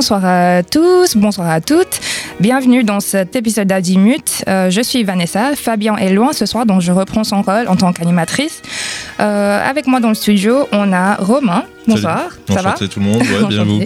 Bonsoir 0.00 0.24
à 0.24 0.62
tous, 0.62 1.14
bonsoir 1.14 1.50
à 1.50 1.60
toutes. 1.60 2.00
Bienvenue 2.40 2.84
dans 2.84 3.00
cet 3.00 3.36
épisode 3.36 3.68
d'Azimut. 3.68 4.42
Euh, 4.48 4.70
je 4.70 4.80
suis 4.80 5.04
Vanessa. 5.04 5.54
Fabien 5.54 5.94
est 5.96 6.10
loin 6.10 6.32
ce 6.32 6.46
soir, 6.46 6.64
donc 6.64 6.80
je 6.80 6.90
reprends 6.90 7.22
son 7.22 7.42
rôle 7.42 7.68
en 7.68 7.76
tant 7.76 7.92
qu'animatrice. 7.92 8.62
Euh, 9.20 9.68
avec 9.68 9.86
moi 9.86 10.00
dans 10.00 10.08
le 10.08 10.14
studio, 10.14 10.66
on 10.72 10.90
a 10.94 11.16
Romain. 11.16 11.64
Bonsoir. 11.86 12.30
Ça 12.48 12.62
va 12.62 12.72
tout 12.72 12.88
le 12.98 13.04
monde, 13.04 13.20
ouais, 13.20 13.46
bien 13.50 13.62
vous. 13.62 13.82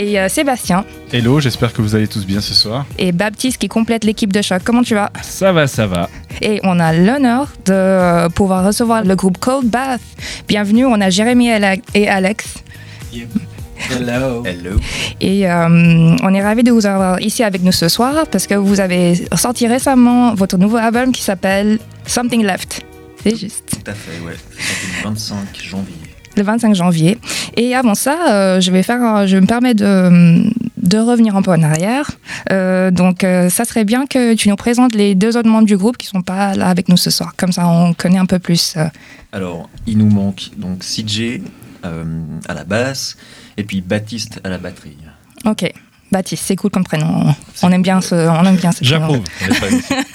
Et 0.00 0.18
euh, 0.18 0.28
Sébastien. 0.28 0.84
Hello, 1.12 1.38
j'espère 1.38 1.72
que 1.72 1.80
vous 1.80 1.94
allez 1.94 2.08
tous 2.08 2.26
bien 2.26 2.40
ce 2.40 2.54
soir. 2.54 2.84
Et 2.98 3.12
Baptiste 3.12 3.58
qui 3.58 3.68
complète 3.68 4.02
l'équipe 4.02 4.32
de 4.32 4.42
choc. 4.42 4.62
Comment 4.64 4.82
tu 4.82 4.94
vas? 4.94 5.12
Ça 5.22 5.52
va, 5.52 5.68
ça 5.68 5.86
va. 5.86 6.10
Et 6.40 6.58
on 6.64 6.80
a 6.80 6.92
l'honneur 6.92 7.46
de 7.66 8.26
pouvoir 8.30 8.66
recevoir 8.66 9.04
le 9.04 9.14
groupe 9.14 9.38
Cold 9.38 9.68
Bath. 9.70 10.00
Bienvenue, 10.48 10.86
on 10.86 11.00
a 11.00 11.08
Jérémy 11.08 11.50
et 11.94 12.08
Alex. 12.08 12.46
Hello. 13.90 14.42
Hello. 14.46 14.78
Et 15.20 15.50
euh, 15.50 16.16
on 16.22 16.34
est 16.34 16.42
ravis 16.42 16.62
de 16.62 16.70
vous 16.70 16.86
avoir 16.86 17.20
ici 17.20 17.42
avec 17.42 17.62
nous 17.62 17.72
ce 17.72 17.88
soir 17.88 18.26
parce 18.30 18.46
que 18.46 18.54
vous 18.54 18.80
avez 18.80 19.26
sorti 19.36 19.66
récemment 19.66 20.34
votre 20.34 20.56
nouveau 20.58 20.76
album 20.76 21.12
qui 21.12 21.22
s'appelle 21.22 21.78
Something 22.06 22.44
Left. 22.44 22.82
C'est 23.22 23.36
juste. 23.36 23.70
Tout 23.70 23.90
à 23.90 23.94
fait, 23.94 24.20
ouais. 24.24 24.34
le 25.04 25.08
25 25.10 25.36
janvier. 25.62 25.94
Le 26.36 26.42
25 26.42 26.74
janvier. 26.74 27.18
Et 27.56 27.74
avant 27.74 27.94
ça, 27.94 28.16
euh, 28.30 28.60
je 28.60 28.70
vais 28.70 28.82
faire, 28.82 29.26
je 29.26 29.36
me 29.36 29.46
permets 29.46 29.74
de, 29.74 30.42
de 30.76 30.98
revenir 30.98 31.36
un 31.36 31.42
peu 31.42 31.50
en 31.50 31.62
arrière. 31.62 32.10
Euh, 32.50 32.90
donc, 32.90 33.20
ça 33.22 33.64
serait 33.64 33.84
bien 33.84 34.06
que 34.06 34.34
tu 34.34 34.48
nous 34.48 34.56
présentes 34.56 34.94
les 34.94 35.14
deux 35.14 35.36
autres 35.36 35.48
membres 35.48 35.66
du 35.66 35.76
groupe 35.76 35.96
qui 35.96 36.06
sont 36.06 36.22
pas 36.22 36.54
là 36.54 36.68
avec 36.68 36.88
nous 36.88 36.96
ce 36.96 37.10
soir. 37.10 37.34
Comme 37.36 37.52
ça, 37.52 37.68
on 37.68 37.92
connaît 37.94 38.18
un 38.18 38.26
peu 38.26 38.38
plus. 38.38 38.76
Alors, 39.32 39.68
il 39.86 39.98
nous 39.98 40.10
manque 40.10 40.50
donc 40.56 40.80
CJ 40.80 41.40
à 41.82 42.54
la 42.54 42.64
basse 42.64 43.16
et 43.56 43.64
puis 43.64 43.80
Baptiste 43.80 44.40
à 44.44 44.48
la 44.48 44.58
batterie. 44.58 44.96
Ok. 45.44 45.70
Baptiste, 46.12 46.44
c'est 46.46 46.56
cool 46.56 46.70
comme 46.70 46.84
prénom. 46.84 47.34
On 47.62 47.72
aime 47.72 47.80
bien 47.80 48.02
ce, 48.02 48.14
on 48.14 48.44
aime 48.44 48.56
bien 48.56 48.70
ce 48.70 48.84
J'approuve. 48.84 49.22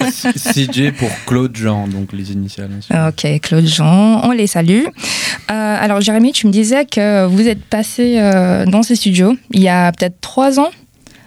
CJ 0.00 0.92
pour 0.96 1.10
Claude 1.26 1.56
Jean, 1.56 1.88
donc 1.88 2.12
les 2.12 2.30
initiales. 2.30 2.70
Ok, 3.08 3.26
Claude 3.42 3.66
Jean, 3.66 4.20
on 4.22 4.30
les 4.30 4.46
salue. 4.46 4.84
Euh, 4.84 4.92
alors 5.50 6.00
Jérémy, 6.00 6.30
tu 6.30 6.46
me 6.46 6.52
disais 6.52 6.84
que 6.84 7.26
vous 7.26 7.48
êtes 7.48 7.64
passé 7.64 8.20
euh, 8.20 8.64
dans 8.66 8.84
ces 8.84 8.94
studios 8.94 9.36
il 9.50 9.60
y 9.60 9.68
a 9.68 9.90
peut-être 9.90 10.20
trois 10.20 10.60
ans 10.60 10.70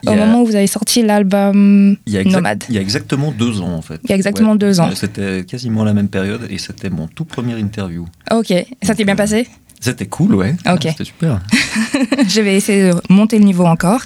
au 0.07 0.15
moment 0.15 0.41
où 0.41 0.45
vous 0.45 0.55
avez 0.55 0.67
sorti 0.67 1.03
l'album 1.03 1.97
Nomade. 2.07 2.63
Il 2.69 2.75
y 2.75 2.77
a 2.77 2.81
exactement 2.81 3.31
deux 3.31 3.61
ans 3.61 3.73
en 3.73 3.81
fait. 3.81 3.99
Il 4.05 4.09
y 4.09 4.13
a 4.13 4.15
exactement 4.15 4.55
deux 4.55 4.79
ans. 4.79 4.89
C'était 4.95 5.43
quasiment 5.43 5.83
la 5.83 5.93
même 5.93 6.07
période 6.07 6.47
et 6.49 6.57
c'était 6.57 6.89
mon 6.89 7.07
tout 7.07 7.25
premier 7.25 7.59
interview. 7.59 8.05
Ok, 8.31 8.53
ça 8.81 8.95
t'est 8.95 9.05
bien 9.05 9.15
passé? 9.15 9.47
C'était 9.81 10.05
cool, 10.05 10.35
ouais. 10.35 10.55
Ok. 10.71 10.83
C'était 10.83 11.03
super. 11.03 11.41
je 12.27 12.41
vais 12.41 12.55
essayer 12.55 12.91
de 12.91 12.95
monter 13.09 13.39
le 13.39 13.45
niveau 13.45 13.65
encore. 13.65 14.01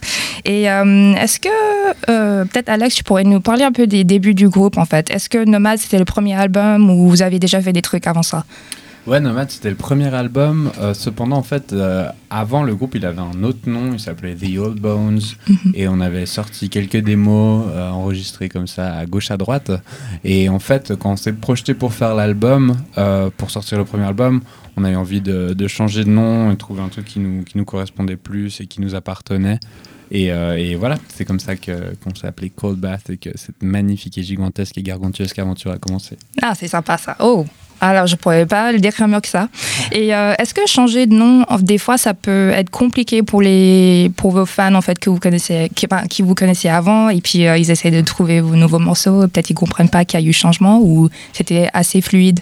Et 0.46 0.70
euh, 0.70 1.14
est-ce 1.16 1.40
que, 1.40 1.50
euh, 2.10 2.46
peut-être 2.46 2.70
Alex, 2.70 2.96
tu 2.96 3.04
pourrais 3.04 3.26
nous 3.26 3.42
parler 3.42 3.64
un 3.64 3.74
peu 3.74 3.86
des 3.86 4.04
débuts 4.06 4.34
du 4.34 4.48
groupe 4.48 4.78
en 4.78 4.86
fait? 4.86 5.12
Est-ce 5.12 5.30
que 5.30 5.44
Nomad 5.44 5.78
c'était 5.78 6.00
le 6.00 6.06
premier 6.06 6.34
album 6.34 6.90
ou 6.90 7.10
vous 7.10 7.22
avez 7.22 7.40
déjà 7.40 7.62
fait 7.62 7.74
des 7.74 7.82
trucs 7.82 8.08
avant 8.08 8.24
ça? 8.24 8.46
Ouais, 9.08 9.20
Nomad, 9.20 9.52
c'était 9.52 9.70
le 9.70 9.76
premier 9.76 10.12
album. 10.16 10.72
Euh, 10.80 10.96
cependant, 10.96 11.36
en 11.36 11.44
fait, 11.44 11.74
euh, 11.74 12.10
avant, 12.32 12.64
le 12.64 12.74
groupe, 12.74 12.96
il 12.96 13.06
avait 13.06 13.22
un 13.22 13.44
autre 13.44 13.70
nom. 13.70 13.94
Il 13.94 14.00
s'appelait 14.00 14.34
The 14.34 14.58
Old 14.58 14.80
Bones. 14.80 15.22
Mhm. 15.48 15.72
Et 15.76 15.88
on 15.88 16.00
avait 16.02 16.26
sorti 16.26 16.70
quelques 16.70 16.98
démos 16.98 17.68
euh, 17.70 17.92
enregistrées 17.92 18.50
comme 18.50 18.66
ça 18.66 18.96
à 18.96 19.06
gauche, 19.06 19.30
à 19.30 19.38
droite. 19.38 19.72
Et 20.24 20.50
en 20.50 20.58
fait, 20.58 20.96
quand 20.98 21.12
on 21.12 21.18
s'est 21.18 21.34
projeté 21.34 21.76
pour 21.76 21.94
faire 21.94 22.16
l'album, 22.16 22.78
pour 23.38 23.52
sortir 23.52 23.78
le 23.78 23.86
premier 23.86 24.06
album, 24.06 24.42
on 24.78 24.84
avait 24.84 24.96
envie 24.96 25.22
de, 25.22 25.68
changer 25.68 26.04
de 26.04 26.10
nom 26.10 26.52
et 26.52 26.58
trouver 26.58 26.82
un 26.82 26.90
truc 26.90 27.06
qui 27.06 27.20
nous, 27.20 27.44
qui 27.44 27.58
nous 27.58 27.66
correspondait 27.66 28.18
plus 28.18 28.62
et 28.62 28.68
qui 28.68 28.82
nous 28.82 28.96
appartenait. 28.96 29.60
Et, 30.12 30.26
et, 30.28 30.76
voilà, 30.76 30.98
c'est 31.10 31.26
comme 31.26 31.40
ça 31.40 31.56
qu'on 31.56 32.14
s'est 32.16 32.28
appelé 32.28 32.52
Cold 32.52 32.80
Bath 32.80 33.10
et 33.10 33.18
que 33.18 33.32
cette 33.36 33.64
magnifique 33.64 34.18
et 34.18 34.24
gigantesque 34.24 34.78
et 34.78 34.84
gargantuesque 34.84 35.40
aventure 35.40 35.72
a 35.72 35.78
commencé. 35.78 36.18
Ah, 36.42 36.54
c'est 36.54 36.68
sympa 36.68 36.98
ça. 36.98 37.16
Oh, 37.20 37.46
alors, 37.82 38.08
je 38.08 38.16
pourrais 38.16 38.46
pas 38.46 38.72
le 38.72 38.80
décrire 38.80 39.08
mieux 39.08 39.20
que 39.20 39.28
ça. 39.28 39.50
Et 39.92 40.16
euh, 40.16 40.34
est-ce 40.40 40.54
que 40.54 40.62
changer 40.66 41.08
de 41.08 41.14
nom, 41.14 41.46
des 41.60 41.78
fois, 41.78 41.98
ça 41.98 42.14
peut 42.14 42.50
être 42.52 42.70
compliqué 42.70 43.22
pour 43.22 43.42
les, 43.42 44.12
pour 44.16 44.32
vos 44.32 44.46
fans 44.46 44.74
en 44.76 44.82
fait 44.82 44.98
que 44.98 45.10
vous 45.10 45.20
connaissez, 45.20 45.70
qui, 45.76 45.88
qui 46.10 46.22
vous 46.22 46.36
connaissiez 46.36 46.70
avant, 46.70 47.10
et 47.10 47.22
puis 47.22 47.48
euh, 47.48 47.58
ils 47.58 47.72
essaient 47.72 47.92
de 47.92 48.02
trouver 48.02 48.40
vos 48.40 48.56
nouveaux 48.56 48.80
morceaux. 48.80 49.28
Peut-être 49.28 49.50
ils 49.50 49.56
comprennent 49.56 49.90
pas 49.90 50.06
qu'il 50.06 50.20
y 50.20 50.24
a 50.24 50.26
eu 50.26 50.34
changement 50.34 50.80
ou 50.82 51.10
c'était 51.34 51.70
assez 51.74 52.02
fluide? 52.02 52.40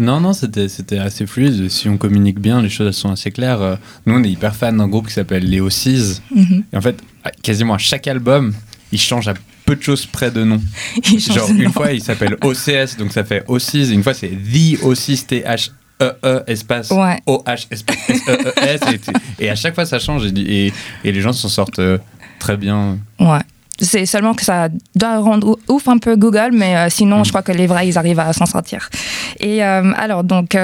Non, 0.00 0.20
non, 0.20 0.32
c'était, 0.32 0.68
c'était 0.68 0.98
assez 0.98 1.26
fluide. 1.26 1.68
Si 1.68 1.88
on 1.88 1.96
communique 1.96 2.38
bien, 2.38 2.62
les 2.62 2.68
choses 2.68 2.88
elles 2.88 2.94
sont 2.94 3.10
assez 3.10 3.30
claires. 3.30 3.60
Euh, 3.60 3.76
nous, 4.06 4.14
on 4.14 4.24
est 4.24 4.30
hyper 4.30 4.54
fans 4.56 4.72
d'un 4.72 4.88
groupe 4.88 5.08
qui 5.08 5.14
s'appelle 5.14 5.48
Léo 5.48 5.70
Cise. 5.70 6.22
Mm-hmm. 6.34 6.62
Et 6.72 6.76
en 6.76 6.80
fait, 6.80 7.02
quasiment 7.42 7.74
à 7.74 7.78
chaque 7.78 8.06
album, 8.06 8.54
il 8.92 9.00
change 9.00 9.28
à 9.28 9.34
peu 9.64 9.76
de 9.76 9.82
choses 9.82 10.06
près 10.06 10.30
de 10.30 10.42
nom. 10.42 10.60
Genre, 11.02 11.50
une 11.50 11.72
fois, 11.72 11.92
il 11.92 12.02
s'appelle 12.02 12.36
OCS, 12.42 12.96
donc 12.98 13.12
ça 13.12 13.24
fait 13.24 13.44
OCS. 13.46 13.90
Une 13.90 14.02
fois, 14.02 14.14
c'est 14.14 14.30
The 14.30 14.82
OCS, 14.82 15.26
T-H. 15.26 15.70
E 16.02 16.16
E 16.24 16.42
espace 16.46 16.90
O 17.26 17.42
H 17.46 17.66
espace 17.70 18.08
S 18.08 18.80
E 18.86 18.94
E 18.94 19.12
et, 19.38 19.50
à 19.50 19.54
chaque 19.54 19.74
fois 19.74 19.84
ça 19.84 19.98
change 19.98 20.24
et, 20.34 20.72
et, 21.04 21.12
les 21.12 21.20
gens 21.20 21.34
s'en 21.34 21.48
sortent 21.48 21.78
euh, 21.78 21.98
très 22.38 22.56
bien. 22.56 22.98
Ouais. 23.18 23.40
C'est 23.80 24.06
seulement 24.06 24.34
que 24.34 24.44
ça 24.44 24.68
doit 24.94 25.18
rendre 25.18 25.58
ouf 25.68 25.88
un 25.88 25.98
peu 25.98 26.16
Google, 26.16 26.50
mais 26.52 26.76
euh, 26.76 26.88
sinon, 26.90 27.20
mm. 27.20 27.24
je 27.24 27.28
crois 27.30 27.42
que 27.42 27.52
les 27.52 27.66
vrais, 27.66 27.88
ils 27.88 27.98
arrivent 27.98 28.20
à 28.20 28.32
s'en 28.32 28.46
sortir. 28.46 28.90
Et 29.38 29.64
euh, 29.64 29.92
alors, 29.96 30.24
donc, 30.24 30.56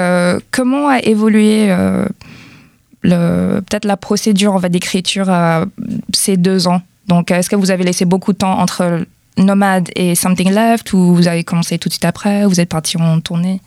comment 0.50 0.88
a 0.88 0.98
évolué 1.00 1.74
peut-être 3.02 3.84
la 3.84 3.96
procédure 3.96 4.54
en 4.54 4.60
d'écriture 4.60 5.30
ces 6.12 6.36
deux 6.36 6.68
ans? 6.68 6.82
Donc, 7.08 7.30
est-ce 7.30 7.48
que 7.48 7.56
vous 7.56 7.70
avez 7.70 7.84
laissé 7.84 8.04
beaucoup 8.04 8.32
de 8.32 8.38
temps 8.38 8.58
entre 8.58 9.06
Nomad 9.38 9.88
et 9.94 10.14
Something 10.14 10.52
Left 10.52 10.92
ou 10.92 11.14
vous 11.14 11.28
avez 11.28 11.44
commencé 11.44 11.78
tout 11.78 11.88
de 11.88 11.94
suite 11.94 12.04
après 12.04 12.44
Vous 12.46 12.60
êtes 12.60 12.68
parti 12.68 12.96
en 12.96 13.20
tournée? 13.20 13.60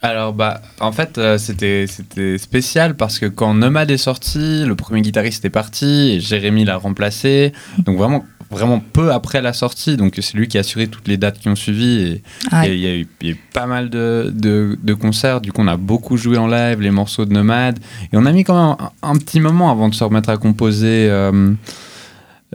Alors 0.00 0.32
bah 0.32 0.60
en 0.80 0.92
fait 0.92 1.18
euh, 1.18 1.38
c'était 1.38 1.86
c'était 1.88 2.38
spécial 2.38 2.96
parce 2.96 3.18
que 3.18 3.26
quand 3.26 3.54
Nomad 3.54 3.90
est 3.90 3.96
sorti, 3.96 4.64
le 4.64 4.76
premier 4.76 5.02
guitariste 5.02 5.44
est 5.44 5.50
parti 5.50 6.12
et 6.12 6.20
Jérémy 6.20 6.64
l'a 6.64 6.76
remplacé. 6.76 7.52
Donc 7.78 7.98
vraiment 7.98 8.24
vraiment 8.50 8.80
peu 8.80 9.12
après 9.12 9.42
la 9.42 9.52
sortie, 9.52 9.96
donc 9.96 10.18
c'est 10.20 10.34
lui 10.34 10.48
qui 10.48 10.56
a 10.56 10.60
assuré 10.60 10.86
toutes 10.86 11.06
les 11.06 11.16
dates 11.16 11.38
qui 11.38 11.48
ont 11.48 11.56
suivi 11.56 12.00
et 12.00 12.22
il 12.64 12.78
y, 12.78 12.86
a 12.86 12.94
eu 12.96 13.34
pas 13.52 13.66
mal 13.66 13.90
de, 13.90 14.32
de, 14.34 14.94
concerts. 14.94 15.40
Du 15.40 15.52
coup 15.52 15.60
on 15.62 15.68
a 15.68 15.76
beaucoup 15.76 16.16
joué 16.16 16.38
en 16.38 16.46
live 16.46 16.80
les 16.80 16.90
morceaux 16.90 17.26
de 17.26 17.32
Nomad 17.32 17.78
et 18.12 18.16
on 18.16 18.24
a 18.24 18.32
mis 18.32 18.44
quand 18.44 18.78
même 18.78 18.88
un, 19.02 19.16
petit 19.16 19.40
moment 19.40 19.70
avant 19.70 19.88
de 19.88 19.94
se 19.94 20.04
remettre 20.04 20.30
à 20.30 20.38
composer. 20.38 21.08
Euh, 21.10 21.52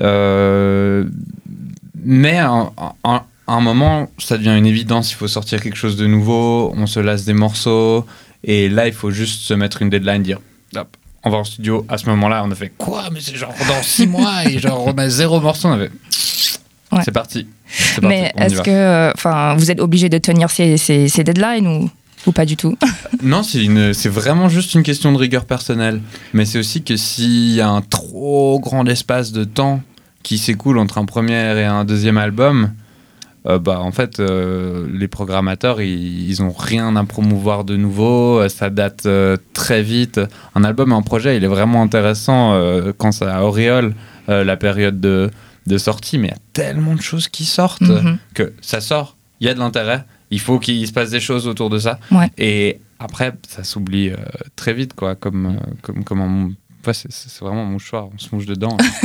euh, 0.02 1.06
mais 2.04 2.40
à, 3.48 3.54
un 3.54 3.62
moment, 3.62 4.10
ça 4.18 4.38
devient 4.38 4.56
une 4.58 4.66
évidence, 4.66 5.12
il 5.12 5.16
faut 5.16 5.28
sortir 5.28 5.62
quelque 5.62 5.76
chose 5.76 5.98
de 5.98 6.08
nouveau, 6.08 6.74
on 6.76 6.88
se 6.88 7.00
lasse 7.00 7.26
des 7.26 7.34
morceaux, 7.34 8.06
et 8.44 8.70
là, 8.70 8.88
il 8.88 8.94
faut 8.94 9.12
juste 9.12 9.42
se 9.42 9.54
mettre 9.54 9.82
une 9.82 9.90
deadline, 9.90 10.24
dire, 10.24 10.40
on 11.26 11.30
va 11.30 11.38
en 11.38 11.44
studio. 11.46 11.86
À 11.88 11.98
ce 11.98 12.08
moment-là, 12.10 12.44
on 12.46 12.52
a 12.52 12.56
fait 12.56 12.74
quoi 12.78 13.06
Mais 13.12 13.22
c'est 13.22 13.36
genre 13.36 13.54
dans 13.68 13.82
six 13.82 14.08
mois, 14.08 14.46
et 14.46 14.60
genre 14.60 14.86
on 14.86 14.98
a 14.98 15.10
zéro 15.10 15.40
morceau, 15.40 15.70
on 15.70 15.74
avait... 15.74 15.92
C'est 17.04 17.12
parti. 17.12 17.48
Mais 18.04 18.32
est-ce 18.38 18.62
que 18.62 18.70
euh, 18.70 19.56
vous 19.58 19.72
êtes 19.72 19.80
obligé 19.80 20.10
de 20.10 20.20
tenir 20.20 20.52
ces, 20.52 20.78
ces, 20.78 21.08
ces 21.08 21.24
deadlines 21.24 21.68
ou 21.68 21.90
ou 22.26 22.32
pas 22.32 22.46
du 22.46 22.56
tout 22.56 22.78
Non, 23.24 23.44
c'est 23.44 24.10
vraiment 24.10 24.50
juste 24.50 24.74
une 24.74 24.84
question 24.84 25.12
de 25.12 25.18
rigueur 25.18 25.46
personnelle. 25.46 26.02
Mais 26.34 26.46
c'est 26.46 26.60
aussi 26.60 26.84
que 26.84 26.96
s'il 26.96 27.54
y 27.54 27.62
a 27.62 27.70
un 27.70 27.82
trop 27.82 28.60
grand 28.60 28.88
espace 28.88 29.32
de 29.32 29.44
temps 29.44 29.82
qui 30.24 30.38
s'écoule 30.38 30.78
entre 30.78 30.98
un 30.98 31.06
premier 31.06 31.58
et 31.60 31.66
un 31.66 31.84
deuxième 31.86 32.18
album, 32.18 32.72
euh, 33.46 33.60
bah, 33.60 33.80
en 33.80 33.92
fait, 33.92 34.20
euh, 34.20 34.88
les 34.92 35.08
programmateurs, 35.08 35.82
ils, 35.82 36.42
ont 36.42 36.52
rien 36.52 36.96
à 36.96 37.04
promouvoir 37.04 37.64
de 37.64 37.76
nouveau. 37.76 38.48
Ça 38.50 38.70
date 38.70 39.06
euh, 39.06 39.38
très 39.54 39.84
vite. 39.84 40.20
Un 40.56 40.64
album, 40.64 40.94
un 40.94 41.02
projet, 41.02 41.38
il 41.38 41.44
est 41.44 41.48
vraiment 41.48 41.82
intéressant 41.82 42.54
quand 42.98 43.12
ça 43.12 43.44
auréole 43.44 43.94
la 44.28 44.58
période 44.58 45.00
de, 45.00 45.30
de, 45.68 45.78
sortie. 45.78 46.18
Mais 46.18 46.28
il 46.28 46.32
y 46.32 46.34
a 46.34 46.42
tellement 46.54 46.96
de 46.96 47.02
choses 47.02 47.28
qui 47.28 47.46
sortent 47.46 47.82
mm-hmm. 47.82 48.18
que 48.34 48.54
ça 48.62 48.82
sort. 48.82 49.18
Il 49.40 49.48
y 49.48 49.50
a 49.50 49.54
de 49.54 49.60
l'intérêt 49.60 50.06
il 50.34 50.40
faut 50.40 50.58
qu'il 50.58 50.86
se 50.88 50.92
passe 50.92 51.12
des 51.12 51.20
choses 51.20 51.48
autour 51.48 51.70
de 51.70 51.78
ça. 51.78 52.00
Et 52.40 52.80
après, 52.98 53.34
ça 53.48 53.64
s'oublie 53.64 54.10
euh, 54.10 54.18
très 54.56 54.74
vite, 54.74 54.96
quoi, 54.96 55.14
comme, 55.14 55.58
euh, 55.88 56.02
comme, 56.04 56.56
c'est 56.92 57.40
vraiment 57.40 57.64
un 57.64 57.70
mouchoir, 57.70 58.10
on 58.14 58.18
se 58.18 58.34
mouche 58.34 58.46
dedans. 58.46 58.76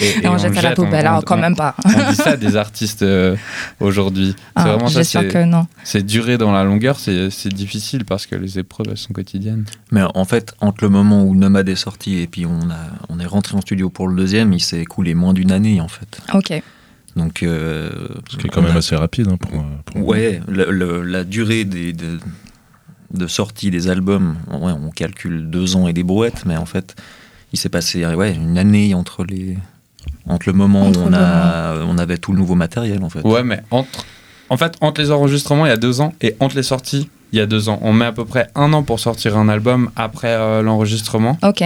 et, 0.00 0.28
on, 0.28 0.38
jette 0.38 0.56
à 0.56 0.62
la 0.62 0.72
poubelle, 0.72 1.06
alors 1.06 1.24
quand 1.24 1.36
même 1.36 1.56
pas. 1.56 1.74
on 1.84 2.10
dit 2.10 2.16
ça 2.16 2.36
des 2.36 2.56
artistes 2.56 3.02
euh, 3.02 3.36
aujourd'hui. 3.80 4.34
C'est 4.36 4.52
ah, 4.54 4.64
vraiment 4.76 4.88
ça. 4.88 5.24
que 5.24 5.44
non. 5.44 5.66
C'est 5.82 6.04
durer 6.04 6.38
dans 6.38 6.52
la 6.52 6.62
longueur, 6.62 6.98
c'est 7.00 7.48
difficile 7.52 8.04
parce 8.04 8.26
que 8.26 8.36
les 8.36 8.58
épreuves, 8.58 8.86
elles 8.90 8.96
sont 8.96 9.12
quotidiennes. 9.12 9.64
Mais 9.90 10.02
en 10.14 10.24
fait, 10.24 10.54
entre 10.60 10.84
le 10.84 10.90
moment 10.90 11.24
où 11.24 11.34
Nomad 11.34 11.68
est 11.68 11.74
sorti 11.74 12.18
et 12.18 12.26
puis 12.26 12.46
on, 12.46 12.70
a, 12.70 12.78
on 13.08 13.18
est 13.18 13.26
rentré 13.26 13.56
en 13.56 13.60
studio 13.60 13.90
pour 13.90 14.08
le 14.08 14.14
deuxième, 14.14 14.52
il 14.52 14.60
s'est 14.60 14.80
écoulé 14.80 15.14
moins 15.14 15.32
d'une 15.32 15.50
année, 15.50 15.80
en 15.80 15.88
fait. 15.88 16.20
Ok. 16.32 16.62
Donc, 17.16 17.42
euh, 17.42 17.90
Ce 18.28 18.36
qui 18.36 18.46
est 18.46 18.50
quand 18.50 18.62
même 18.62 18.76
assez 18.76 18.96
rapide. 18.96 19.28
Hein, 19.28 19.38
pour, 19.38 20.06
ouais, 20.06 20.40
la 20.48 21.24
durée 21.24 21.64
des, 21.64 21.94
de, 23.14 23.26
sortie 23.26 23.70
des 23.70 23.88
albums, 23.88 24.36
on 24.50 24.90
calcule 24.90 25.48
deux 25.50 25.76
ans 25.76 25.88
et 25.88 25.92
des 25.92 26.02
brouettes, 26.02 26.44
mais 26.46 26.56
en 26.56 26.66
fait, 26.66 26.94
il 27.52 27.58
s'est 27.58 27.68
passé 27.68 28.04
ouais, 28.04 28.34
une 28.34 28.58
année 28.58 28.94
entre 28.94 29.24
les 29.24 29.56
entre 30.26 30.48
le 30.48 30.54
moment 30.54 30.86
Entre 30.86 31.00
où 31.00 31.04
on, 31.06 31.12
a, 31.12 31.76
on 31.86 31.98
avait 31.98 32.18
tout 32.18 32.32
le 32.32 32.38
nouveau 32.38 32.54
matériel 32.54 33.02
en 33.02 33.10
fait. 33.10 33.20
Ouais, 33.22 33.42
mais 33.42 33.62
entre, 33.70 33.88
en 34.50 34.56
fait, 34.56 34.74
entre 34.80 35.00
les 35.00 35.10
enregistrements, 35.10 35.66
il 35.66 35.70
y 35.70 35.72
a 35.72 35.76
deux 35.76 36.00
ans, 36.00 36.12
et 36.20 36.34
entre 36.40 36.56
les 36.56 36.62
sorties, 36.62 37.08
il 37.32 37.38
y 37.38 37.40
a 37.40 37.46
deux 37.46 37.68
ans. 37.68 37.78
On 37.82 37.92
met 37.92 38.04
à 38.06 38.12
peu 38.12 38.24
près 38.24 38.48
un 38.54 38.72
an 38.72 38.82
pour 38.82 39.00
sortir 39.00 39.36
un 39.36 39.48
album 39.48 39.90
après 39.96 40.28
euh, 40.28 40.62
l'enregistrement, 40.62 41.38
Ok. 41.42 41.62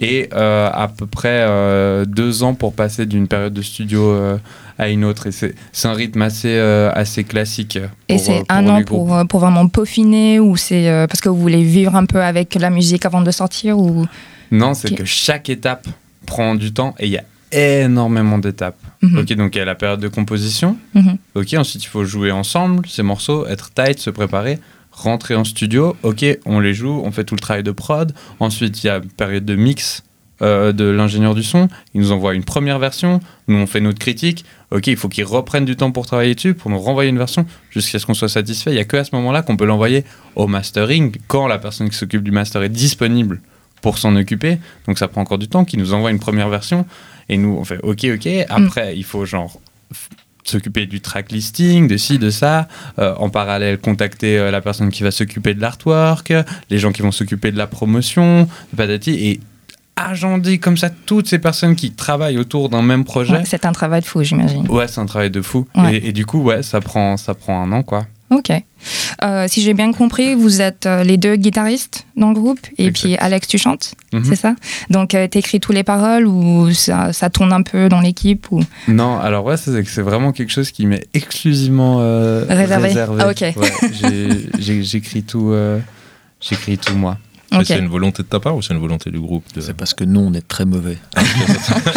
et 0.00 0.28
euh, 0.32 0.70
à 0.72 0.88
peu 0.88 1.06
près 1.06 1.44
euh, 1.48 2.04
deux 2.04 2.42
ans 2.42 2.54
pour 2.54 2.72
passer 2.74 3.06
d'une 3.06 3.28
période 3.28 3.52
de 3.52 3.62
studio 3.62 4.10
euh, 4.10 4.36
à 4.82 4.88
une 4.88 5.04
autre. 5.04 5.26
Et 5.26 5.32
c'est 5.32 5.54
un 5.88 5.92
rythme 5.92 6.22
assez, 6.22 6.56
euh, 6.56 6.90
assez 6.92 7.24
classique. 7.24 7.78
Et 8.08 8.18
c'est 8.18 8.40
euh, 8.40 8.44
un 8.48 8.68
an 8.68 8.82
pour, 8.82 9.14
euh, 9.14 9.24
pour 9.24 9.40
vraiment 9.40 9.68
peaufiner 9.68 10.40
ou 10.40 10.56
c'est 10.56 11.06
parce 11.08 11.20
que 11.20 11.28
vous 11.28 11.40
voulez 11.40 11.62
vivre 11.62 11.96
un 11.96 12.06
peu 12.06 12.22
avec 12.22 12.54
la 12.54 12.70
musique 12.70 13.06
avant 13.06 13.22
de 13.22 13.30
sortir 13.30 13.78
ou? 13.78 14.06
Non, 14.50 14.74
c'est 14.74 14.94
que 14.94 15.04
chaque 15.04 15.48
étape 15.48 15.88
prend 16.26 16.54
du 16.54 16.72
temps, 16.72 16.94
et 16.98 17.06
il 17.06 17.12
y 17.12 17.18
a 17.18 17.24
énormément 17.52 18.38
d'étapes. 18.38 18.78
Mhm. 19.02 19.18
Ok, 19.18 19.32
donc 19.34 19.54
il 19.54 19.58
y 19.58 19.60
a 19.62 19.64
la 19.64 19.74
période 19.74 20.00
de 20.00 20.08
composition. 20.08 20.76
Mhm. 20.94 21.16
Ok, 21.34 21.54
ensuite 21.54 21.84
il 21.84 21.88
faut 21.88 22.04
jouer 22.04 22.30
ensemble 22.30 22.86
ces 22.88 23.02
morceaux, 23.02 23.46
être 23.46 23.72
tight, 23.72 23.98
se 23.98 24.10
préparer, 24.10 24.58
rentrer 24.90 25.34
en 25.34 25.44
studio. 25.44 25.96
Ok, 26.02 26.24
on 26.44 26.60
les 26.60 26.74
joue, 26.74 27.00
on 27.04 27.10
fait 27.12 27.24
tout 27.24 27.34
le 27.34 27.40
travail 27.40 27.62
de 27.62 27.72
prod. 27.72 28.12
Ensuite 28.40 28.82
il 28.82 28.86
y 28.86 28.90
a 28.90 28.96
une 28.96 29.10
période 29.10 29.44
de 29.44 29.56
mix 29.56 30.02
euh, 30.42 30.72
de 30.72 30.84
l'ingénieur 30.84 31.34
du 31.34 31.42
son. 31.42 31.68
Il 31.94 32.00
nous 32.00 32.12
envoie 32.12 32.34
une 32.34 32.44
première 32.44 32.78
version, 32.78 33.20
nous 33.48 33.58
on 33.58 33.66
fait 33.66 33.80
notre 33.80 33.98
critique. 33.98 34.44
Ok, 34.70 34.86
il 34.86 34.96
faut 34.96 35.08
qu'ils 35.08 35.24
reprennent 35.24 35.64
du 35.64 35.76
temps 35.76 35.92
pour 35.92 36.06
travailler 36.06 36.34
dessus, 36.34 36.54
pour 36.54 36.70
nous 36.70 36.78
renvoyer 36.78 37.10
une 37.10 37.18
version 37.18 37.46
jusqu'à 37.70 37.98
ce 37.98 38.06
qu'on 38.06 38.14
soit 38.14 38.28
satisfait. 38.28 38.72
Il 38.72 38.76
y 38.76 38.80
a 38.80 38.84
que 38.84 38.96
à 38.96 39.04
ce 39.04 39.14
moment-là 39.14 39.42
qu'on 39.42 39.56
peut 39.56 39.66
l'envoyer 39.66 40.04
au 40.34 40.46
mastering 40.46 41.14
quand 41.28 41.46
la 41.46 41.58
personne 41.58 41.90
qui 41.90 41.96
s'occupe 41.96 42.22
du 42.22 42.30
master 42.30 42.62
est 42.62 42.68
disponible 42.68 43.40
pour 43.82 43.98
s'en 43.98 44.16
occuper. 44.16 44.58
Donc 44.86 44.98
ça 44.98 45.08
prend 45.08 45.20
encore 45.20 45.38
du 45.38 45.48
temps. 45.48 45.64
Qu'il 45.64 45.80
nous 45.80 45.92
envoie 45.92 46.10
une 46.10 46.20
première 46.20 46.48
version 46.48 46.86
et 47.28 47.36
nous 47.36 47.56
on 47.58 47.64
fait 47.64 47.78
ok 47.82 48.06
ok. 48.14 48.28
Après 48.48 48.96
il 48.96 49.04
faut 49.04 49.24
genre 49.24 49.60
s'occuper 50.44 50.86
du 50.86 51.00
track 51.00 51.30
listing, 51.30 51.86
de 51.86 51.96
ci, 51.96 52.18
de 52.18 52.30
ça, 52.30 52.68
euh, 52.98 53.14
en 53.16 53.30
parallèle 53.30 53.78
contacter 53.78 54.38
euh, 54.38 54.50
la 54.50 54.60
personne 54.60 54.90
qui 54.90 55.02
va 55.02 55.10
s'occuper 55.10 55.54
de 55.54 55.60
l'artwork, 55.60 56.32
les 56.70 56.78
gens 56.78 56.92
qui 56.92 57.02
vont 57.02 57.12
s'occuper 57.12 57.52
de 57.52 57.58
la 57.58 57.66
promotion, 57.66 58.48
patati, 58.76 59.12
et 59.12 59.40
agender 59.96 60.58
comme 60.58 60.76
ça 60.76 60.90
toutes 60.90 61.28
ces 61.28 61.38
personnes 61.38 61.76
qui 61.76 61.92
travaillent 61.92 62.38
autour 62.38 62.68
d'un 62.68 62.82
même 62.82 63.04
projet. 63.04 63.34
Ouais, 63.34 63.44
c'est 63.44 63.66
un 63.66 63.72
travail 63.72 64.00
de 64.00 64.06
fou, 64.06 64.22
j'imagine. 64.22 64.66
Ouais, 64.70 64.88
c'est 64.88 65.00
un 65.00 65.06
travail 65.06 65.30
de 65.30 65.42
fou. 65.42 65.66
Ouais. 65.76 65.96
Et, 65.96 66.08
et 66.08 66.12
du 66.12 66.24
coup, 66.26 66.40
ouais, 66.42 66.62
ça 66.62 66.80
prend, 66.80 67.16
ça 67.16 67.34
prend 67.34 67.62
un 67.62 67.70
an, 67.72 67.82
quoi. 67.82 68.06
Ok. 68.30 68.50
Euh, 69.22 69.44
si 69.46 69.60
j'ai 69.60 69.74
bien 69.74 69.92
compris, 69.92 70.34
vous 70.34 70.62
êtes 70.62 70.86
euh, 70.86 71.04
les 71.04 71.18
deux 71.18 71.36
guitaristes 71.36 72.06
dans 72.16 72.28
le 72.28 72.34
groupe 72.34 72.58
et 72.78 72.86
Exact. 72.86 73.00
puis 73.02 73.16
Alex, 73.18 73.46
tu 73.46 73.58
chantes, 73.58 73.94
Mhm. 74.14 74.24
c'est 74.24 74.36
ça? 74.36 74.54
Donc 74.88 75.14
euh, 75.14 75.28
t'écris 75.28 75.60
tous 75.60 75.72
les 75.72 75.82
paroles 75.82 76.26
ou 76.26 76.72
ça, 76.72 77.12
ça 77.12 77.28
tourne 77.28 77.52
un 77.52 77.60
peu 77.60 77.90
dans 77.90 78.00
l'équipe 78.00 78.46
ou? 78.50 78.62
Non, 78.88 79.18
alors 79.18 79.44
ouais, 79.44 79.56
c'est 79.58 80.00
vraiment 80.00 80.32
quelque 80.32 80.50
chose 80.50 80.70
qui 80.70 80.86
m'est 80.86 81.04
exclusivement 81.12 81.98
Réservé. 82.48 82.94
Ah, 83.20 83.28
ok. 83.28 83.44
Ouais, 83.56 83.70
J'écris 84.58 85.22
tout, 85.24 85.54
j'écris 86.40 86.78
tout 86.78 86.94
moi. 86.96 87.18
C'est 87.64 87.78
une 87.78 87.88
volonté 87.88 88.22
de 88.22 88.28
ta 88.28 88.40
part 88.40 88.56
ou 88.56 88.62
c'est 88.62 88.74
une 88.74 88.80
volonté 88.80 89.10
du 89.10 89.20
groupe 89.20 89.44
de... 89.54 89.60
C'est 89.60 89.74
parce 89.74 89.94
que 89.94 90.04
nous, 90.04 90.20
on 90.20 90.32
est 90.34 90.46
très 90.46 90.64
mauvais. 90.64 90.98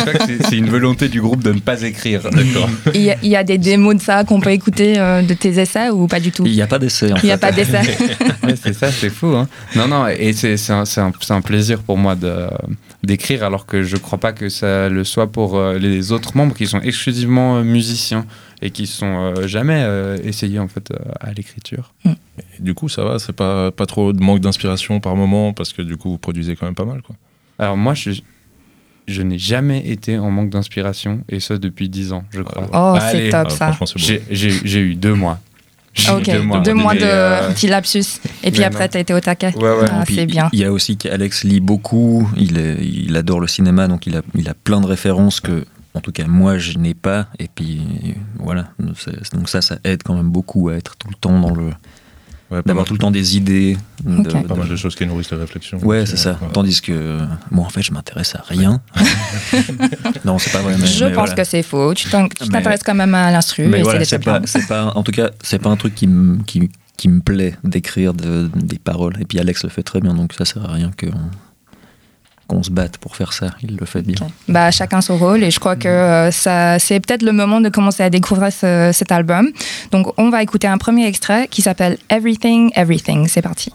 Que 0.06 0.44
c'est- 0.50 0.58
une 0.58 0.70
volonté 0.70 1.10
du 1.10 1.22
groupe 1.22 1.44
de 1.44 1.52
ne 1.52 1.60
pas 1.60 1.82
écrire. 1.82 2.22
D'accord. 2.24 2.70
Il 2.94 3.02
y, 3.02 3.28
y 3.28 3.36
a 3.36 3.44
des 3.44 3.58
démos 3.58 3.96
de 3.96 4.02
ça 4.02 4.24
qu'on 4.24 4.40
peut 4.40 4.52
écouter 4.52 4.98
euh, 4.98 5.22
de 5.22 5.34
tes 5.34 5.60
essais 5.60 5.90
ou 5.90 6.08
pas 6.08 6.20
du 6.20 6.32
tout? 6.32 6.44
Il 6.46 6.54
n'y 6.54 6.62
a 6.62 6.68
pas 6.68 6.80
d'essai 6.80 7.12
en 7.12 7.18
Il 7.18 7.26
n'y 7.26 7.32
a 7.32 7.38
pas 7.38 7.52
d'essais 7.52 7.82
Ouais, 8.44 8.56
c'est 8.62 8.74
ça, 8.74 8.92
c'est 8.92 9.10
fou. 9.10 9.28
Hein. 9.28 9.48
Non, 9.76 9.88
non, 9.88 10.08
et 10.08 10.34
c'est 10.34 10.56
un, 10.72 11.42
plaisir 11.42 11.80
pour 11.80 11.98
moi 11.98 12.16
d'écrire, 13.04 13.44
alors 13.44 13.66
que 13.66 13.84
je 13.84 13.98
crois 13.98 14.20
pas 14.20 14.32
que 14.34 14.50
ça 14.50 14.90
le 14.90 15.04
soit 15.04 15.32
pour 15.32 15.58
euh, 15.58 15.78
les 15.78 16.12
autres 16.12 16.36
membres 16.38 16.56
qui 16.56 16.68
sont 16.68 16.82
exclusivement 16.82 17.58
euh, 17.58 17.64
musiciens 17.64 18.26
et 18.66 18.72
qui 18.72 18.88
sont 18.88 19.34
euh, 19.38 19.48
jamais 19.48 19.84
euh, 19.86 20.18
essayés 20.24 20.60
en 20.60 20.68
fait 20.68 20.90
euh, 20.92 20.96
à 21.20 21.32
l'écriture. 21.34 21.94
Et 22.06 22.12
du 22.62 22.74
coup, 22.74 22.90
ça 22.90 23.04
va, 23.04 23.20
c'est 23.20 23.34
pas, 23.34 23.72
pas 23.72 23.86
trop 23.86 24.12
de 24.12 24.22
manque 24.24 24.40
d'inspiration 24.42 25.00
par 25.00 25.16
moment 25.16 25.54
parce 25.54 25.72
que 25.72 25.82
du 25.82 25.98
coup, 25.98 26.10
vous 26.10 26.18
produisez 26.18 26.56
quand 26.56 26.66
même 26.66 26.76
pas 26.76 26.86
mal. 26.86 27.02
Quoi. 27.04 27.16
Alors 27.60 27.78
moi, 27.78 27.94
je, 27.94 28.12
je 29.08 29.22
n'ai 29.22 29.38
jamais 29.38 29.88
été 29.88 30.18
en 30.18 30.32
manque 30.32 30.50
d'inspiration, 30.50 31.24
et 31.30 31.40
ça 31.40 31.58
depuis 31.60 31.90
10 31.90 32.12
ans, 32.14 32.24
je 32.32 32.42
crois. 32.42 32.68
Oh, 32.74 32.98
Allez. 33.00 33.26
c'est 33.26 33.30
top 33.30 33.48
Ah, 33.48 33.50
ça. 33.52 33.74
franchement, 33.74 33.86
c'est 33.86 34.00
beau. 34.00 34.06
J'ai- 34.06 34.24
J'ai 34.36 34.50
j'ai 34.66 34.80
eu 34.80 34.96
deux 34.96 35.14
mois. 35.14 35.40
J'ai 35.94 36.10
eu 36.12 36.16
Ok, 36.16 36.26
deux 36.26 36.42
mois. 36.42 36.60
deux 36.60 36.74
mois 36.74 36.94
de 36.96 37.00
euh, 37.04 37.52
petit 37.54 37.68
lapsus. 37.68 38.04
Et 38.44 38.52
puis 38.52 38.60
mais 38.62 38.66
après, 38.66 38.84
non. 38.86 38.90
t'as 38.92 39.00
été 39.00 39.14
au 39.14 39.20
taquet. 39.22 39.56
Ouais, 39.56 39.62
ouais. 39.78 39.86
Ah, 39.90 40.04
Puis, 40.06 40.16
c'est 40.16 40.26
bien. 40.26 40.50
Il 40.52 40.60
y 40.60 40.66
a 40.66 40.72
aussi 40.74 40.98
qu'Alex 40.98 41.44
lit 41.46 41.62
beaucoup, 41.62 42.28
il, 42.36 42.58
est- 42.58 42.84
il 42.84 43.16
adore 43.16 43.40
le 43.40 43.48
cinéma, 43.48 43.88
donc 43.88 44.06
il 44.08 44.18
a, 44.18 44.22
il 44.34 44.50
a 44.50 44.54
plein 44.56 44.82
de 44.82 44.88
références 44.88 45.40
que, 45.40 45.64
en 45.96 46.02
tout 46.02 46.12
cas, 46.12 46.26
moi, 46.28 46.58
je 46.60 46.78
n'ai 46.78 46.94
pas. 46.94 47.28
Et 47.40 47.48
puis, 47.48 47.82
voilà. 48.38 48.68
Donc 49.34 49.50
ça, 49.50 49.62
ça 49.62 49.78
aide 49.84 50.04
quand 50.04 50.14
même 50.16 50.30
beaucoup 50.30 50.70
à 50.70 50.76
être 50.76 50.96
tout 50.98 51.08
le 51.10 51.16
temps 51.16 51.40
dans 51.40 51.52
le... 51.54 51.72
Ouais, 52.52 52.62
d'avoir 52.64 52.86
tout 52.86 52.94
le 52.94 53.00
temps 53.00 53.10
des 53.10 53.38
idées. 53.38 53.76
de- 54.04 54.20
Ok. 54.20 54.48
pas 54.48 54.54
de- 54.54 54.60
mal 54.60 54.70
de 54.70 54.76
choses 54.76 54.96
qui 54.96 55.04
nourrissent 55.08 55.32
les 55.32 55.38
réflexions. 55.38 55.80
Ouais, 55.80 56.06
c'est 56.06 56.16
ça. 56.16 56.38
ouais. 56.40 56.48
Tandis 56.54 56.80
que 56.80 57.20
moi, 57.50 57.66
en 57.66 57.70
fait, 57.70 57.82
je 57.82 57.92
m'intéresse 57.92 58.36
à 58.36 58.44
rien. 58.48 58.82
non, 60.26 60.38
c'est 60.38 60.52
pas 60.52 60.60
vrai. 60.60 60.76
Mais, 60.80 60.86
Je 60.86 61.06
mais 61.06 61.12
pense 61.12 61.30
voilà. 61.30 61.34
que 61.34 61.44
c'est 61.44 61.64
faux. 61.64 61.94
Tu 61.96 62.08
t'intéresses 62.10 62.84
quand 62.84 62.94
même 62.94 63.16
à 63.16 63.32
l'instru 63.32 63.66
Mais 63.68 63.82
voilà, 63.82 64.06
c'est 64.06 64.20
pas, 64.20 64.42
pas, 64.68 64.92
en 64.96 65.02
tout 65.02 65.12
cas, 65.12 65.32
c'est 65.42 65.58
pas 65.60 65.70
un 65.72 65.76
truc 65.76 65.96
qui 65.96 66.06
me 66.08 66.38
qui, 66.44 66.70
qui 66.98 67.10
me 67.10 67.20
plaît 67.22 67.56
d'écrire 67.64 68.14
de- 68.14 68.50
des 68.56 68.78
paroles. 68.78 69.16
Et 69.20 69.26
puis 69.26 69.40
Alex 69.40 69.64
le 69.64 69.70
fait 69.70 69.84
très 69.84 70.00
bien, 70.00 70.14
donc 70.14 70.34
ça 70.34 70.46
sert 70.46 70.64
à 70.70 70.72
rien 70.74 70.92
que 70.96 71.08
qu'on 72.48 72.62
se 72.64 72.70
batte 72.70 72.98
pour 72.98 73.16
faire 73.16 73.34
ça. 73.34 73.48
Il 73.64 73.76
le 73.78 73.86
fait 73.86 74.02
bien. 74.02 74.28
Bah, 74.48 74.70
chacun 74.72 75.02
son 75.02 75.18
rôle 75.18 75.44
et 75.44 75.52
je 75.52 75.60
crois 75.60 75.76
que 75.76 75.88
euh, 75.88 76.30
c'est 76.80 77.00
peut-être 77.00 77.24
le 77.24 77.32
moment 77.32 77.60
de 77.62 77.70
commencer 77.70 78.04
à 78.04 78.10
découvrir 78.10 78.52
ce- 78.54 78.92
cet 78.94 79.12
album. 79.12 79.50
Donc, 79.92 80.08
on 80.18 80.30
va 80.30 80.44
écouter 80.44 80.68
un 80.68 80.78
premier 80.78 81.08
extrait 81.08 81.48
qui 81.50 81.62
s'appelle 81.62 81.98
Everything, 82.10 82.72
Everything. 82.76 83.28
C'est 83.28 83.42
parti. 83.42 83.72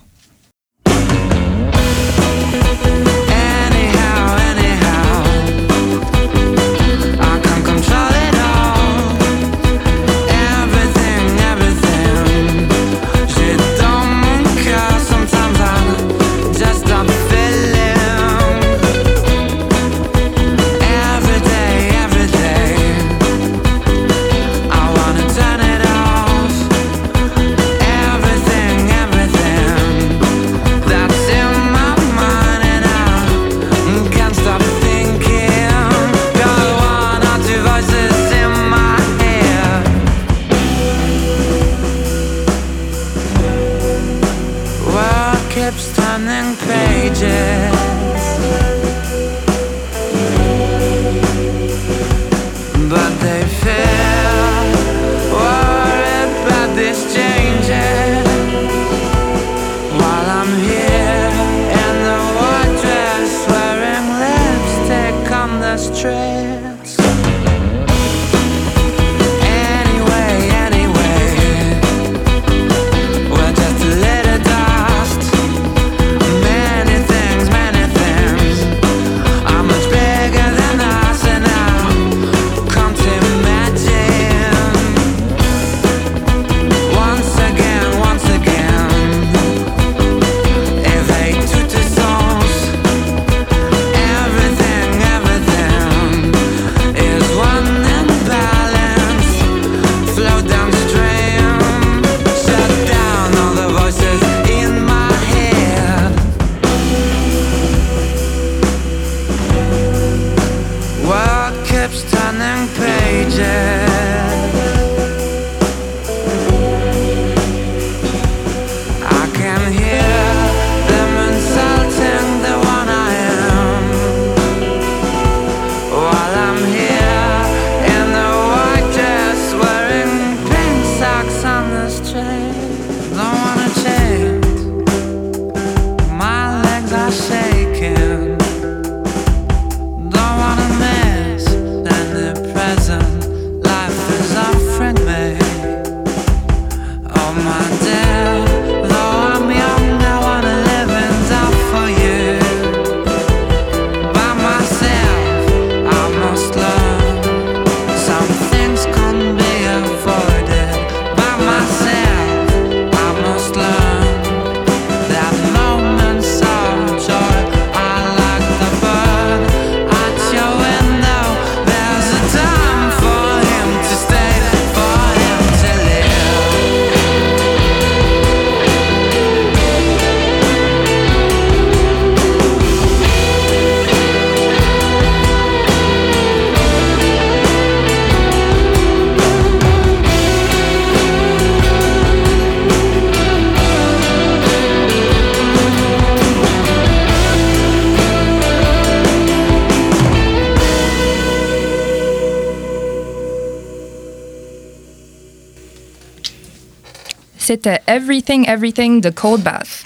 C'était 207.50 207.82
Everything 207.88 208.48
Everything 208.48 209.00
de 209.00 209.10
Cold 209.10 209.42
Bath. 209.42 209.84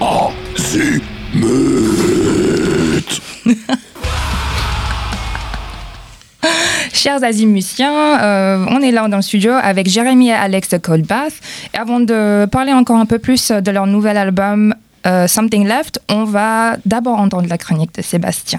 Chers 6.92 7.22
azimusiens, 7.22 8.20
euh, 8.20 8.66
on 8.70 8.80
est 8.80 8.90
là 8.90 9.06
dans 9.06 9.18
le 9.18 9.22
studio 9.22 9.52
avec 9.52 9.88
Jérémy 9.88 10.30
et 10.30 10.32
Alex 10.32 10.70
de 10.70 10.78
Cold 10.78 11.06
Bath. 11.06 11.34
Et 11.72 11.76
avant 11.76 12.00
de 12.00 12.48
parler 12.50 12.72
encore 12.72 12.96
un 12.96 13.06
peu 13.06 13.20
plus 13.20 13.52
de 13.52 13.70
leur 13.70 13.86
nouvel 13.86 14.16
album 14.16 14.74
euh, 15.06 15.28
Something 15.28 15.68
Left, 15.68 16.00
on 16.08 16.24
va 16.24 16.76
d'abord 16.84 17.20
entendre 17.20 17.46
la 17.48 17.56
chronique 17.56 17.94
de 17.94 18.02
Sébastien. 18.02 18.58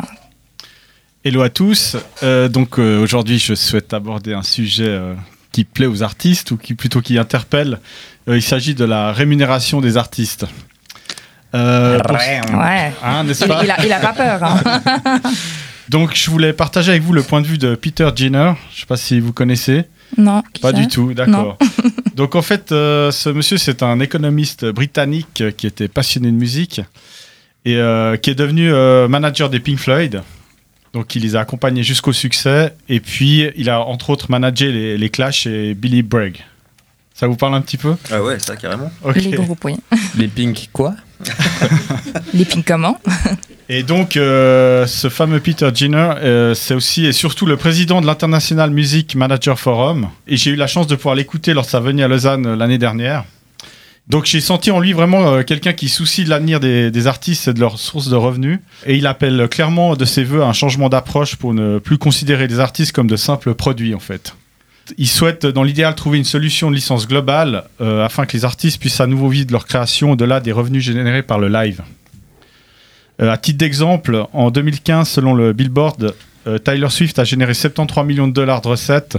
Hello 1.24 1.44
à 1.44 1.50
tous. 1.50 1.98
Euh, 2.24 2.48
donc 2.48 2.80
euh, 2.80 3.00
aujourd'hui, 3.00 3.38
je 3.38 3.54
souhaite 3.54 3.94
aborder 3.94 4.34
un 4.34 4.42
sujet 4.42 4.88
euh, 4.88 5.14
qui 5.52 5.64
plaît 5.64 5.86
aux 5.86 6.04
artistes 6.04 6.52
ou 6.52 6.58
qui 6.58 6.74
plutôt 6.76 7.02
qui 7.02 7.18
interpelle. 7.18 7.80
Euh, 8.28 8.38
il 8.38 8.42
s'agit 8.42 8.76
de 8.76 8.86
la 8.86 9.12
rémunération 9.12 9.82
des 9.82 9.98
artistes. 9.98 10.46
Euh, 11.54 12.00
pour- 12.00 12.16
Ouais. 12.16 12.94
Hein, 13.04 13.24
n'est-ce 13.26 13.44
Il, 13.44 13.48
pas 13.50 13.62
il 13.64 13.72
a, 13.72 13.86
il 13.86 13.92
a 13.92 14.00
pas 14.00 14.14
peur. 14.14 14.44
hein. 14.44 15.20
Donc 15.90 16.16
je 16.16 16.30
voulais 16.32 16.54
partager 16.54 16.92
avec 16.92 17.04
vous 17.04 17.12
le 17.12 17.24
point 17.24 17.42
de 17.42 17.48
vue 17.48 17.58
de 17.58 17.76
Peter 17.76 18.10
Jenner. 18.16 18.54
Je 18.72 18.78
ne 18.78 18.80
sais 18.82 18.86
pas 18.86 18.96
si 18.96 19.20
vous 19.20 19.34
connaissez. 19.34 19.84
Non. 20.18 20.42
qui 20.54 20.62
Pas 20.62 20.72
du 20.72 20.88
tout, 20.88 21.14
d'accord. 21.14 21.58
Donc 22.16 22.36
en 22.36 22.42
fait, 22.42 22.72
euh, 22.72 23.12
ce 23.12 23.30
monsieur, 23.30 23.58
c'est 23.58 23.84
un 23.84 24.00
économiste 24.00 24.66
britannique 24.66 25.44
qui 25.58 25.68
était 25.68 25.88
passionné 25.90 26.28
de 26.32 26.36
musique 26.36 26.82
et 27.66 27.76
euh, 27.76 28.16
qui 28.18 28.30
est 28.30 28.36
devenu 28.36 28.72
euh, 28.72 29.08
manager 29.10 29.50
des 29.50 29.60
Pink 29.60 29.80
Floyd. 29.80 30.22
Donc 30.94 31.16
il 31.16 31.22
les 31.22 31.36
a 31.36 31.40
accompagnés 31.40 31.84
jusqu'au 31.84 32.14
succès 32.14 32.74
et 32.90 33.00
puis 33.00 33.50
il 33.56 33.70
a 33.70 33.82
entre 33.82 34.10
autres 34.10 34.30
managé 34.30 34.72
les, 34.72 34.98
les 34.98 35.10
Clash 35.10 35.48
et 35.48 35.74
Billy 35.74 36.02
Bragg. 36.02 36.44
Ça 37.14 37.28
vous 37.28 37.36
parle 37.36 37.54
un 37.54 37.62
petit 37.62 37.78
peu? 37.78 37.96
Ah 38.12 38.24
ouais, 38.24 38.40
ça 38.40 38.56
carrément. 38.56 38.92
Les 39.16 39.32
groupes, 39.32 39.64
oui. 39.66 39.76
Les 40.18 40.28
Pink 40.28 40.70
quoi? 40.74 40.96
Les 42.34 42.46
pink 42.46 42.66
comment? 42.66 43.00
Et 43.70 43.84
donc, 43.84 44.18
euh, 44.18 44.86
ce 44.86 45.08
fameux 45.08 45.40
Peter 45.40 45.70
Jenner, 45.74 46.14
euh, 46.18 46.54
c'est 46.54 46.74
aussi 46.74 47.06
et 47.06 47.14
surtout 47.14 47.46
le 47.46 47.58
président 47.58 48.02
de 48.02 48.06
l'International 48.06 48.70
Music 48.72 49.16
Manager 49.16 49.60
Forum. 49.60 50.10
Et 50.28 50.36
j'ai 50.36 50.52
eu 50.52 50.56
la 50.56 50.68
chance 50.68 50.88
de 50.88 50.96
pouvoir 50.96 51.16
l'écouter 51.16 51.54
lors 51.54 51.64
de 51.64 51.70
sa 51.70 51.80
venue 51.80 52.04
à 52.04 52.08
Lausanne 52.08 52.46
euh, 52.46 52.56
l'année 52.56 52.78
dernière. 52.78 53.24
Donc, 54.08 54.26
j'ai 54.26 54.42
senti 54.42 54.72
en 54.72 54.80
lui 54.80 54.94
vraiment 54.94 55.28
euh, 55.28 55.44
quelqu'un 55.44 55.74
qui 55.74 55.88
soucie 55.88 56.24
de 56.24 56.30
l'avenir 56.30 56.60
des, 56.60 57.08
artistes 57.08 57.48
et 57.48 57.54
de 57.54 57.60
leurs 57.60 57.80
sources 57.80 58.10
de 58.10 58.16
revenus. 58.16 58.60
Et 58.86 58.96
il 58.98 59.08
appelle 59.08 59.48
clairement 59.48 59.96
de 59.96 60.06
ses 60.06 60.24
voeux 60.24 60.44
un 60.44 60.54
changement 60.54 60.90
d'approche 60.90 61.36
pour 61.36 61.54
ne 61.54 61.80
plus 61.80 61.98
considérer 61.98 62.48
les 62.48 62.60
artistes 62.60 62.92
comme 62.92 63.08
de 63.08 63.16
simples 63.16 63.54
produits, 63.54 63.94
en 63.94 64.00
fait. 64.00 64.36
Il 64.98 65.08
souhaite, 65.08 65.46
dans 65.46 65.64
l'idéal, 65.64 65.96
trouver 65.96 66.18
une 66.18 66.26
solution 66.26 66.70
de 66.70 66.76
licence 66.76 67.08
globale 67.08 67.66
euh, 67.80 68.04
afin 68.04 68.26
que 68.26 68.36
les 68.36 68.44
artistes 68.44 68.82
puissent 68.82 69.00
à 69.00 69.08
nouveau 69.08 69.30
vivre 69.30 69.52
leur 69.52 69.66
création 69.66 70.12
au-delà 70.12 70.40
des 70.40 70.52
revenus 70.52 70.84
générés 70.84 71.24
par 71.24 71.40
le 71.40 71.48
live. 71.48 71.82
Euh, 73.22 73.32
à 73.32 73.38
titre 73.38 73.60
d'exemple, 73.60 74.26
en 74.34 74.50
2015, 74.50 75.08
selon 75.08 75.34
le 75.34 75.54
Billboard, 75.54 76.16
Tyler 76.66 76.90
Swift 76.90 77.20
a 77.20 77.24
généré 77.24 77.54
73 77.54 78.04
millions 78.04 78.28
de 78.28 78.34
dollars 78.34 78.62
de 78.62 78.70
recettes, 78.70 79.16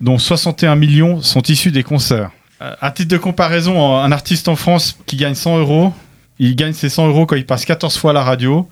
dont 0.00 0.16
61 0.16 0.74
millions 0.74 1.20
sont 1.20 1.42
issus 1.42 1.70
des 1.70 1.82
concerts. 1.82 2.30
Euh, 2.62 2.74
à 2.80 2.90
titre 2.90 3.10
de 3.10 3.18
comparaison, 3.18 3.96
un 3.96 4.12
artiste 4.12 4.48
en 4.48 4.56
France 4.56 4.98
qui 5.06 5.16
gagne 5.16 5.34
100 5.34 5.58
euros, 5.58 5.92
il 6.38 6.56
gagne 6.56 6.72
ses 6.72 6.88
100 6.88 7.08
euros 7.08 7.26
quand 7.26 7.36
il 7.36 7.46
passe 7.46 7.64
14 7.64 7.96
fois 7.96 8.10
à 8.12 8.14
la 8.14 8.22
radio, 8.22 8.68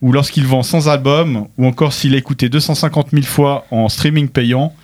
ou 0.00 0.12
lorsqu'il 0.12 0.46
vend 0.46 0.62
100 0.62 0.88
albums, 0.88 1.46
ou 1.56 1.66
encore 1.66 1.92
s'il 1.92 2.14
est 2.14 2.18
écouté 2.18 2.48
250 2.48 3.10
000 3.12 3.22
fois 3.22 3.66
en 3.70 3.88
streaming 3.88 4.28
payant, 4.28 4.74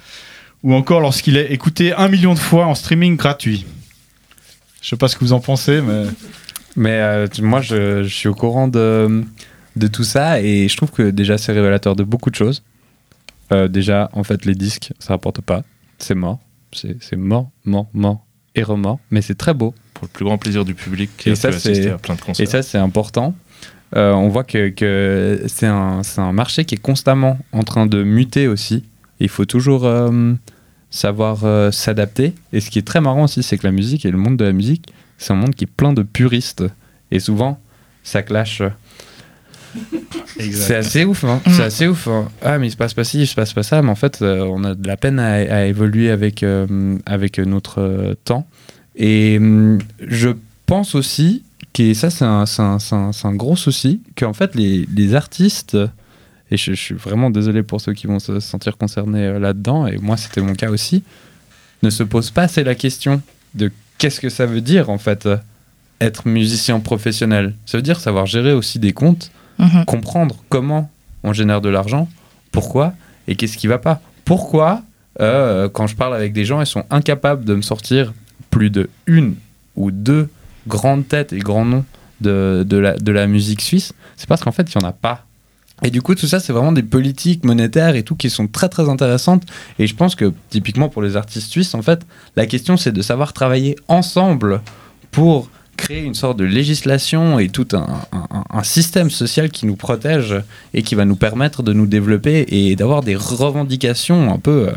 ou 0.62 0.74
encore 0.74 1.00
lorsqu'il 1.00 1.36
est 1.36 1.52
écouté 1.52 1.92
1 1.92 2.08
million 2.08 2.34
de 2.34 2.38
fois 2.38 2.66
en 2.66 2.74
streaming 2.74 3.16
gratuit. 3.16 3.66
Je 4.82 4.88
sais 4.88 4.96
pas 4.96 5.08
ce 5.08 5.16
que 5.16 5.20
vous 5.20 5.32
en 5.32 5.40
pensez, 5.40 5.80
mais... 5.80 6.06
Euh, 7.00 7.26
moi, 7.42 7.60
je, 7.60 8.04
suis 8.04 8.28
au 8.28 8.34
courant 8.34 8.68
de, 8.68 9.24
tout 9.92 10.04
ça 10.04 10.40
et 10.40 10.68
je 10.68 10.76
trouve 10.76 10.92
que 10.92 11.10
déjà, 11.10 11.36
c'est 11.36 11.50
révélateur 11.50 11.96
de 11.96 12.04
beaucoup 12.04 12.30
de 12.30 12.36
choses. 12.36 12.62
Euh, 13.50 13.66
déjà, 13.66 14.10
en 14.12 14.22
fait, 14.22 14.44
les 14.44 14.54
disques, 14.54 14.92
ça 15.00 15.14
rapporte 15.14 15.40
pas. 15.40 15.62
C'est 15.98 16.14
mort. 16.14 16.38
C'est 16.72 17.16
mort, 17.16 17.50
mort, 17.64 17.88
mort 17.94 18.27
et 18.58 18.62
remort. 18.62 18.98
Mais 19.10 19.22
c'est 19.22 19.34
très 19.34 19.54
beau. 19.54 19.74
Pour 19.94 20.04
le 20.06 20.10
plus 20.10 20.24
grand 20.24 20.38
plaisir 20.38 20.64
du 20.64 20.74
public 20.74 21.10
qui 21.16 21.30
Et 21.30 21.32
a 21.32 21.36
ça, 21.36 21.48
assister 21.48 21.90
à 21.90 21.98
plein 21.98 22.14
de 22.14 22.20
concerts. 22.20 22.44
Et 22.44 22.46
ça, 22.46 22.62
c'est 22.62 22.78
important. 22.78 23.34
Euh, 23.96 24.12
on 24.12 24.28
voit 24.28 24.44
que, 24.44 24.68
que 24.68 25.42
c'est 25.46 25.66
un, 25.66 26.02
c'est 26.02 26.20
un 26.20 26.32
marché 26.32 26.64
qui 26.64 26.74
est 26.74 26.80
constamment 26.80 27.38
en 27.52 27.62
train 27.62 27.86
de 27.86 28.02
muter 28.02 28.46
aussi. 28.46 28.84
Il 29.20 29.28
faut 29.28 29.46
toujours 29.46 29.86
euh, 29.86 30.34
savoir 30.90 31.44
euh, 31.44 31.70
s'adapter. 31.70 32.34
Et 32.52 32.60
ce 32.60 32.70
qui 32.70 32.78
est 32.78 32.86
très 32.86 33.00
marrant 33.00 33.24
aussi, 33.24 33.42
c'est 33.42 33.58
que 33.58 33.66
la 33.66 33.72
musique 33.72 34.04
et 34.04 34.10
le 34.10 34.18
monde 34.18 34.36
de 34.36 34.44
la 34.44 34.52
musique, 34.52 34.92
c'est 35.16 35.32
un 35.32 35.36
monde 35.36 35.54
qui 35.54 35.64
est 35.64 35.70
plein 35.74 35.92
de 35.92 36.02
puristes. 36.02 36.64
Et 37.10 37.20
souvent, 37.20 37.60
ça 38.02 38.22
clash. 38.22 38.62
C'est 40.38 40.76
assez 40.76 41.04
ouf, 41.04 41.24
hein. 41.24 41.40
Mm. 41.46 41.50
c'est 41.50 41.62
assez 41.64 41.86
ouf. 41.88 42.06
hein. 42.08 42.28
Ah, 42.42 42.58
mais 42.58 42.68
il 42.68 42.70
se 42.70 42.76
passe 42.76 42.94
pas 42.94 43.04
ci, 43.04 43.20
il 43.22 43.26
se 43.26 43.34
passe 43.34 43.52
pas 43.52 43.62
ça, 43.64 43.82
mais 43.82 43.90
en 43.90 43.94
fait, 43.96 44.22
euh, 44.22 44.40
on 44.44 44.62
a 44.64 44.74
de 44.74 44.86
la 44.86 44.96
peine 44.96 45.18
à, 45.18 45.32
à 45.34 45.64
évoluer 45.64 46.10
avec, 46.10 46.42
euh, 46.42 46.96
avec 47.06 47.38
notre 47.38 47.80
euh, 47.80 48.14
temps. 48.24 48.46
Et 48.96 49.36
hum, 49.38 49.78
je 50.06 50.30
pense 50.66 50.94
aussi, 50.94 51.42
que 51.74 51.92
ça, 51.94 52.10
c'est 52.10 52.24
un, 52.24 52.46
c'est 52.46 52.62
un- 52.62 52.78
c'est 52.78 52.94
un- 52.94 53.10
un 53.24 53.34
gros 53.34 53.56
souci, 53.56 54.00
qu'en 54.16 54.32
fait, 54.32 54.54
les, 54.54 54.86
les 54.94 55.14
artistes, 55.14 55.76
et 56.50 56.56
je, 56.56 56.72
je 56.72 56.80
suis 56.80 56.94
vraiment 56.94 57.30
désolé 57.30 57.62
pour 57.62 57.80
ceux 57.80 57.92
qui 57.94 58.06
vont 58.06 58.18
se 58.20 58.38
sentir 58.40 58.76
concernés 58.76 59.26
euh, 59.26 59.38
là-dedans, 59.38 59.86
et 59.86 59.98
moi, 59.98 60.16
c'était 60.16 60.40
mon 60.40 60.54
cas 60.54 60.70
aussi, 60.70 61.02
ne 61.82 61.90
se 61.90 62.02
posent 62.04 62.30
pas 62.30 62.42
assez 62.42 62.62
la 62.64 62.74
question 62.74 63.22
de 63.54 63.70
qu'est-ce 63.98 64.20
que 64.20 64.28
ça 64.28 64.46
veut 64.46 64.60
dire, 64.60 64.88
en 64.90 64.98
fait, 64.98 65.28
être 66.00 66.28
musicien 66.28 66.78
professionnel. 66.80 67.54
Ça 67.66 67.78
veut 67.78 67.82
dire 67.82 67.98
savoir 67.98 68.26
gérer 68.26 68.52
aussi 68.52 68.78
des 68.78 68.92
comptes 68.92 69.30
Mhm. 69.58 69.84
comprendre 69.84 70.36
comment 70.48 70.90
on 71.24 71.32
génère 71.32 71.60
de 71.60 71.68
l'argent, 71.68 72.08
pourquoi 72.52 72.94
et 73.26 73.34
qu'est-ce 73.34 73.56
qui 73.56 73.66
va 73.66 73.78
pas. 73.78 74.00
Pourquoi, 74.24 74.82
euh, 75.20 75.68
quand 75.68 75.86
je 75.86 75.96
parle 75.96 76.14
avec 76.14 76.32
des 76.32 76.44
gens, 76.44 76.60
ils 76.60 76.66
sont 76.66 76.84
incapables 76.90 77.44
de 77.44 77.54
me 77.54 77.62
sortir 77.62 78.12
plus 78.50 78.70
de 78.70 78.88
une 79.06 79.34
ou 79.76 79.90
deux 79.90 80.28
grandes 80.66 81.06
têtes 81.06 81.32
et 81.32 81.38
grands 81.38 81.64
noms 81.64 81.84
de, 82.20 82.64
de, 82.66 82.76
la, 82.76 82.96
de 82.96 83.12
la 83.12 83.26
musique 83.26 83.60
suisse, 83.60 83.92
c'est 84.16 84.28
parce 84.28 84.42
qu'en 84.42 84.52
fait, 84.52 84.72
il 84.72 84.78
n'y 84.78 84.84
en 84.84 84.88
a 84.88 84.92
pas. 84.92 85.24
Et 85.82 85.90
du 85.90 86.02
coup, 86.02 86.14
tout 86.14 86.26
ça, 86.26 86.40
c'est 86.40 86.52
vraiment 86.52 86.72
des 86.72 86.82
politiques 86.82 87.44
monétaires 87.44 87.94
et 87.94 88.02
tout 88.02 88.16
qui 88.16 88.30
sont 88.30 88.48
très 88.48 88.68
très 88.68 88.88
intéressantes. 88.88 89.44
Et 89.78 89.86
je 89.86 89.94
pense 89.94 90.16
que 90.16 90.32
typiquement 90.50 90.88
pour 90.88 91.02
les 91.02 91.16
artistes 91.16 91.50
suisses, 91.50 91.74
en 91.74 91.82
fait, 91.82 92.04
la 92.34 92.46
question 92.46 92.76
c'est 92.76 92.90
de 92.92 93.02
savoir 93.02 93.32
travailler 93.32 93.76
ensemble 93.86 94.60
pour 95.12 95.48
créer 95.78 96.02
une 96.02 96.14
sorte 96.14 96.36
de 96.38 96.44
législation 96.44 97.38
et 97.38 97.48
tout 97.48 97.68
un, 97.72 97.86
un- 98.12 98.44
un 98.50 98.62
système 98.62 99.10
social 99.10 99.48
qui 99.50 99.64
nous 99.64 99.76
protège 99.76 100.34
et 100.74 100.82
qui 100.82 100.94
va 100.94 101.04
nous 101.06 101.16
permettre 101.16 101.62
de 101.62 101.72
nous 101.72 101.86
développer 101.86 102.44
et 102.48 102.76
d'avoir 102.76 103.02
des 103.02 103.16
revendications 103.16 104.30
un 104.32 104.38
peu, 104.38 104.68
euh, 104.68 104.72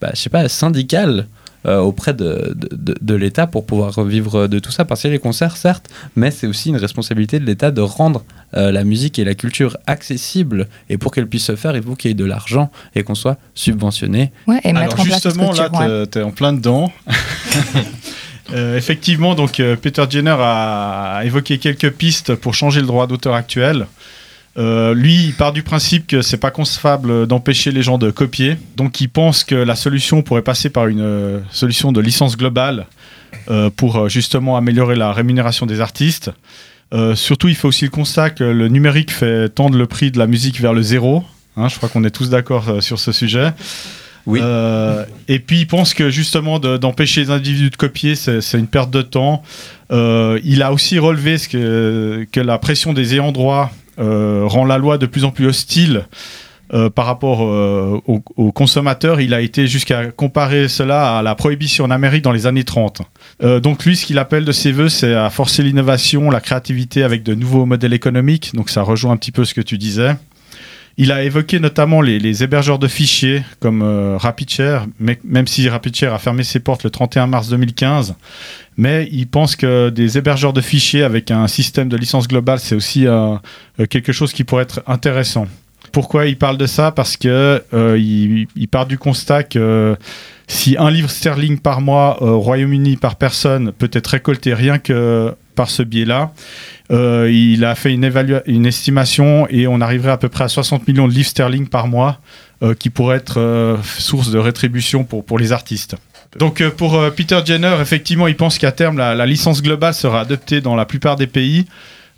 bah, 0.00 0.10
je 0.14 0.20
sais 0.20 0.30
pas, 0.30 0.48
syndicales 0.48 1.26
euh, 1.66 1.78
auprès 1.80 2.14
de, 2.14 2.54
de- 2.54 2.68
de- 2.76 2.94
de 3.00 3.14
l'État 3.16 3.48
pour 3.48 3.66
pouvoir 3.66 4.04
vivre 4.04 4.46
de 4.46 4.58
tout 4.60 4.70
ça. 4.70 4.84
Parce 4.84 5.02
que 5.02 5.08
les 5.08 5.18
concerts, 5.18 5.56
certes, 5.56 5.88
mais 6.14 6.30
c'est 6.30 6.46
aussi 6.46 6.68
une 6.68 6.76
responsabilité 6.76 7.40
de 7.40 7.44
l'État 7.44 7.72
de 7.72 7.80
rendre 7.80 8.22
euh, 8.54 8.70
la 8.70 8.84
musique 8.84 9.18
et 9.18 9.24
la 9.24 9.34
culture 9.34 9.76
accessibles. 9.88 10.68
Et 10.90 10.96
pour 10.96 11.10
qu'elles 11.12 11.26
puissent 11.26 11.46
se 11.46 11.56
faire, 11.56 11.74
il 11.76 11.82
faut 11.82 11.96
qu'il 11.96 12.10
y 12.10 12.12
ait 12.12 12.14
de 12.14 12.24
l'argent 12.24 12.70
et 12.94 13.02
qu'on 13.02 13.16
soit 13.16 13.36
subventionné. 13.54 14.30
Ouais, 14.46 14.60
et 14.62 14.72
mettre 14.72 14.92
Alors 14.94 15.00
en 15.00 15.04
place 15.06 15.24
une 15.24 15.30
justement, 15.32 15.52
là, 15.54 15.70
ouais. 15.72 16.04
t'es- 16.04 16.10
t'es 16.12 16.22
en 16.22 16.30
plein 16.30 16.52
dedans. 16.52 16.92
Euh, 18.52 18.76
effectivement, 18.76 19.34
donc 19.34 19.60
euh, 19.60 19.76
Peter 19.76 20.04
Jenner 20.08 20.36
a 20.38 21.22
évoqué 21.24 21.58
quelques 21.58 21.90
pistes 21.90 22.34
pour 22.34 22.54
changer 22.54 22.80
le 22.80 22.86
droit 22.86 23.06
d'auteur 23.06 23.34
actuel. 23.34 23.86
Euh, 24.58 24.94
lui, 24.94 25.24
il 25.24 25.34
part 25.34 25.52
du 25.52 25.62
principe 25.62 26.06
que 26.06 26.22
c'est 26.22 26.38
pas 26.38 26.50
concevable 26.50 27.26
d'empêcher 27.26 27.72
les 27.72 27.82
gens 27.82 27.98
de 27.98 28.10
copier. 28.10 28.56
Donc, 28.76 29.00
il 29.00 29.08
pense 29.08 29.44
que 29.44 29.54
la 29.54 29.76
solution 29.76 30.22
pourrait 30.22 30.42
passer 30.42 30.70
par 30.70 30.86
une 30.86 31.42
solution 31.50 31.92
de 31.92 32.00
licence 32.00 32.36
globale 32.36 32.86
pour 33.76 34.08
justement 34.08 34.56
améliorer 34.56 34.96
la 34.96 35.12
rémunération 35.12 35.66
des 35.66 35.82
artistes. 35.82 36.30
Surtout, 37.14 37.48
il 37.48 37.54
fait 37.54 37.68
aussi 37.68 37.84
le 37.84 37.90
constat 37.90 38.30
que 38.30 38.44
le 38.44 38.68
numérique 38.68 39.10
fait 39.10 39.50
tendre 39.50 39.76
le 39.76 39.86
prix 39.86 40.10
de 40.10 40.18
la 40.18 40.26
musique 40.26 40.58
vers 40.58 40.72
le 40.72 40.80
zéro. 40.80 41.22
Hein, 41.58 41.68
je 41.68 41.76
crois 41.76 41.90
qu'on 41.90 42.04
est 42.04 42.10
tous 42.10 42.30
d'accord 42.30 42.82
sur 42.82 42.98
ce 42.98 43.12
sujet. 43.12 43.52
Oui. 44.26 44.40
Euh, 44.42 45.04
et 45.28 45.38
puis 45.38 45.60
il 45.60 45.66
pense 45.66 45.94
que 45.94 46.10
justement 46.10 46.58
de- 46.58 46.76
d'empêcher 46.76 47.20
les 47.22 47.30
individus 47.30 47.70
de 47.70 47.76
copier, 47.76 48.14
c'est 48.16 48.40
une 48.58 48.66
perte 48.66 48.90
de 48.90 49.02
temps. 49.02 49.42
Euh, 49.92 50.40
il 50.44 50.62
a 50.62 50.72
aussi 50.72 50.98
relevé 50.98 51.36
que, 51.50 52.26
la 52.40 52.58
pression 52.58 52.92
des 52.92 53.14
ayants 53.14 53.32
droit 53.32 53.70
euh, 53.98 54.42
rend 54.44 54.64
la 54.64 54.78
loi 54.78 54.98
de 54.98 55.06
plus 55.06 55.24
en 55.24 55.30
plus 55.30 55.46
hostile 55.46 56.06
par 56.96 57.06
rapport 57.06 57.42
aux, 57.42 58.22
aux 58.36 58.50
consommateurs. 58.50 59.20
Il 59.20 59.34
a 59.34 59.40
été 59.40 59.68
jusqu'à 59.68 60.06
comparer 60.06 60.66
cela 60.66 61.16
à 61.18 61.22
la 61.22 61.36
prohibition 61.36 61.84
en 61.84 61.92
Amérique 61.92 62.22
dans 62.22 62.32
les 62.32 62.48
années 62.48 62.64
30. 62.64 63.02
Euh, 63.44 63.60
donc 63.60 63.84
lui, 63.84 63.94
ce 63.96 64.04
qu'il 64.04 64.18
appelle 64.18 64.44
de 64.44 64.50
ses 64.50 64.72
voeux, 64.72 64.88
c'est 64.88 65.14
à 65.14 65.30
forcer 65.30 65.62
l'innovation, 65.62 66.28
la 66.28 66.40
créativité 66.40 67.04
avec 67.04 67.22
de 67.22 67.36
nouveaux 67.36 67.66
modèles 67.66 67.92
économiques. 67.92 68.50
Donc 68.54 68.68
ça 68.70 68.82
rejoint 68.82 69.12
un 69.12 69.16
petit 69.16 69.30
peu 69.30 69.44
ce 69.44 69.54
que 69.54 69.60
tu 69.60 69.78
disais. 69.78 70.16
Il 70.98 71.12
a 71.12 71.22
évoqué 71.22 71.60
notamment 71.60 72.00
les, 72.00 72.42
hébergeurs 72.42 72.78
de 72.78 72.88
fichiers 72.88 73.42
comme 73.60 73.82
euh, 73.82 74.16
RapidShare, 74.16 74.86
même 74.98 75.46
si 75.46 75.68
RapidShare 75.68 76.14
a 76.14 76.18
fermé 76.18 76.42
ses 76.42 76.58
portes 76.58 76.84
le 76.84 76.90
31 76.90 77.26
mars 77.26 77.48
2015. 77.50 78.14
Mais 78.78 79.06
il 79.12 79.26
pense 79.26 79.56
que 79.56 79.90
des 79.90 80.16
hébergeurs 80.16 80.54
de 80.54 80.62
fichiers 80.62 81.02
avec 81.02 81.30
un 81.30 81.48
système 81.48 81.90
de 81.90 81.98
licence 81.98 82.28
globale, 82.28 82.60
c'est 82.60 82.74
aussi 82.74 83.06
euh, 83.06 83.34
euh, 83.78 83.86
quelque 83.86 84.12
chose 84.12 84.32
qui 84.32 84.44
pourrait 84.44 84.62
être 84.62 84.82
intéressant. 84.86 85.46
Pourquoi 85.92 86.26
il 86.26 86.38
parle 86.38 86.56
de 86.56 86.66
ça? 86.66 86.90
Parce 86.92 87.16
que 87.16 87.62
part 88.70 88.86
du 88.86 88.98
constat 88.98 89.44
que 89.44 89.96
si 90.46 90.76
un 90.78 90.90
livre 90.90 91.10
sterling 91.10 91.58
par 91.58 91.80
mois 91.80 92.22
au 92.22 92.40
Royaume-Uni 92.40 92.96
par 92.96 93.16
personne 93.16 93.72
peut 93.72 93.90
être 93.92 94.08
récolté 94.08 94.52
rien 94.52 94.78
que 94.78 95.34
par 95.54 95.70
ce 95.70 95.82
biais-là, 95.82 96.32
euh, 96.92 97.30
il 97.32 97.64
a 97.64 97.74
fait 97.74 97.92
une, 97.92 98.66
estimation 98.66 99.48
et 99.48 99.66
on 99.66 99.80
arriverait 99.80 100.12
à 100.12 100.16
peu 100.16 100.28
près 100.28 100.44
à 100.44 100.48
60 100.48 100.86
millions 100.86 101.08
de 101.08 101.12
livres 101.12 101.28
sterling 101.28 101.66
par 101.66 101.88
mois 101.88 102.20
euh, 102.62 102.74
qui 102.74 102.90
pourraient 102.90 103.16
être 103.16 103.40
euh, 103.40 103.76
source 103.98 104.30
de 104.30 104.38
rétribution 104.38 105.02
pour, 105.02 105.38
les 105.38 105.52
artistes. 105.52 105.96
Donc 106.38 106.66
pour 106.70 107.00
Peter 107.16 107.40
Jenner, 107.44 107.76
effectivement, 107.80 108.26
il 108.28 108.36
pense 108.36 108.58
qu'à 108.58 108.72
terme, 108.72 108.98
la, 108.98 109.26
licence 109.26 109.62
globale 109.62 109.94
sera 109.94 110.20
adoptée 110.20 110.60
dans 110.60 110.76
la 110.76 110.84
plupart 110.84 111.16
des 111.16 111.26
pays. 111.26 111.66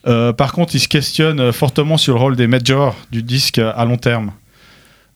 Par 0.04 0.52
contre, 0.52 0.74
il 0.74 0.80
se 0.80 0.88
questionne 0.88 1.52
fortement 1.52 1.98
sur 1.98 2.14
le 2.14 2.20
rôle 2.20 2.36
des 2.36 2.46
majors 2.46 2.96
du 3.12 3.22
disque 3.22 3.58
à 3.58 3.84
long 3.84 3.98
terme. 3.98 4.32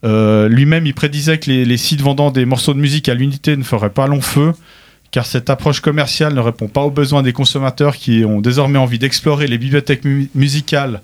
Lui-même, 0.03 0.85
il 0.85 0.93
prédisait 0.93 1.39
que 1.39 1.49
les 1.49 1.77
sites 1.77 2.01
vendant 2.01 2.31
des 2.31 2.45
morceaux 2.45 2.73
de 2.73 2.79
musique 2.79 3.09
à 3.09 3.13
l'unité 3.13 3.57
ne 3.57 3.63
feraient 3.63 3.89
pas 3.89 4.07
long 4.07 4.21
feu, 4.21 4.53
car 5.13 5.27
cette 5.27 5.51
approche 5.51 5.79
commerciale 5.79 6.33
ne 6.33 6.39
répond 6.39 6.67
pas 6.67 6.81
aux 6.81 6.89
besoins 6.89 7.21
des 7.21 7.33
consommateurs 7.33 7.97
qui 7.97 8.25
ont 8.25 8.41
désormais 8.41 8.79
envie 8.79 8.97
d'explorer 8.97 9.45
les 9.45 9.59
bibliothèques 9.59 10.03
mu- 10.05 10.27
musicales 10.33 11.01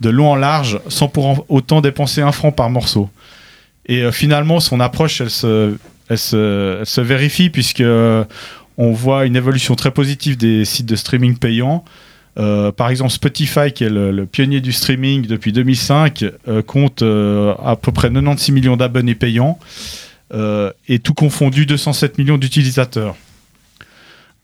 de 0.00 0.10
long 0.10 0.30
en 0.30 0.36
large 0.36 0.78
sans 0.86 1.08
pour 1.08 1.44
autant 1.48 1.80
dépenser 1.80 2.22
un 2.22 2.30
franc 2.30 2.52
par 2.52 2.70
morceau. 2.70 3.10
Et 3.86 4.02
euh, 4.02 4.12
finalement, 4.12 4.60
son 4.60 4.78
approche, 4.78 5.20
elle 5.20 5.30
se, 6.18 7.00
vérifie 7.00 7.50
puisque 7.50 7.80
euh, 7.80 8.22
on 8.76 8.92
voit 8.92 9.26
une 9.26 9.34
évolution 9.34 9.74
très 9.74 9.90
positive 9.90 10.36
des 10.36 10.64
sites 10.64 10.86
de 10.86 10.94
streaming 10.94 11.36
payants. 11.36 11.84
Euh, 12.38 12.70
par 12.70 12.90
exemple, 12.90 13.10
Spotify, 13.10 13.72
qui 13.74 13.82
est 13.82 13.90
le, 13.90 14.24
pionnier 14.24 14.60
du 14.60 14.70
streaming 14.70 15.26
depuis 15.26 15.50
2005, 15.50 16.24
euh, 16.46 16.62
compte 16.62 17.02
à 17.02 17.74
peu 17.74 17.90
près 17.90 18.08
96 18.08 18.54
millions 18.54 18.76
d'abonnés 18.76 19.16
payants 19.16 19.58
et 20.32 20.98
tout 21.00 21.14
confondu 21.14 21.66
207 21.66 22.18
millions 22.18 22.38
d'utilisateurs. 22.38 23.16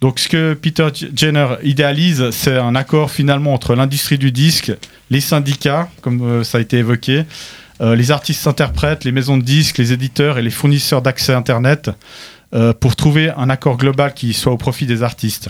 Donc, 0.05 0.19
ce 0.19 0.29
que 0.29 0.53
Peter 0.53 0.89
Jenner 1.17 1.57
idéalise, 1.63 2.29
c'est 2.31 2.59
un 2.59 2.75
accord 2.75 3.11
finalement 3.11 3.55
entre 3.55 3.75
l'industrie 3.75 4.19
du 4.19 4.33
disque, 4.33 4.71
les 5.09 5.23
syndicats, 5.23 5.89
comme 6.03 6.21
euh, 6.21 6.45
ça 6.45 6.59
a 6.59 6.61
été 6.61 6.77
évoqué, 6.77 7.25
euh, 7.81 7.97
les 7.97 8.11
artistes-interprètes, 8.11 9.05
les 9.05 9.13
maisons 9.13 9.39
de 9.39 9.43
disques, 9.43 9.79
les 9.79 9.95
éditeurs 9.95 10.37
et 10.37 10.43
les 10.43 10.51
fournisseurs 10.51 11.01
d'accès 11.01 11.33
Internet 11.33 11.91
euh, 12.55 12.75
pour 12.75 12.97
trouver 12.97 13.31
un 13.35 13.49
accord 13.49 13.79
global 13.79 14.13
qui 14.13 14.35
soit 14.35 14.53
au 14.53 14.59
profit 14.59 14.85
des 14.85 15.03
artistes. 15.03 15.49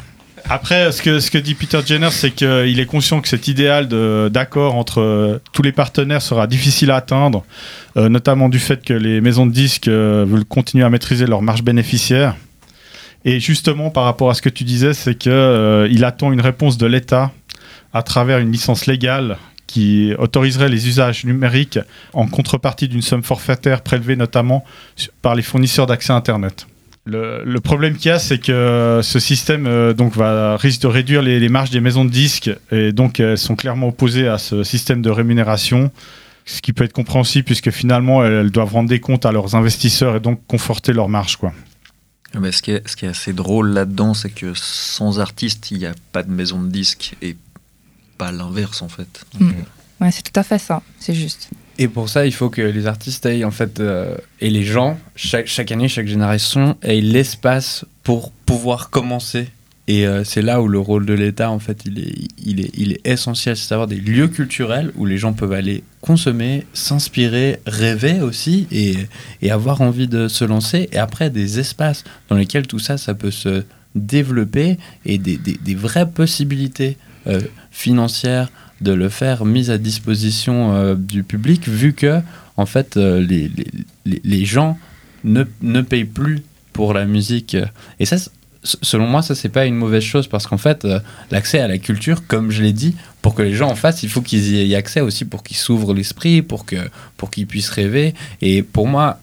Après, 0.48 0.92
ce 0.92 1.02
que, 1.02 1.18
ce 1.18 1.32
que 1.32 1.38
dit 1.38 1.54
Peter 1.54 1.80
Jenner, 1.84 2.12
c'est 2.12 2.30
qu'il 2.30 2.78
est 2.78 2.86
conscient 2.86 3.20
que 3.20 3.26
cet 3.26 3.48
idéal 3.48 3.88
d'accord 4.30 4.76
entre 4.76 5.40
tous 5.52 5.62
les 5.62 5.72
partenaires 5.72 6.22
sera 6.22 6.46
difficile 6.46 6.92
à 6.92 6.96
atteindre, 6.96 7.44
notamment 7.96 8.48
du 8.48 8.60
fait 8.60 8.84
que 8.84 8.92
les 8.92 9.20
maisons 9.20 9.46
de 9.46 9.52
disques 9.52 9.88
veulent 9.88 10.44
continuer 10.44 10.84
à 10.84 10.90
maîtriser 10.90 11.26
leur 11.26 11.40
marge 11.42 11.64
bénéficiaire. 11.64 12.36
Et 13.24 13.40
justement, 13.40 13.90
par 13.90 14.04
rapport 14.04 14.30
à 14.30 14.34
ce 14.34 14.42
que 14.42 14.48
tu 14.48 14.64
disais, 14.64 14.92
c'est 14.92 15.14
qu'il 15.14 16.04
attend 16.04 16.32
une 16.32 16.40
réponse 16.40 16.76
de 16.76 16.86
l'État 16.86 17.32
à 17.92 18.02
travers 18.02 18.38
une 18.38 18.52
licence 18.52 18.86
légale 18.86 19.38
qui 19.66 20.12
autoriserait 20.18 20.68
les 20.68 20.88
usages 20.88 21.24
numériques 21.24 21.78
en 22.12 22.26
contrepartie 22.26 22.86
d'une 22.86 23.02
somme 23.02 23.22
forfaitaire 23.22 23.80
prélevée 23.80 24.16
notamment 24.16 24.64
par 25.22 25.34
les 25.34 25.42
fournisseurs 25.42 25.86
d'accès 25.86 26.12
Internet. 26.12 26.66
Le, 27.06 27.58
problème 27.58 27.96
qu'il 27.96 28.08
y 28.08 28.12
a, 28.12 28.18
c'est 28.18 28.38
que 28.38 29.00
ce 29.02 29.18
système 29.18 29.66
euh, 29.66 29.92
va, 30.14 30.56
risque 30.56 30.80
de 30.82 30.86
réduire 30.86 31.20
les, 31.22 31.48
marges 31.48 31.70
des 31.70 31.80
maisons 31.80 32.04
de 32.04 32.10
disques 32.10 32.50
et 32.72 32.92
donc 32.92 33.20
elles 33.20 33.36
sont 33.36 33.56
clairement 33.56 33.88
opposées 33.88 34.26
à 34.26 34.38
ce 34.38 34.62
système 34.62 35.02
de 35.02 35.10
rémunération, 35.10 35.90
ce 36.46 36.62
qui 36.62 36.72
peut 36.72 36.84
être 36.84 36.94
compréhensible 36.94 37.44
puisque 37.44 37.70
finalement 37.70 38.24
elles, 38.24 38.50
doivent 38.50 38.72
rendre 38.72 38.88
des 38.88 39.00
comptes 39.00 39.26
à 39.26 39.32
leurs 39.32 39.54
investisseurs 39.54 40.16
et 40.16 40.20
donc 40.20 40.40
conforter 40.46 40.92
leurs 40.92 41.10
marges. 41.10 41.36
Mais 42.40 42.52
ce, 42.52 42.62
qui 42.62 42.72
est, 42.72 42.88
ce 42.88 42.96
qui 42.96 43.06
est 43.06 43.08
assez 43.08 43.32
drôle 43.32 43.70
là-dedans, 43.70 44.14
c'est 44.14 44.30
que 44.30 44.52
sans 44.54 45.20
artiste, 45.20 45.70
il 45.70 45.78
n'y 45.78 45.86
a 45.86 45.94
pas 46.12 46.22
de 46.22 46.30
maison 46.30 46.60
de 46.60 46.68
disques 46.68 47.14
et 47.22 47.36
pas 48.18 48.32
l'inverse 48.32 48.82
en 48.82 48.88
fait. 48.88 49.24
Donc, 49.32 49.50
Mm. 49.52 49.64
Ouais, 50.00 50.10
c'est 50.10 50.22
tout 50.22 50.38
à 50.38 50.42
fait 50.42 50.58
ça, 50.58 50.82
c'est 50.98 51.14
juste. 51.14 51.48
Et 51.78 51.88
pour 51.88 52.08
ça, 52.08 52.26
il 52.26 52.32
faut 52.32 52.50
que 52.50 52.62
les 52.62 52.86
artistes 52.86 53.26
aient, 53.26 53.44
en 53.44 53.50
fait, 53.50 53.80
euh, 53.80 54.16
et 54.40 54.50
les 54.50 54.64
gens, 54.64 54.98
chaque, 55.16 55.46
chaque 55.46 55.72
année, 55.72 55.88
chaque 55.88 56.06
génération, 56.06 56.76
aient 56.82 57.00
l'espace 57.00 57.84
pour 58.02 58.30
pouvoir 58.30 58.90
commencer. 58.90 59.48
Et 59.86 60.06
euh, 60.06 60.24
c'est 60.24 60.40
là 60.40 60.62
où 60.62 60.68
le 60.68 60.78
rôle 60.78 61.04
de 61.04 61.12
l'État, 61.12 61.50
en 61.50 61.58
fait, 61.58 61.82
il 61.84 61.98
est, 61.98 62.14
il 62.42 62.60
est, 62.60 62.70
il 62.74 62.92
est 62.92 63.06
essentiel. 63.06 63.54
C'est 63.56 63.68
d'avoir 63.70 63.86
des 63.86 63.96
lieux 64.00 64.28
culturels 64.28 64.90
où 64.96 65.04
les 65.04 65.18
gens 65.18 65.34
peuvent 65.34 65.52
aller 65.52 65.84
consommer, 66.00 66.66
s'inspirer, 66.72 67.60
rêver 67.66 68.20
aussi, 68.22 68.66
et, 68.72 68.94
et 69.42 69.50
avoir 69.50 69.82
envie 69.82 70.08
de 70.08 70.26
se 70.28 70.44
lancer. 70.44 70.88
Et 70.92 70.96
après, 70.98 71.28
des 71.28 71.58
espaces 71.58 72.02
dans 72.30 72.36
lesquels 72.36 72.66
tout 72.66 72.78
ça, 72.78 72.96
ça 72.96 73.14
peut 73.14 73.30
se 73.30 73.62
développer 73.94 74.78
et 75.04 75.18
des, 75.18 75.36
des, 75.36 75.58
des 75.62 75.74
vraies 75.74 76.10
possibilités 76.10 76.96
euh, 77.26 77.40
financières 77.70 78.50
de 78.80 78.92
le 78.92 79.08
faire 79.08 79.44
mise 79.44 79.70
à 79.70 79.78
disposition 79.78 80.74
euh, 80.74 80.94
du 80.94 81.22
public 81.22 81.68
vu 81.68 81.92
que 81.92 82.20
en 82.56 82.66
fait 82.66 82.96
les, 82.96 83.50
les, 84.04 84.20
les- 84.24 84.44
gens 84.44 84.78
ne, 85.22 85.44
ne 85.62 85.80
payent 85.80 86.04
plus 86.04 86.40
pour 86.72 86.92
la 86.92 87.04
musique 87.04 87.56
et 88.00 88.04
ça 88.04 88.16
selon 88.64 89.06
moi 89.06 89.22
ça 89.22 89.34
c'est 89.34 89.48
pas 89.48 89.66
une 89.66 89.76
mauvaise 89.76 90.02
chose 90.02 90.26
parce 90.26 90.46
qu'en 90.46 90.58
fait 90.58 90.84
euh, 90.84 90.98
l'accès 91.30 91.60
à 91.60 91.68
la 91.68 91.78
culture 91.78 92.26
comme 92.26 92.50
je 92.50 92.62
l'ai 92.62 92.72
dit 92.72 92.96
pour 93.22 93.34
que 93.34 93.42
les 93.42 93.54
gens 93.54 93.70
en 93.70 93.74
fassent 93.74 94.02
il 94.02 94.08
faut 94.08 94.22
qu'ils 94.22 94.48
y 94.54 94.72
aient 94.72 94.76
accès 94.76 95.00
aussi 95.00 95.24
pour 95.24 95.42
qu'ils 95.42 95.56
s'ouvrent 95.56 95.94
l'esprit 95.94 96.42
pour 96.42 96.64
que 96.64 96.76
pour 97.16 97.30
qu'ils 97.30 97.46
puissent 97.46 97.70
rêver 97.70 98.14
et 98.40 98.62
pour 98.62 98.86
moi 98.86 99.20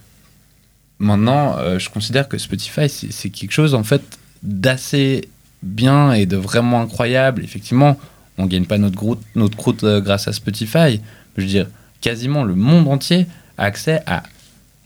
maintenant 1.00 1.58
euh, 1.58 1.80
je 1.80 1.90
considère 1.90 2.30
que 2.30 2.38
Spotify 2.38 2.88
c'est 2.88 3.30
quelque 3.30 3.52
chose 3.52 3.74
en 3.74 3.84
fait 3.84 4.02
d'assez 4.44 5.28
bien 5.64 6.14
et 6.14 6.26
de 6.26 6.38
vraiment 6.38 6.82
incroyable 6.82 7.44
effectivement 7.44 7.98
on 8.38 8.46
gagne 8.46 8.66
pas 8.66 8.78
notre 8.78 8.96
croûte, 8.96 9.22
notre 9.36 9.58
croûte 9.58 9.84
euh, 9.84 10.02
grâce 10.02 10.28
à 10.28 10.34
Spotify. 10.34 11.00
Je 11.38 11.42
veux 11.42 11.48
dire, 11.48 11.68
quasiment 12.02 12.44
le 12.44 12.56
monde 12.56 12.88
entier 12.88 13.28
a 13.58 13.66
accès 13.66 14.02
à 14.06 14.24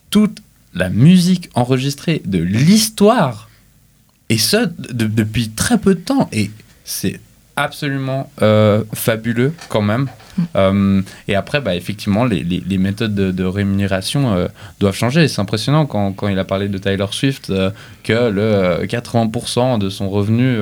toute 0.09 0.39
la 0.73 0.89
musique 0.89 1.49
enregistrée 1.55 2.21
de 2.25 2.39
l'histoire. 2.39 3.49
Et 4.29 4.37
ça, 4.37 4.65
de- 4.65 5.05
depuis 5.07 5.49
très 5.49 5.77
peu 5.77 5.95
de 5.95 5.99
temps. 5.99 6.29
Et 6.31 6.49
c'est 6.83 7.19
absolument 7.55 8.29
euh, 8.41 8.83
fabuleux 8.93 9.53
quand 9.69 9.81
même. 9.81 10.07
Euh, 10.57 11.01
et 11.29 11.35
après, 11.35 11.61
bah, 11.61 11.75
effectivement, 11.75 12.25
les, 12.25 12.43
les- 12.43 12.61
les 12.67 12.77
méthodes 12.77 13.15
de, 13.15 13.31
de 13.31 13.43
rémunération 13.45 14.33
euh, 14.33 14.47
doivent 14.79 14.95
changer. 14.95 15.27
C'est 15.29 15.39
impressionnant 15.41 15.85
quand, 15.85 16.11
quand 16.11 16.27
il 16.27 16.37
a 16.39 16.43
parlé 16.43 16.67
de 16.67 16.77
Tyler 16.77 17.05
Swift 17.11 17.53
que 18.03 18.13
le 18.29 18.41
euh, 18.41 18.85
80% 18.85 19.79
de 19.79 19.89
son 19.89 20.09
revenu 20.09 20.57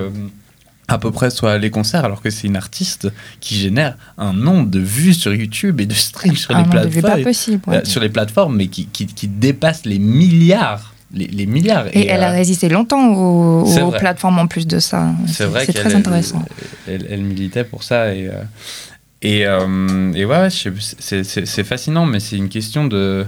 à 0.90 0.98
peu 1.00 1.10
près 1.12 1.30
soit 1.32 1.58
les 1.58 1.72
concerts, 1.72 2.04
alors 2.06 2.22
que 2.22 2.30
c'est 2.30 2.46
une 2.46 2.58
artiste 2.58 3.12
qui 3.40 3.56
génère 3.56 3.98
un 4.18 4.34
nombre 4.34 4.70
de 4.70 4.80
vues 4.80 5.14
sur 5.14 5.34
YouTube 5.34 5.80
et 5.80 5.86
de 5.86 5.94
streams 5.94 6.36
sur 6.36 6.54
Ah 6.56 6.62
les 6.62 6.70
plateformes, 6.70 7.24
possible. 7.24 7.62
ouais. 7.68 7.86
sur 7.86 8.02
les 8.02 8.10
plateformes, 8.10 8.56
mais 8.58 8.68
qui, 8.68 8.86
qui, 8.88 9.08
qui 9.08 9.28
dépasse 9.30 9.86
les 9.86 9.98
milliards, 9.98 10.93
les, 11.14 11.28
les 11.28 11.46
milliards. 11.46 11.88
Et, 11.94 12.08
elle 12.08 12.24
a 12.24 12.32
euh, 12.32 12.36
résisté 12.36 12.70
longtemps 12.70 13.14
aux, 13.14 13.92
plateformes 13.92 14.40
en 14.40 14.48
plus 14.48 14.68
de 14.68 14.80
ça. 14.80 15.14
c'est 15.28 15.46
vrai 15.46 15.66
C'est 15.66 15.74
très 15.74 15.90
elle- 15.92 15.98
intéressant. 15.98 16.44
Elle, 16.88 17.08
elle 17.10 17.22
militait 17.22 17.64
pour 17.64 17.84
ça 17.84 18.14
et 18.14 18.28
euh, 18.28 18.32
et, 19.22 19.46
euh, 19.46 20.12
et 20.14 20.26
ouais, 20.26 20.50
c'est- 20.50 21.64
fascinant, 21.64 22.06
mais 22.06 22.20
c'est 22.20 22.36
une 22.36 22.50
question 22.50 22.86
de. 22.86 23.26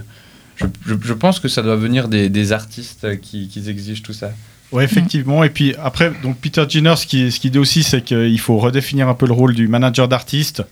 Je, 0.56 0.66
je, 0.86 0.94
je 1.02 1.12
pense 1.14 1.40
que 1.40 1.48
ça 1.48 1.62
doit 1.62 1.76
venir 1.76 2.08
des, 2.08 2.28
des 2.28 2.52
artistes 2.52 3.20
qui, 3.20 3.48
qui 3.48 3.68
exigent 3.68 4.02
tout 4.02 4.12
ça. 4.12 4.30
Oui, 4.72 4.84
effectivement. 4.84 5.44
Et 5.44 5.50
puis 5.50 5.74
après, 5.82 6.12
donc 6.22 6.36
Peter 6.38 6.64
Jenner, 6.68 6.96
ce 6.96 7.06
qui, 7.06 7.30
ce 7.30 7.40
qu'il 7.40 7.50
dit 7.50 7.58
aussi, 7.58 7.82
c'est 7.82 8.02
qu'il 8.02 8.38
faut 8.40 8.58
redéfinir 8.58 9.08
un 9.08 9.14
peu 9.14 9.26
le 9.26 9.32
rôle 9.32 9.54
du 9.54 9.68
manager 9.68 10.08
d'artiste. 10.08 10.62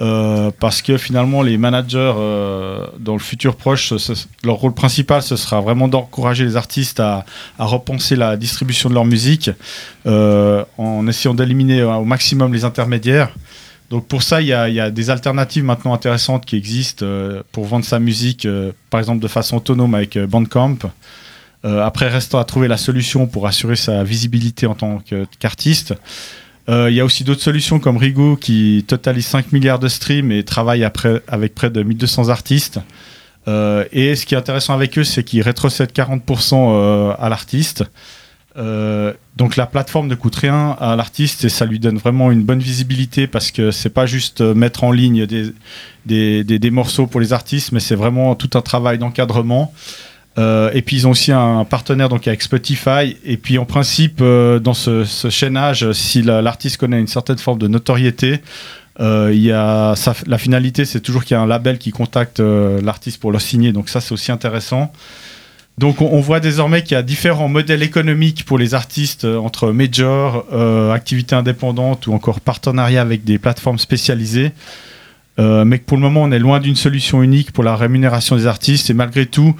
Euh, 0.00 0.50
parce 0.60 0.80
que 0.80 0.96
finalement, 0.96 1.42
les 1.42 1.58
managers, 1.58 2.12
euh, 2.16 2.86
dans 3.00 3.14
le 3.14 3.18
futur 3.18 3.56
proche, 3.56 3.92
leur 4.44 4.56
rôle 4.56 4.72
principal, 4.72 5.22
ce 5.22 5.34
sera 5.34 5.60
vraiment 5.60 5.88
d'encourager 5.88 6.44
les 6.44 6.56
artistes 6.56 7.00
à, 7.00 7.24
repenser 7.58 8.14
la 8.14 8.36
distribution 8.36 8.88
de 8.88 8.94
leur 8.94 9.04
musique 9.04 9.50
euh, 10.06 10.64
en 10.76 11.06
essayant 11.08 11.34
d'éliminer 11.34 11.82
au 11.82 12.04
maximum 12.04 12.52
les 12.52 12.64
intermédiaires. 12.64 13.30
Donc 13.90 14.06
pour 14.06 14.22
ça, 14.22 14.40
il 14.40 14.46
y 14.46 14.52
a, 14.52 14.90
des 14.90 15.10
alternatives 15.10 15.64
maintenant 15.64 15.94
intéressantes 15.94 16.44
qui 16.44 16.56
existent 16.56 17.06
pour 17.52 17.64
vendre 17.64 17.86
sa 17.86 17.98
musique, 17.98 18.46
par 18.90 19.00
exemple 19.00 19.20
de 19.20 19.28
façon 19.28 19.56
autonome 19.56 19.94
avec 19.94 20.18
Bandcamp. 20.18 20.76
Après, 21.64 22.08
restant 22.08 22.38
à 22.38 22.44
trouver 22.44 22.68
la 22.68 22.76
solution 22.76 23.26
pour 23.26 23.46
assurer 23.46 23.76
sa 23.76 24.04
visibilité 24.04 24.66
en 24.66 24.74
tant 24.74 25.02
qu'artiste. 25.40 25.94
Il 26.68 26.92
y 26.92 27.00
a 27.00 27.04
aussi 27.04 27.24
d'autres 27.24 27.40
solutions 27.40 27.80
comme 27.80 27.96
Rigo 27.96 28.36
qui 28.36 28.84
totalise 28.86 29.26
5 29.26 29.52
milliards 29.52 29.78
de 29.78 29.88
streams 29.88 30.30
et 30.30 30.44
travaille 30.44 30.86
avec 31.26 31.54
près 31.54 31.70
de 31.70 31.82
1200 31.82 32.28
artistes. 32.28 32.80
Euh, 33.48 33.84
et 33.92 34.14
ce 34.14 34.26
qui 34.26 34.34
est 34.34 34.38
intéressant 34.38 34.74
avec 34.74 34.98
eux, 34.98 35.04
c'est 35.04 35.24
qu'ils 35.24 35.42
rétrocèdent 35.42 35.92
40% 35.92 36.54
euh, 36.54 37.14
à 37.18 37.28
l'artiste. 37.28 37.84
Euh, 38.56 39.12
donc 39.36 39.56
la 39.56 39.66
plateforme 39.66 40.08
ne 40.08 40.14
coûte 40.16 40.34
rien 40.34 40.76
à 40.80 40.96
l'artiste 40.96 41.44
et 41.44 41.48
ça 41.48 41.64
lui 41.64 41.78
donne 41.78 41.96
vraiment 41.96 42.32
une 42.32 42.42
bonne 42.42 42.58
visibilité 42.58 43.28
parce 43.28 43.52
que 43.52 43.70
c'est 43.70 43.90
pas 43.90 44.04
juste 44.04 44.40
euh, 44.40 44.52
mettre 44.52 44.82
en 44.82 44.90
ligne 44.90 45.26
des 45.26 46.70
morceaux 46.70 47.06
pour 47.06 47.20
les 47.20 47.32
artistes, 47.32 47.72
mais 47.72 47.80
c'est 47.80 47.94
vraiment 47.94 48.34
tout 48.34 48.50
un 48.54 48.62
travail 48.62 48.98
d'encadrement. 48.98 49.72
Euh, 50.38 50.70
et 50.72 50.82
puis 50.82 50.96
ils 50.96 51.06
ont 51.06 51.10
aussi 51.10 51.32
un 51.32 51.64
partenaire 51.64 52.08
donc 52.08 52.28
avec 52.28 52.42
Spotify. 52.42 53.16
Et 53.24 53.36
puis 53.36 53.58
en 53.58 53.64
principe, 53.64 54.20
euh, 54.20 54.58
dans 54.58 54.74
ce, 54.74 55.04
chaînage, 55.30 55.92
si 55.92 56.22
la- 56.22 56.42
l'artiste 56.42 56.76
connaît 56.76 57.00
une 57.00 57.08
certaine 57.08 57.38
forme 57.38 57.58
de 57.58 57.66
notoriété, 57.66 58.40
euh, 59.00 59.32
y 59.34 59.52
a 59.52 59.94
la 60.26 60.38
finalité, 60.38 60.84
c'est 60.84 61.00
toujours 61.00 61.24
qu'il 61.24 61.36
y 61.36 61.38
a 61.38 61.40
un 61.40 61.46
label 61.46 61.78
qui 61.78 61.90
contacte 61.90 62.40
euh, 62.40 62.80
l'artiste 62.82 63.20
pour 63.20 63.32
le 63.32 63.38
signer. 63.38 63.72
Donc 63.72 63.88
ça, 63.88 64.00
c'est 64.00 64.12
aussi 64.12 64.30
intéressant. 64.32 64.92
Donc 65.76 66.00
on, 66.00 66.20
voit 66.20 66.40
désormais 66.40 66.82
qu'il 66.82 66.92
y 66.92 66.98
a 66.98 67.04
différents 67.04 67.46
modèles 67.46 67.84
économiques 67.84 68.44
pour 68.44 68.58
les 68.58 68.74
artistes 68.74 69.24
entre 69.24 69.70
major, 69.70 70.44
activités 70.92 71.36
indépendantes 71.36 72.08
ou 72.08 72.14
encore 72.14 72.40
partenariat 72.40 73.00
avec 73.00 73.22
des 73.22 73.38
plateformes 73.38 73.78
spécialisées. 73.78 74.50
Mais 75.38 75.78
pour 75.78 75.96
le 75.96 76.02
moment, 76.02 76.22
on 76.22 76.32
est 76.32 76.40
loin 76.40 76.58
d'une 76.58 76.74
solution 76.74 77.22
unique 77.22 77.52
pour 77.52 77.62
la 77.62 77.76
rémunération 77.76 78.34
des 78.34 78.48
artistes. 78.48 78.90
Et 78.90 78.92
malgré 78.92 79.26
tout, 79.26 79.54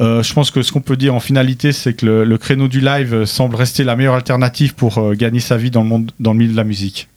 euh, 0.00 0.22
je 0.22 0.32
pense 0.34 0.50
que 0.50 0.62
ce 0.62 0.72
qu'on 0.72 0.80
peut 0.80 0.96
dire 0.96 1.14
en 1.14 1.20
finalité, 1.20 1.72
c'est 1.72 1.94
que 1.94 2.06
le, 2.06 2.38
créneau 2.38 2.68
du 2.68 2.80
live 2.80 3.14
euh, 3.14 3.26
semble 3.26 3.56
rester 3.56 3.82
la 3.82 3.96
meilleure 3.96 4.14
alternative 4.14 4.74
pour 4.74 4.98
euh, 4.98 5.14
gagner 5.14 5.40
sa 5.40 5.56
vie 5.56 5.70
dans 5.70 5.82
le, 5.82 5.88
monde, 5.88 6.12
dans 6.20 6.32
le 6.32 6.38
milieu 6.38 6.52
de 6.52 6.56
la 6.56 6.64
musique. 6.64 7.08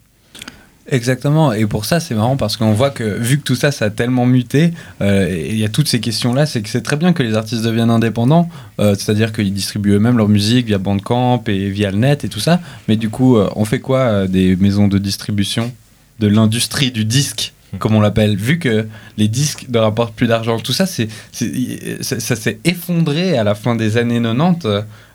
Exactement, 0.92 1.54
et 1.54 1.68
pour 1.68 1.86
ça 1.86 2.00
c'est 2.00 2.16
marrant 2.16 2.36
parce 2.36 2.58
qu'on 2.58 2.74
voit 2.74 2.90
que 2.90 3.04
vu 3.04 3.38
que 3.38 3.44
tout 3.44 3.54
ça 3.54 3.72
ça 3.72 3.86
a 3.86 3.90
tellement 3.92 4.26
muté, 4.26 4.74
il 5.02 5.56
y 5.56 5.64
a 5.64 5.70
toutes 5.70 5.88
ces 5.88 6.00
questions-là, 6.00 6.48
c'est 6.48 6.64
que 6.64 6.70
c'est 6.70 6.82
très 6.82 6.96
bien 6.96 7.14
que 7.14 7.22
les 7.22 7.36
artistes 7.36 7.64
deviennent 7.64 7.92
indépendants, 7.92 8.50
c'est-à-dire 8.80 9.32
qu'ils 9.32 9.54
distribuent 9.54 9.92
eux-mêmes 9.92 10.18
leur 10.18 10.30
musique 10.30 10.66
via 10.66 10.80
Bandcamp 10.80 11.44
et 11.46 11.70
via 11.70 11.92
le 11.92 11.98
net 11.98 12.24
et 12.24 12.28
tout 12.28 12.40
ça, 12.40 12.60
mais 12.88 12.96
du 12.96 13.12
coup 13.12 13.38
on 13.38 13.66
fait 13.66 13.80
quoi 13.80 14.26
des 14.26 14.56
maisons 14.56 14.88
de 14.88 14.98
distribution, 14.98 15.72
de 16.20 16.28
l'industrie 16.28 16.90
du 16.90 17.06
disque? 17.06 17.54
comme 17.80 17.96
on 17.96 18.02
l'appelle, 18.02 18.36
vu 18.36 18.58
que 18.60 18.88
les 19.18 19.28
disques 19.28 19.68
ne 19.70 19.78
rapportent 19.78 20.16
plus 20.16 20.28
d'argent, 20.28 20.60
tout 20.60 20.74
ça, 20.74 20.86
c'est, 20.86 21.08
ça, 22.02 22.36
s'est 22.36 22.60
effondré 22.66 23.38
à 23.38 23.44
la 23.44 23.54
fin 23.56 23.76
des 23.76 23.98
années 23.98 24.22
90 24.22 24.68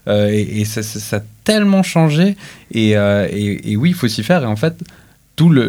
euh, 0.06 0.28
et, 0.30 0.64
ça, 0.64 0.82
ça- 0.82 1.00
ça 1.00 1.16
a 1.16 1.20
tellement 1.44 1.82
changé. 1.82 2.36
Et, 2.72 2.96
euh, 2.96 3.26
et- 3.30 3.72
et 3.72 3.76
oui, 3.76 3.90
il 3.90 3.94
faut 3.94 4.06
s'y 4.08 4.22
faire. 4.22 4.42
Et 4.42 4.46
en 4.46 4.56
fait, 4.56 4.74
tout 5.36 5.48
le- 5.50 5.68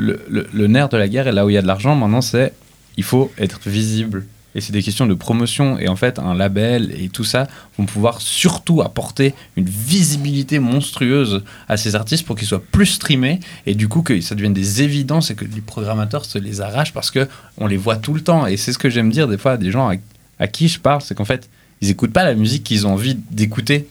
le 0.53 0.67
nerf 0.67 0.89
de 0.89 0.97
la 0.97 1.07
guerre 1.07 1.27
et 1.27 1.31
là 1.31 1.45
où 1.45 1.49
il 1.49 1.53
y 1.53 1.57
a 1.57 1.61
de 1.61 1.67
l'argent 1.67 1.95
maintenant, 1.95 2.21
c'est 2.21 2.53
il 2.97 3.03
faut 3.03 3.31
être 3.37 3.59
visible. 3.65 4.25
Et 4.55 4.61
c'est 4.61 4.71
des 4.71 4.81
questions 4.81 5.05
de 5.05 5.13
promotion. 5.13 5.77
Et 5.77 5.89
en 5.89 5.97
fait, 5.97 6.17
un 6.17 6.33
label 6.33 6.93
et 6.97 7.09
tout 7.09 7.25
ça 7.25 7.47
vont 7.77 7.85
pouvoir 7.85 8.21
surtout 8.21 8.81
apporter 8.81 9.35
une 9.57 9.67
visibilité 9.67 10.59
monstrueuse 10.59 11.43
à 11.67 11.75
ces 11.75 11.95
artistes 11.95 12.25
pour 12.25 12.37
qu'ils 12.37 12.47
soient 12.47 12.63
plus 12.71 12.85
streamés. 12.85 13.41
Et 13.65 13.75
du 13.75 13.89
coup, 13.89 14.01
que 14.01 14.19
ça 14.21 14.33
devienne 14.33 14.53
des 14.53 14.81
évidences 14.81 15.29
et 15.29 15.35
que 15.35 15.43
les 15.43 15.61
programmateurs 15.61 16.23
se 16.23 16.39
les 16.39 16.61
arrachent 16.61 16.93
parce 16.93 17.11
que 17.11 17.27
on 17.57 17.67
les 17.67 17.77
voit 17.77 17.97
tout 17.97 18.13
le 18.13 18.21
temps. 18.21 18.47
Et 18.47 18.55
c'est 18.55 18.71
ce 18.71 18.77
que 18.77 18.89
j'aime 18.89 19.11
dire 19.11 19.27
des 19.27 19.37
fois 19.37 19.53
à 19.53 19.57
des 19.57 19.71
gens 19.71 19.89
à, 19.89 19.95
à 20.39 20.47
qui 20.47 20.69
je 20.69 20.79
parle, 20.79 21.01
c'est 21.01 21.15
qu'en 21.15 21.25
fait, 21.25 21.49
ils 21.81 21.89
écoutent 21.89 22.13
pas 22.13 22.23
la 22.23 22.33
musique 22.33 22.63
qu'ils 22.63 22.87
ont 22.87 22.93
envie 22.93 23.17
d'écouter. 23.31 23.87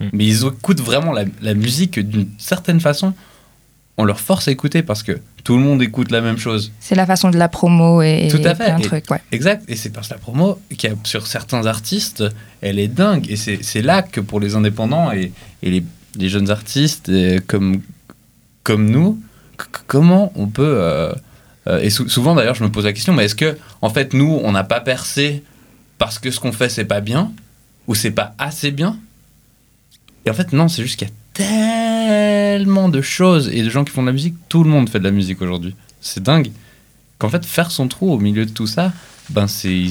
Mm. 0.00 0.06
Mais 0.12 0.26
ils 0.26 0.44
écoutent 0.44 0.80
vraiment 0.80 1.12
la, 1.12 1.24
la 1.40 1.54
musique 1.54 2.00
d'une 2.00 2.28
certaine 2.38 2.80
façon. 2.80 3.14
On 4.00 4.04
leur 4.04 4.20
force 4.20 4.46
à 4.48 4.52
écouter 4.52 4.82
parce 4.82 5.02
que 5.02 5.18
tout 5.44 5.56
le 5.56 5.62
monde 5.62 5.82
écoute 5.82 6.10
la 6.12 6.20
même 6.20 6.38
chose. 6.38 6.70
C'est 6.78 6.94
la 6.94 7.04
façon 7.04 7.30
de 7.30 7.36
la 7.36 7.48
promo 7.48 8.00
et, 8.00 8.28
Tout 8.30 8.36
à 8.44 8.54
fait. 8.54 8.64
plein 8.66 8.78
de 8.78 8.84
Et- 8.84 8.86
trucs, 8.86 9.10
ouais. 9.10 9.20
Exact, 9.32 9.64
et 9.68 9.74
c'est 9.76 9.90
parce 9.90 10.08
que 10.08 10.14
la 10.14 10.20
promo, 10.20 10.60
qui 10.76 10.86
a, 10.86 10.92
sur 11.04 11.26
certains 11.26 11.66
artistes, 11.66 12.22
elle 12.60 12.78
est 12.78 12.86
dingue. 12.88 13.26
Et 13.28 13.36
c'est 13.36 13.82
là 13.82 14.02
que 14.02 14.20
pour 14.20 14.38
les 14.40 14.54
indépendants 14.54 15.10
et, 15.12 15.32
et 15.62 15.70
les, 15.70 15.84
les 16.16 16.28
jeunes 16.28 16.48
artistes 16.50 17.08
euh, 17.08 17.40
comme, 17.46 17.82
comme 18.62 18.88
nous, 18.88 19.20
comment 19.88 20.32
on 20.36 20.46
peut. 20.46 20.62
euh, 20.64 21.12
euh, 21.66 21.80
et 21.80 21.90
sou- 21.90 22.08
souvent 22.08 22.36
d'ailleurs, 22.36 22.54
je 22.54 22.62
me 22.62 22.70
pose 22.70 22.84
la 22.84 22.92
question, 22.92 23.12
mais 23.12 23.24
est-ce 23.24 23.34
que, 23.34 23.58
en 23.82 23.90
fait, 23.90 24.14
nous, 24.14 24.40
on 24.44 24.52
n'a 24.52 24.64
pas 24.64 24.80
percé 24.80 25.42
parce 25.98 26.20
que 26.20 26.30
ce 26.30 26.38
qu'on 26.38 26.52
fait, 26.52 26.68
c'est 26.68 26.84
pas 26.84 27.00
bien 27.00 27.32
Ou 27.88 27.96
c'est 27.96 28.12
pas 28.12 28.34
assez 28.38 28.70
bien? 28.70 28.96
Et 30.24 30.30
en 30.30 30.34
fait, 30.34 30.52
non, 30.52 30.68
c'est 30.68 30.82
juste 30.82 30.98
qu'il 31.00 31.08
y 31.08 31.10
a 31.10 31.14
tellement 31.34 31.87
de 32.88 33.00
choses 33.00 33.48
et 33.52 33.62
de 33.62 33.70
gens 33.70 33.84
qui 33.84 33.92
font 33.92 34.02
de 34.02 34.06
la 34.06 34.12
musique. 34.12 34.34
Tout 34.48 34.64
le 34.64 34.70
monde 34.70 34.88
fait 34.88 34.98
de 34.98 35.04
la 35.04 35.10
musique 35.10 35.42
aujourd'hui. 35.42 35.74
C'est 36.00 36.22
dingue 36.22 36.50
qu'en 37.18 37.28
fait 37.28 37.44
faire 37.44 37.70
son 37.70 37.88
trou 37.88 38.12
au 38.12 38.18
milieu 38.18 38.46
de 38.46 38.50
tout 38.50 38.66
ça 38.66 38.92
ben 39.30 39.46
c'est 39.46 39.84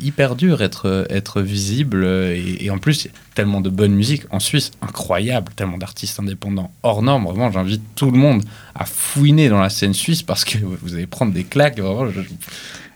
hyper 0.00 0.36
dur 0.36 0.62
être 0.62 1.06
être 1.10 1.42
visible 1.42 2.02
et, 2.04 2.56
et 2.64 2.70
en 2.70 2.78
plus 2.78 3.04
il 3.04 3.08
y 3.08 3.10
a 3.10 3.12
tellement 3.34 3.60
de 3.60 3.68
bonne 3.68 3.92
musique 3.92 4.22
en 4.30 4.40
Suisse 4.40 4.70
incroyable 4.80 5.52
tellement 5.54 5.76
d'artistes 5.76 6.18
indépendants 6.18 6.72
hors 6.82 7.02
normes 7.02 7.24
vraiment 7.26 7.52
j'invite 7.52 7.82
tout 7.94 8.10
le 8.10 8.16
monde 8.16 8.42
à 8.74 8.86
fouiner 8.86 9.50
dans 9.50 9.60
la 9.60 9.68
scène 9.68 9.92
suisse 9.92 10.22
parce 10.22 10.46
que 10.46 10.56
vous 10.82 10.94
allez 10.94 11.06
prendre 11.06 11.32
des 11.32 11.44
claques 11.44 11.78
vraiment 11.78 12.08
je- 12.10 12.20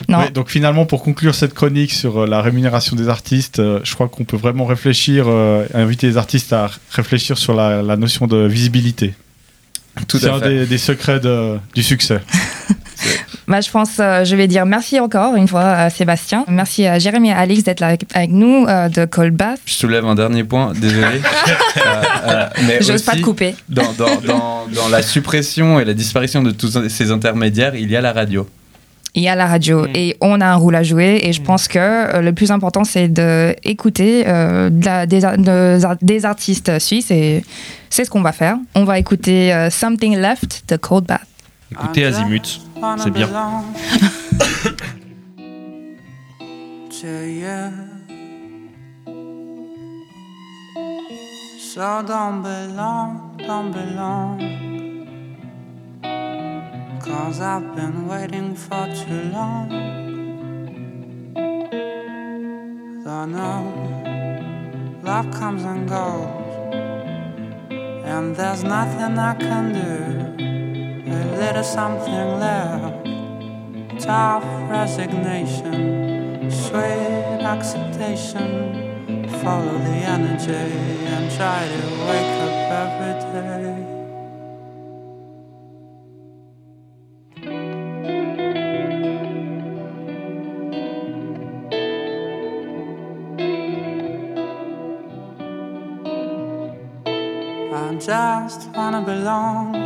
Non, 0.09 0.19
Ouais, 0.21 0.31
donc 0.31 0.49
finalement, 0.51 0.87
pour 0.87 1.03
conclure 1.03 1.35
cette 1.35 1.55
chronique 1.55 1.93
sur 1.93 2.23
euh, 2.23 2.27
la 2.27 2.43
rémunération 2.43 2.97
des 2.97 3.09
artistes, 3.09 3.59
euh, 3.61 3.81
je 3.85 3.95
crois 3.95 4.09
qu'on 4.09 4.25
peut 4.25 4.37
vraiment 4.37 4.65
réfléchir, 4.67 5.27
euh, 5.29 5.67
inviter 5.73 6.09
les 6.09 6.17
artistes 6.17 6.53
à 6.53 6.69
réfléchir 6.91 7.39
sur 7.39 7.55
la, 7.55 7.81
la 7.81 7.97
notion 7.97 8.27
de 8.27 8.39
visibilité. 8.47 9.15
tout 10.09 10.19
C'est 10.19 10.27
à 10.29 10.35
un 10.35 10.41
des, 10.41 10.67
des 10.67 10.79
secrets 10.79 11.21
de- 11.21 11.59
du 11.75 11.83
succès. 11.83 12.21
Bah, 13.47 13.61
je 13.61 13.71
pense, 13.71 13.97
euh, 14.01 14.25
je 14.25 14.37
vais 14.37 14.47
dire 14.49 14.65
merci 14.65 14.99
encore 15.01 15.37
une 15.37 15.47
fois 15.49 15.63
à 15.65 15.91
Sébastien. 15.91 16.45
Merci 16.49 16.87
à 16.87 16.99
Jérémy 16.99 17.29
et 17.29 17.33
à 17.33 17.39
Alix 17.41 17.63
d'être 17.63 17.81
là 17.81 17.89
avec, 17.89 18.05
avec 18.15 18.31
nous 18.31 18.65
euh, 18.67 18.89
de 18.89 19.05
Cold 19.05 19.35
Bath. 19.35 19.61
je 19.67 19.75
soulève 19.75 20.07
un 20.07 20.15
dernier 20.15 20.45
point 20.45 20.73
désolé 20.75 21.07
Euh, 21.87 22.03
euh, 22.27 22.47
mais 22.67 22.79
J'ose 22.81 23.03
pas 23.03 23.13
te 23.17 23.21
couper. 23.21 23.55
dans, 23.69 23.93
dans, 23.99 24.17
dans, 24.27 24.65
dans 24.75 24.89
la 24.89 25.03
suppression 25.03 25.79
et 25.79 25.85
la 25.85 25.93
disparition 25.93 26.43
de 26.43 26.51
tous 26.53 26.79
ces 26.89 27.11
intermédiaires 27.11 27.75
il 27.75 27.91
y 27.91 27.97
a 27.97 28.01
la 28.01 28.13
radio 28.13 28.49
Il 29.15 29.23
y 29.23 29.29
a 29.29 29.35
la 29.35 29.47
radio 29.47 29.87
et 29.95 30.17
on 30.23 30.41
a 30.41 30.47
un 30.47 30.55
rôle 30.55 30.75
à 30.77 30.83
jouer. 30.83 31.21
Et 31.25 31.33
je 31.35 31.43
pense 31.43 31.69
que 31.69 31.79
euh, 31.79 32.21
le 32.23 32.33
plus 32.33 32.51
important, 32.51 32.85
c'est 32.85 33.09
d'écouter 33.09 34.25
euh, 34.27 34.71
de 34.71 34.85
la- 34.85 35.07
des, 35.07 35.25
ar- 35.25 35.37
de- 35.37 35.79
des 36.05 36.25
artistes 36.25 36.79
suisses 36.79 37.11
et 37.11 37.45
c'est 37.91 38.05
ce 38.07 38.11
qu'on 38.11 38.23
va 38.23 38.33
faire. 38.33 38.57
On 38.75 38.85
va 38.85 38.99
écouter 38.99 39.53
euh, 39.53 39.69
Something 39.69 40.17
Left 40.17 40.65
de 40.69 40.77
Cold 40.77 41.05
Bath. 41.05 41.21
Écoutez 41.73 42.05
Azimut, 42.05 42.61
c'est 42.99 43.11
bien. 43.11 43.29
To. 43.29 43.35
So 51.59 52.03
don't 52.07 52.43
belong, 52.43 53.37
don't 53.39 53.73
belong. 53.73 54.39
Cause 57.01 57.41
I've 57.41 57.75
been 57.75 58.07
waiting 58.07 58.55
for 58.55 58.87
too 58.87 59.23
long. 59.33 59.69
Though 63.05 63.27
no, 63.27 63.73
love 65.03 65.31
comes 65.33 65.65
and 65.65 65.89
goes. 65.89 66.29
And 68.05 68.37
there's 68.37 68.63
nothing 68.63 69.19
I 69.19 69.35
can 69.35 69.73
do. 69.73 70.64
Little 71.37 71.65
something 71.65 72.39
left. 72.39 73.07
Tough 74.01 74.45
resignation, 74.71 76.51
sweet 76.51 77.43
acceptation. 77.43 78.49
Follow 79.43 79.79
the 79.79 79.99
energy 80.15 80.53
and 81.13 81.31
try 81.37 81.67
to 81.67 81.81
wake 82.09 82.35
up 82.47 82.55
every 82.81 83.15
day. 83.33 83.95
I 97.75 97.95
just 97.97 98.71
wanna 98.71 99.03
belong 99.03 99.84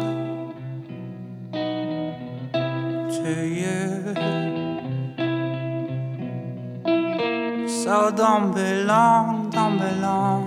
Don't 8.17 8.53
belong, 8.53 9.51
don't 9.51 9.79
belong. 9.79 10.45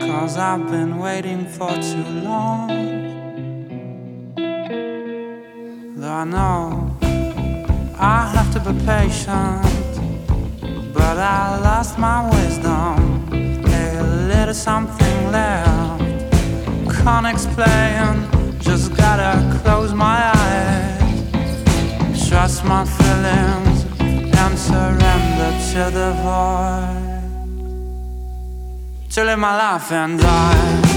Cause 0.00 0.36
I've 0.36 0.68
been 0.68 0.98
waiting 0.98 1.46
for 1.46 1.70
too 1.90 2.04
long. 2.24 2.68
Though 5.96 6.12
I 6.12 6.24
know 6.24 6.96
I 7.98 8.26
have 8.34 8.52
to 8.54 8.60
be 8.60 8.72
patient, 8.84 9.62
but 10.92 11.16
I 11.18 11.60
lost 11.60 11.96
my 11.98 12.28
wisdom. 12.28 13.28
A 14.02 14.02
little 14.28 14.54
something 14.54 15.30
left. 15.30 16.02
can't 17.02 17.26
explain. 17.26 18.26
Just 18.58 18.94
gotta 18.96 19.32
close 19.62 19.92
my 19.94 20.32
eyes, 20.34 20.98
trust 22.28 22.64
my 22.64 22.84
feelings, 22.84 23.69
and 24.50 24.58
surrender 24.58 25.50
to 25.72 25.90
the 25.96 26.10
void. 26.22 27.20
To 29.10 29.24
live 29.24 29.38
my 29.38 29.56
life 29.56 29.92
and 29.92 30.18
die. 30.18 30.89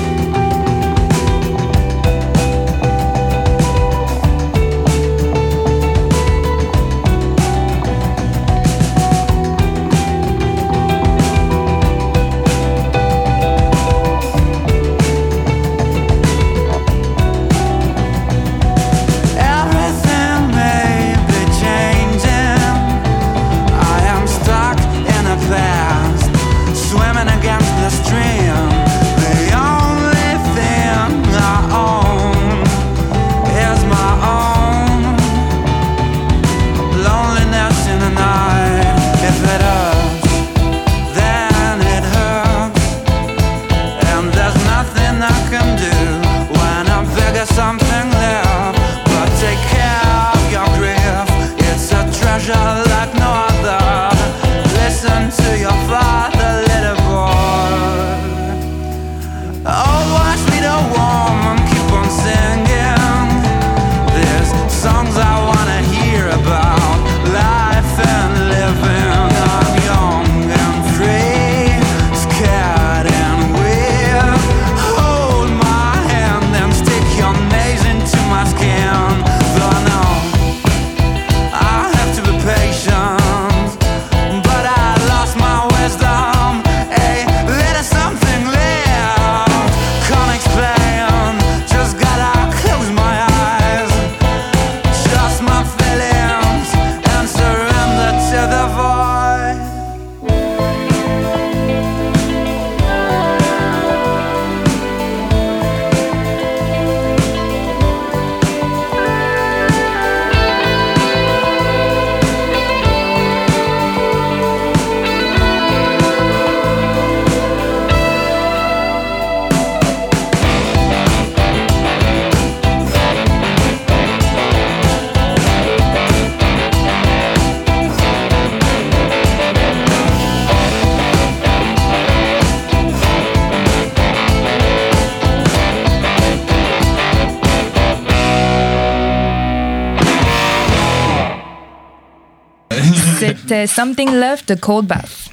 Something 143.68 144.10
de 144.48 144.56
Cold 144.56 144.88
Bath. 144.88 145.30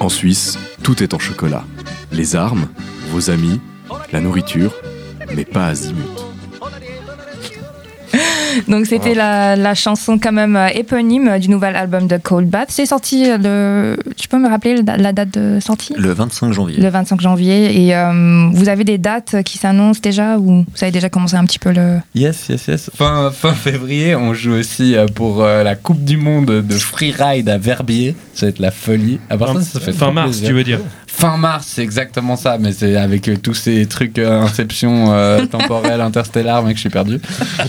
En 0.00 0.08
Suisse, 0.08 0.58
tout 0.82 1.00
est 1.02 1.14
en 1.14 1.18
chocolat. 1.18 1.64
Les 2.10 2.34
armes, 2.34 2.68
vos 3.10 3.30
amis, 3.30 3.60
la 4.12 4.20
nourriture, 4.20 4.74
mais 5.34 5.44
pas 5.44 5.68
azimut. 5.68 6.25
Donc 8.68 8.86
c'était 8.86 9.14
la, 9.14 9.56
la 9.56 9.74
chanson 9.74 10.18
quand 10.18 10.32
même 10.32 10.56
euh, 10.56 10.68
éponyme 10.68 11.38
du 11.38 11.48
nouvel 11.48 11.76
album 11.76 12.06
de 12.06 12.16
Cold 12.16 12.48
Bath. 12.48 12.68
C'est 12.70 12.86
sorti 12.86 13.28
euh, 13.28 13.38
le... 13.38 13.96
Tu 14.16 14.28
peux 14.28 14.38
me 14.38 14.48
rappeler 14.48 14.82
la 14.82 14.96
la 14.96 15.12
date 15.12 15.38
de 15.38 15.60
sortie? 15.60 15.94
Le 15.96 16.12
25 16.12 16.52
janvier. 16.52 16.78
Le 16.78 16.88
25 16.88 17.20
janvier. 17.20 17.86
Et 17.86 17.94
euh, 17.94 18.48
vous 18.52 18.68
avez 18.68 18.84
des 18.84 18.98
dates 18.98 19.42
qui 19.44 19.58
s'annoncent 19.58 20.00
déjà 20.02 20.38
ou 20.38 20.64
vous 20.64 20.82
avez 20.82 20.90
déjà 20.90 21.08
commencé 21.08 21.36
un 21.36 21.44
petit 21.44 21.58
peu 21.58 21.70
le... 21.70 21.98
Yes, 22.14 22.48
yes, 22.48 22.66
yes. 22.66 22.90
Fin, 22.94 23.30
fin 23.30 23.52
février, 23.52 24.16
on 24.16 24.34
joue 24.34 24.54
aussi 24.54 24.96
pour 25.14 25.42
la 25.42 25.74
Coupe 25.74 26.02
du 26.02 26.16
Monde 26.16 26.46
de 26.46 26.74
freeride 26.74 27.48
à 27.48 27.58
Verbier. 27.58 28.14
Ça 28.34 28.46
va 28.46 28.50
être 28.50 28.58
la 28.58 28.70
folie. 28.70 29.20
À 29.30 29.36
part 29.36 29.54
ça, 29.54 29.62
ça 29.62 29.80
fait 29.80 29.92
fin 29.92 30.10
mars, 30.10 30.28
plaisir. 30.30 30.48
tu 30.48 30.54
veux 30.54 30.64
dire 30.64 30.80
Fin 31.18 31.38
mars, 31.38 31.66
c'est 31.70 31.82
exactement 31.82 32.36
ça, 32.36 32.58
mais 32.60 32.72
c'est 32.72 32.94
avec 32.94 33.26
euh, 33.28 33.36
tous 33.42 33.54
ces 33.54 33.86
trucs 33.86 34.18
euh, 34.18 34.42
inception 34.42 35.14
euh, 35.14 35.46
temporelle, 35.50 36.02
interstellar, 36.02 36.62
mec, 36.62 36.76
je 36.76 36.80
suis 36.82 36.90
perdu. 36.90 37.18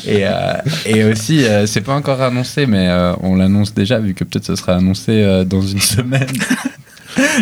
Et, 0.05 0.27
euh, 0.27 0.53
et 0.85 1.05
aussi, 1.05 1.45
euh, 1.45 1.65
c'est 1.65 1.79
pas 1.79 1.95
encore 1.95 2.21
annoncé, 2.21 2.65
mais 2.65 2.89
euh, 2.89 3.13
on 3.21 3.35
l'annonce 3.35 3.73
déjà, 3.73 3.99
vu 3.99 4.13
que 4.13 4.25
peut-être 4.25 4.43
ce 4.43 4.57
sera 4.57 4.75
annoncé 4.75 5.11
euh, 5.23 5.45
dans 5.45 5.61
une 5.61 5.79
semaine. 5.95 6.27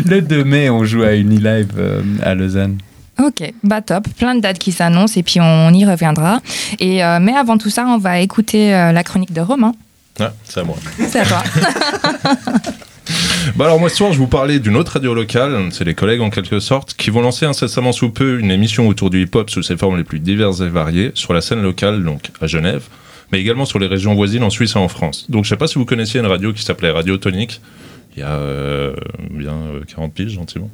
Le 0.05 0.21
2 0.21 0.43
mai, 0.43 0.69
on 0.69 0.85
joue 0.85 1.01
à 1.01 1.15
Unilive 1.15 1.71
euh, 1.79 2.03
à 2.21 2.35
Lausanne. 2.35 2.77
Ok, 3.19 3.51
bah 3.63 3.81
top, 3.81 4.07
plein 4.19 4.35
de 4.35 4.41
dates 4.41 4.59
qui 4.59 4.71
s'annoncent 4.73 5.19
et 5.19 5.23
puis 5.23 5.39
on 5.41 5.73
y 5.73 5.85
reviendra. 5.85 6.39
Et, 6.79 7.03
euh, 7.03 7.17
mais 7.19 7.33
avant 7.33 7.57
tout 7.57 7.71
ça, 7.71 7.87
on 7.87 7.97
va 7.97 8.19
écouter 8.19 8.75
euh, 8.75 8.91
la 8.91 9.03
chronique 9.03 9.33
de 9.33 9.41
Romain. 9.41 9.71
Ah, 10.19 10.33
c'est 10.43 10.59
à 10.59 10.63
moi. 10.63 10.75
C'est 11.09 11.21
à 11.21 11.25
toi. 11.25 11.43
Bah 13.55 13.65
alors 13.65 13.79
moi 13.79 13.89
ce 13.89 13.95
soir 13.95 14.11
je 14.11 14.17
vous 14.17 14.27
parlais 14.27 14.59
d'une 14.59 14.75
autre 14.75 14.93
radio 14.93 15.13
locale, 15.13 15.69
c'est 15.71 15.83
les 15.83 15.93
collègues 15.93 16.21
en 16.21 16.29
quelque 16.29 16.59
sorte, 16.59 16.93
qui 16.95 17.09
vont 17.09 17.21
lancer 17.21 17.45
incessamment 17.45 17.91
sous 17.91 18.09
peu 18.09 18.39
une 18.39 18.51
émission 18.51 18.87
autour 18.87 19.09
du 19.09 19.21
hip-hop 19.23 19.49
sous 19.49 19.63
ses 19.63 19.77
formes 19.77 19.97
les 19.97 20.03
plus 20.03 20.19
diverses 20.19 20.61
et 20.61 20.67
variées 20.67 21.11
sur 21.13 21.33
la 21.33 21.41
scène 21.41 21.61
locale, 21.61 22.03
donc 22.03 22.31
à 22.41 22.47
Genève, 22.47 22.83
mais 23.31 23.39
également 23.39 23.65
sur 23.65 23.79
les 23.79 23.87
régions 23.87 24.15
voisines 24.15 24.43
en 24.43 24.49
Suisse 24.49 24.75
et 24.75 24.79
en 24.79 24.87
France. 24.87 25.27
Donc 25.29 25.45
je 25.45 25.49
sais 25.49 25.57
pas 25.57 25.67
si 25.67 25.75
vous 25.75 25.85
connaissiez 25.85 26.19
une 26.19 26.25
radio 26.25 26.53
qui 26.53 26.63
s'appelait 26.63 26.91
Radio 26.91 27.17
Tonique, 27.17 27.61
il 28.15 28.21
y 28.21 28.23
a 28.23 28.31
euh, 28.31 28.93
bien 29.29 29.53
euh, 29.53 29.81
40 29.87 30.13
piges 30.13 30.33
gentiment. 30.33 30.69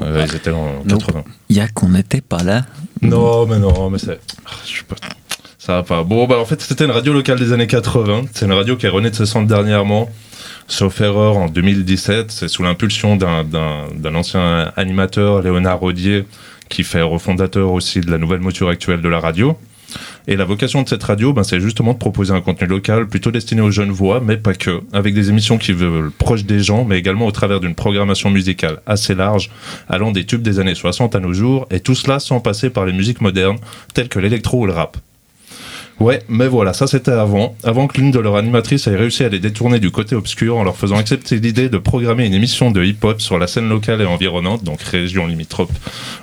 Euh, 0.00 0.26
ils 0.28 0.34
étaient 0.34 0.50
en 0.50 0.82
Donc, 0.84 1.00
80. 1.00 1.24
Il 1.48 1.56
y 1.56 1.60
a 1.60 1.68
qu'on 1.68 1.90
n'était 1.90 2.20
pas 2.20 2.42
là. 2.42 2.64
Non, 3.00 3.46
mais 3.46 3.58
non, 3.58 3.88
mais 3.88 3.98
c'est. 3.98 4.18
Ah, 4.46 4.50
Je 4.64 4.68
suis 4.68 4.84
pas. 4.84 4.96
Ça 5.64 5.74
va 5.74 5.82
pas. 5.84 6.02
Bon, 6.02 6.26
bah 6.26 6.40
en 6.40 6.44
fait, 6.44 6.60
c'était 6.60 6.86
une 6.86 6.90
radio 6.90 7.12
locale 7.12 7.38
des 7.38 7.52
années 7.52 7.68
80. 7.68 8.22
C'est 8.32 8.46
une 8.46 8.52
radio 8.52 8.74
qui 8.76 8.86
est 8.86 8.88
renée 8.88 9.10
de 9.10 9.14
ses 9.14 9.26
centres 9.26 9.46
dernièrement. 9.46 10.10
Sauf 10.66 11.00
erreur, 11.00 11.36
en 11.36 11.46
2017, 11.46 12.32
c'est 12.32 12.48
sous 12.48 12.64
l'impulsion 12.64 13.14
d'un- 13.14 13.44
ancien 14.16 14.72
animateur, 14.76 15.40
Léonard 15.40 15.78
Rodier, 15.78 16.24
qui 16.68 16.82
fait 16.82 17.02
refondateur 17.02 17.70
aussi 17.70 18.00
de 18.00 18.10
la 18.10 18.18
nouvelle 18.18 18.40
mouture 18.40 18.70
actuelle 18.70 19.02
de 19.02 19.08
la 19.08 19.20
radio. 19.20 19.56
Et 20.26 20.34
la 20.34 20.44
vocation 20.44 20.82
de 20.82 20.88
cette 20.88 21.04
radio, 21.04 21.32
ben, 21.32 21.44
c'est 21.44 21.60
justement 21.60 21.92
de 21.92 21.98
proposer 21.98 22.34
un 22.34 22.40
contenu 22.40 22.66
local 22.66 23.06
plutôt 23.06 23.30
destiné 23.30 23.60
aux 23.60 23.70
jeunes 23.70 23.92
voix, 23.92 24.20
mais 24.20 24.38
pas 24.38 24.54
que, 24.54 24.80
avec 24.92 25.14
des 25.14 25.28
émissions 25.28 25.58
qui 25.58 25.72
veulent 25.72 26.10
proches 26.10 26.44
des 26.44 26.58
gens, 26.58 26.84
mais 26.84 26.98
également 26.98 27.26
au 27.26 27.30
travers 27.30 27.60
d'une 27.60 27.76
programmation 27.76 28.30
musicale 28.30 28.80
assez 28.86 29.14
large, 29.14 29.48
allant 29.88 30.10
des 30.10 30.24
tubes 30.24 30.42
des 30.42 30.58
années 30.58 30.74
60 30.74 31.14
à 31.14 31.20
nos 31.20 31.32
jours, 31.32 31.68
et 31.70 31.78
tout 31.78 31.94
cela 31.94 32.18
sans 32.18 32.40
passer 32.40 32.68
par 32.68 32.84
les 32.84 32.92
musiques 32.92 33.20
modernes, 33.20 33.58
telles 33.94 34.08
que 34.08 34.18
l'électro 34.18 34.62
ou 34.62 34.66
le 34.66 34.72
rap. 34.72 34.96
Ouais, 36.02 36.20
mais 36.28 36.48
voilà, 36.48 36.72
ça 36.72 36.88
c'était 36.88 37.12
avant, 37.12 37.54
avant 37.62 37.86
que 37.86 38.00
l'une 38.00 38.10
de 38.10 38.18
leurs 38.18 38.34
animatrices 38.34 38.88
ait 38.88 38.96
réussi 38.96 39.22
à 39.22 39.28
les 39.28 39.38
détourner 39.38 39.78
du 39.78 39.92
côté 39.92 40.16
obscur 40.16 40.56
en 40.56 40.64
leur 40.64 40.76
faisant 40.76 40.96
accepter 40.96 41.38
l'idée 41.38 41.68
de 41.68 41.78
programmer 41.78 42.26
une 42.26 42.34
émission 42.34 42.72
de 42.72 42.82
hip-hop 42.82 43.20
sur 43.20 43.38
la 43.38 43.46
scène 43.46 43.68
locale 43.68 44.02
et 44.02 44.04
environnante, 44.04 44.64
donc 44.64 44.82
région 44.82 45.28
limitrophe 45.28 45.70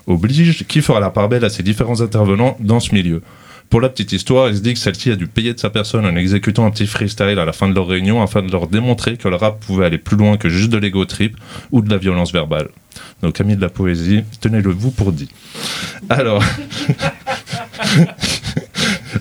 oblige, 0.06 0.66
qui 0.68 0.82
fera 0.82 1.00
la 1.00 1.12
part 1.12 1.30
belle 1.30 1.46
à 1.46 1.50
ces 1.50 1.64
différents 1.64 2.02
intervenants 2.02 2.58
dans 2.60 2.82
ce 2.82 2.94
milieu. 2.94 3.22
Pour 3.70 3.80
la 3.80 3.88
petite 3.88 4.12
histoire, 4.12 4.50
il 4.50 4.58
se 4.58 4.62
dit 4.62 4.74
que 4.74 4.80
celle-ci 4.80 5.12
a 5.12 5.16
dû 5.16 5.28
payer 5.28 5.54
de 5.54 5.60
sa 5.60 5.70
personne 5.70 6.06
en 6.06 6.14
exécutant 6.18 6.66
un 6.66 6.72
petit 6.72 6.86
freestyle 6.86 7.40
à 7.40 7.46
la 7.46 7.54
fin 7.54 7.70
de 7.70 7.74
leur 7.74 7.88
réunion 7.88 8.22
afin 8.22 8.42
de 8.42 8.52
leur 8.52 8.68
démontrer 8.68 9.16
que 9.16 9.30
le 9.30 9.38
rap 9.38 9.62
pouvait 9.62 9.86
aller 9.86 9.98
plus 9.98 10.18
loin 10.18 10.36
que 10.36 10.50
juste 10.50 10.72
de 10.72 10.78
l'ego 10.78 11.06
trip 11.06 11.38
ou 11.72 11.82
de 11.82 11.90
la 11.90 11.98
violence 11.98 12.34
verbale. 12.34 12.68
Donc, 13.22 13.40
amis 13.40 13.56
de 13.56 13.62
la 13.62 13.70
poésie, 13.70 14.26
tenez-le 14.42 14.72
vous 14.72 14.92
pour 14.92 15.14
dit. 15.14 15.30
Alors. 16.10 16.44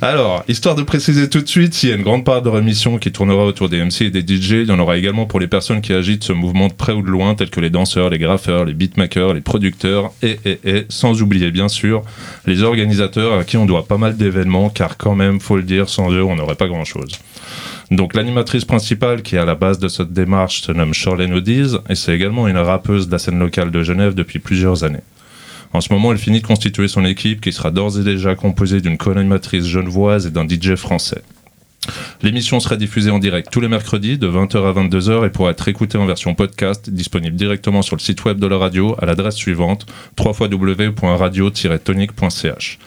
Alors, 0.03 0.45
histoire 0.49 0.75
de 0.75 0.83
préciser 0.83 1.31
tout 1.31 1.41
de 1.41 1.49
suite, 1.49 1.73
s'il 1.73 1.89
y 1.89 1.93
a 1.93 1.97
une 1.97 2.03
grande 2.03 2.25
part 2.25 2.43
de 2.43 2.51
leur 2.51 2.59
émission 2.59 2.99
qui 2.99 3.11
tournera 3.11 3.45
autour 3.45 3.71
des 3.71 3.83
MC 3.83 4.03
et 4.03 4.11
des 4.11 4.21
DJ, 4.21 4.51
il 4.51 4.67
y 4.67 4.71
en 4.71 4.79
aura 4.79 4.99
également 4.99 5.25
pour 5.25 5.41
les 5.41 5.47
personnes 5.47 5.81
qui 5.81 5.95
agitent 5.95 6.25
ce 6.25 6.35
mouvement 6.35 6.69
de 6.69 6.75
près 6.75 6.93
ou 6.93 7.01
de 7.01 7.09
loin, 7.09 7.35
tels 7.35 7.49
que 7.49 7.61
les 7.61 7.71
danseurs, 7.71 8.11
les 8.11 8.19
graffeurs, 8.19 8.67
les 8.67 8.75
beatmakers, 8.75 9.33
les 9.33 9.41
producteurs, 9.41 10.13
et, 10.23 10.39
et, 10.45 10.85
sans 10.91 11.23
oublier 11.23 11.51
bien 11.51 11.69
sûr, 11.69 12.03
les 12.47 12.63
organisateurs 12.63 13.39
à 13.39 13.45
qui 13.45 13.57
on 13.57 13.65
doit 13.65 13.87
pas 13.87 13.97
mal 13.97 14.17
d'événements, 14.17 14.69
car 14.69 14.99
quand 14.99 15.15
même, 15.15 15.41
faut 15.41 15.57
le 15.57 15.63
dire, 15.63 15.89
sans 15.89 16.13
eux, 16.13 16.23
on 16.23 16.37
n'aurait 16.37 16.55
pas 16.55 16.69
grand-chose. 16.69 17.13
Donc 17.91 18.15
l'animatrice 18.15 18.67
principale 18.67 19.23
qui 19.23 19.37
est 19.37 19.39
à 19.39 19.47
la 19.47 19.55
base 19.55 19.79
de 19.79 19.89
cette 19.89 20.13
démarche 20.13 20.61
se 20.61 20.73
nomme 20.73 20.93
Charlène 20.93 21.33
Odiz, 21.33 21.79
et 21.89 21.95
c'est 21.95 22.15
également 22.15 22.47
une 22.47 22.59
rappeuse 22.59 23.07
de 23.07 23.13
la 23.13 23.19
scène 23.19 23.39
locale 23.39 23.71
de 23.71 23.83
Genève 23.83 24.15
depuis 24.15 24.39
plusieurs 24.39 24.85
années. 24.85 25.01
En 25.73 25.81
ce 25.81 25.93
moment, 25.93 26.13
elle 26.13 26.19
finit 26.19 26.41
de 26.41 26.47
constituer 26.47 26.87
son 26.89 27.05
équipe 27.05 27.41
qui 27.41 27.53
sera 27.53 27.71
d'ores 27.71 27.99
et 27.99 28.05
déjà 28.05 28.35
composée 28.35 28.81
d'une 28.81 28.97
co-animatrice 28.97 29.67
genevoise 29.67 30.27
et 30.27 30.31
d'un 30.31 30.49
DJ 30.49 30.77
français. 30.77 31.23
L'émission 32.23 32.61
sera 32.61 32.77
diffusée 32.77 33.11
en 33.11 33.19
direct 33.19 33.49
tous 33.51 33.61
les 33.61 33.69
mercredis 33.69 34.17
de 34.19 34.29
20h 34.29 34.65
à 34.65 34.73
22h 34.73 35.27
et 35.27 35.31
pourra 35.31 35.51
être 35.53 35.69
écoutée 35.69 35.97
en 35.99 36.07
version 36.07 36.35
podcast 36.35 36.91
disponible 36.91 37.37
directement 37.37 37.83
sur 37.83 37.97
le 37.97 38.01
site 38.01 38.25
web 38.25 38.39
de 38.39 38.47
la 38.47 38.59
radio 38.59 38.95
à 38.99 39.07
l'adresse 39.07 39.37
suivante 39.37 39.87
www.radio-tonic.ch. 40.19 42.79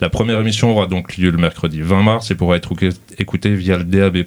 La 0.00 0.10
première 0.10 0.40
émission 0.40 0.72
aura 0.72 0.86
donc 0.86 1.16
lieu 1.16 1.30
le 1.30 1.38
mercredi 1.38 1.80
20 1.80 2.02
mars 2.02 2.30
et 2.30 2.34
pourra 2.34 2.56
être 2.56 2.74
écoutée 3.18 3.54
via 3.54 3.78
le 3.78 3.84
DAB+. 3.84 4.24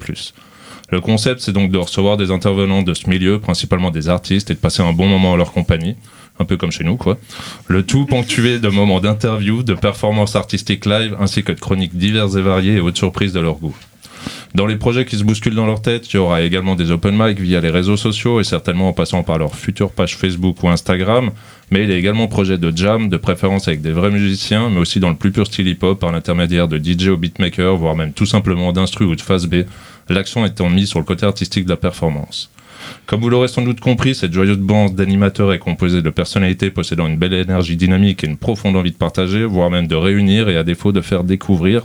Le 0.92 1.02
concept, 1.02 1.42
c'est 1.42 1.52
donc 1.52 1.72
de 1.72 1.78
recevoir 1.78 2.16
des 2.16 2.32
intervenants 2.32 2.84
de 2.84 2.94
ce 2.94 3.10
milieu, 3.10 3.40
principalement 3.40 3.92
des 3.92 4.08
artistes, 4.08 4.52
et 4.52 4.54
de 4.54 4.60
passer 4.60 4.84
un 4.84 4.94
bon 4.94 5.08
moment 5.08 5.32
en 5.32 5.36
leur 5.36 5.52
compagnie, 5.52 5.96
un 6.40 6.46
peu 6.46 6.58
comme 6.58 6.72
chez 6.72 6.84
nous, 6.84 6.98
quoi. 6.98 7.18
Le 7.68 7.84
tout 7.84 8.06
ponctué 8.06 8.60
de 8.60 8.70
moments 8.70 9.00
d'interview, 9.00 9.64
de 9.64 9.74
performances 9.74 10.36
artistiques 10.36 10.86
live, 10.86 11.16
ainsi 11.20 11.44
que 11.44 11.52
de 11.52 11.60
chroniques 11.60 11.98
diverses 11.98 12.36
et 12.36 12.42
variées 12.42 12.76
et 12.76 12.80
autres 12.82 12.98
surprises 12.98 13.34
de 13.34 13.40
leur 13.40 13.56
goût. 13.56 13.76
Dans 14.56 14.66
les 14.66 14.78
projets 14.78 15.06
qui 15.06 15.18
se 15.18 15.24
bousculent 15.24 15.56
dans 15.56 15.66
leur 15.66 15.82
tête, 15.82 16.12
il 16.12 16.16
y 16.16 16.20
aura 16.20 16.42
également 16.42 16.76
des 16.76 16.90
open 16.90 17.16
mic 17.18 17.40
via 17.40 17.60
les 17.60 17.70
réseaux 17.70 17.98
sociaux 17.98 18.40
et 18.40 18.46
certainement 18.46 18.88
en 18.88 18.94
passant 18.94 19.22
par 19.22 19.38
leur 19.38 19.54
future 19.54 19.92
page 19.92 20.16
Facebook 20.16 20.64
ou 20.64 20.70
Instagram. 20.70 21.32
Mais 21.72 21.84
il 21.84 21.90
y 21.90 21.94
a 21.94 21.98
également 21.98 22.28
projet 22.28 22.58
de 22.58 22.76
jam, 22.76 23.10
de 23.10 23.18
préférence 23.18 23.68
avec 23.68 23.82
des 23.82 23.92
vrais 23.92 24.12
musiciens, 24.12 24.70
mais 24.70 24.80
aussi 24.80 25.00
dans 25.00 25.10
le 25.10 25.16
plus 25.16 25.32
pur 25.32 25.46
style 25.46 25.68
hip-hop 25.68 26.00
par 26.00 26.12
l'intermédiaire 26.12 26.68
de 26.68 26.78
DJ 26.78 27.08
ou 27.10 27.18
beatmaker, 27.18 27.76
voire 27.76 27.96
même 27.96 28.14
tout 28.14 28.26
simplement 28.26 28.72
d'instru 28.72 29.04
ou 29.06 29.16
de 29.16 29.22
phase 29.22 29.48
B, 29.48 29.64
l'accent 30.10 30.46
étant 30.46 30.70
mis 30.70 30.88
sur 30.88 31.00
le 31.00 31.06
côté 31.06 31.26
artistique 31.26 31.66
de 31.66 31.72
la 31.72 31.78
performance. 31.78 32.50
Comme 33.06 33.22
vous 33.22 33.30
l'aurez 33.30 33.48
sans 33.48 33.62
doute 33.62 33.80
compris, 33.80 34.16
cette 34.16 34.34
joyeuse 34.34 34.58
bande 34.58 34.96
d'animateurs 34.96 35.54
est 35.54 35.60
composée 35.60 36.02
de 36.02 36.10
personnalités 36.10 36.72
possédant 36.72 37.08
une 37.08 37.18
belle 37.18 37.34
énergie 37.34 37.76
dynamique 37.76 38.24
et 38.24 38.28
une 38.28 38.38
profonde 38.38 38.76
envie 38.76 38.92
de 38.92 38.98
partager, 38.98 39.44
voire 39.46 39.70
même 39.70 39.88
de 39.88 39.96
réunir 39.96 40.50
et 40.50 40.58
à 40.58 40.64
défaut 40.64 40.92
de 40.92 41.02
faire 41.02 41.24
découvrir, 41.24 41.84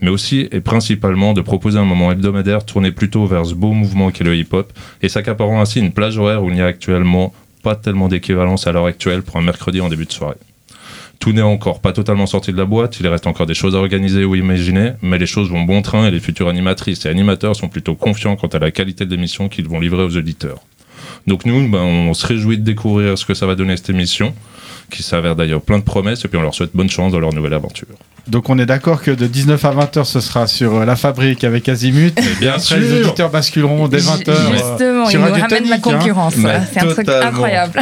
mais 0.00 0.10
aussi 0.10 0.48
et 0.52 0.60
principalement 0.60 1.32
de 1.32 1.40
proposer 1.40 1.78
un 1.78 1.84
moment 1.84 2.12
hebdomadaire 2.12 2.64
tourné 2.64 2.92
plutôt 2.92 3.26
vers 3.26 3.46
ce 3.46 3.54
beau 3.54 3.72
mouvement 3.72 4.10
qu'est 4.10 4.24
le 4.24 4.36
hip-hop 4.36 4.72
et 5.02 5.08
s'accaparant 5.08 5.60
ainsi 5.60 5.80
une 5.80 5.92
plage 5.92 6.18
horaire 6.18 6.42
où 6.42 6.48
il 6.48 6.54
n'y 6.54 6.62
a 6.62 6.66
actuellement 6.66 7.32
pas 7.62 7.76
tellement 7.76 8.08
d'équivalence 8.08 8.66
à 8.66 8.72
l'heure 8.72 8.86
actuelle 8.86 9.22
pour 9.22 9.36
un 9.36 9.42
mercredi 9.42 9.80
en 9.80 9.88
début 9.88 10.06
de 10.06 10.12
soirée. 10.12 10.36
Tout 11.18 11.32
n'est 11.32 11.42
encore 11.42 11.80
pas 11.80 11.92
totalement 11.92 12.26
sorti 12.26 12.52
de 12.52 12.56
la 12.56 12.64
boîte, 12.64 13.00
il 13.00 13.08
reste 13.08 13.26
encore 13.26 13.46
des 13.46 13.54
choses 13.54 13.74
à 13.74 13.78
organiser 13.78 14.24
ou 14.24 14.36
imaginer, 14.36 14.92
mais 15.02 15.18
les 15.18 15.26
choses 15.26 15.50
vont 15.50 15.62
bon 15.62 15.82
train 15.82 16.06
et 16.06 16.10
les 16.10 16.20
futures 16.20 16.48
animatrices 16.48 17.04
et 17.06 17.08
animateurs 17.08 17.56
sont 17.56 17.68
plutôt 17.68 17.96
confiants 17.96 18.36
quant 18.36 18.46
à 18.48 18.58
la 18.58 18.70
qualité 18.70 19.04
de 19.04 19.10
l'émission 19.10 19.48
qu'ils 19.48 19.68
vont 19.68 19.80
livrer 19.80 20.04
aux 20.04 20.16
auditeurs. 20.16 20.60
Donc 21.26 21.44
nous, 21.44 21.68
ben, 21.68 21.82
on 21.82 22.14
se 22.14 22.26
réjouit 22.26 22.58
de 22.58 22.62
découvrir 22.62 23.18
ce 23.18 23.26
que 23.26 23.34
ça 23.34 23.46
va 23.46 23.54
donner 23.54 23.76
cette 23.76 23.90
émission, 23.90 24.32
qui 24.90 25.02
s'avère 25.02 25.36
d'ailleurs 25.36 25.60
plein 25.60 25.78
de 25.78 25.84
promesses, 25.84 26.24
et 26.24 26.28
puis 26.28 26.38
on 26.38 26.42
leur 26.42 26.54
souhaite 26.54 26.70
bonne 26.74 26.90
chance 26.90 27.12
dans 27.12 27.20
leur 27.20 27.32
nouvelle 27.32 27.54
aventure. 27.54 27.86
Donc 28.28 28.50
on 28.50 28.58
est 28.58 28.66
d'accord 28.66 29.00
que 29.02 29.10
de 29.10 29.26
19 29.26 29.64
à 29.64 29.70
20h 29.72 30.04
ce 30.04 30.20
sera 30.20 30.46
sur 30.46 30.74
euh, 30.74 30.84
La 30.84 30.96
Fabrique 30.96 31.44
avec 31.44 31.66
Azimut. 31.68 32.14
bien 32.40 32.50
Après 32.50 32.60
sûr. 32.60 32.76
les 32.76 33.00
auditeurs 33.00 33.30
basculeront 33.30 33.88
dès 33.88 33.98
20h. 33.98 34.52
Justement, 34.52 35.04
il 35.04 35.10
sur 35.10 35.20
nous 35.20 35.26
Radio 35.32 35.42
ramène 35.48 35.68
la 35.70 35.76
hein. 35.76 35.80
concurrence. 35.80 36.34
C'est 36.72 36.80
un 36.80 36.86
truc 36.86 37.08
incroyable. 37.08 37.80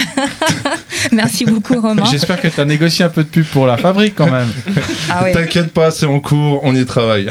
Merci 1.13 1.45
beaucoup, 1.47 1.81
Romain. 1.81 2.05
J'espère 2.11 2.41
que 2.41 2.47
tu 2.47 2.61
as 2.61 2.65
négocié 2.65 3.05
un 3.05 3.09
peu 3.09 3.25
de 3.25 3.29
pub 3.29 3.45
pour 3.47 3.67
La 3.67 3.77
Fabrique 3.77 4.15
quand 4.15 4.31
même. 4.31 4.49
Ah 5.09 5.23
oui. 5.25 5.33
T'inquiète 5.33 5.73
pas, 5.73 5.91
c'est 5.91 6.07
en 6.07 6.19
cours, 6.21 6.61
on 6.65 6.75
y 6.75 6.85
travaille. 6.85 7.29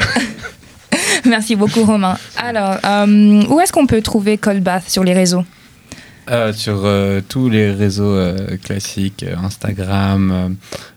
Merci 1.26 1.56
beaucoup, 1.56 1.84
Romain. 1.84 2.16
Alors, 2.36 2.76
euh, 2.84 3.42
où 3.48 3.60
est-ce 3.60 3.72
qu'on 3.72 3.86
peut 3.86 4.00
trouver 4.00 4.38
Cold 4.38 4.62
Bath 4.62 4.88
sur 4.88 5.04
les 5.04 5.12
réseaux? 5.12 5.44
Euh, 6.28 6.52
sur 6.52 6.84
euh, 6.84 7.20
tous 7.28 7.48
les 7.48 7.70
réseaux 7.70 8.12
euh, 8.12 8.56
classiques, 8.56 9.22
euh, 9.22 9.36
Instagram, 9.36 10.30
euh, 10.32 10.48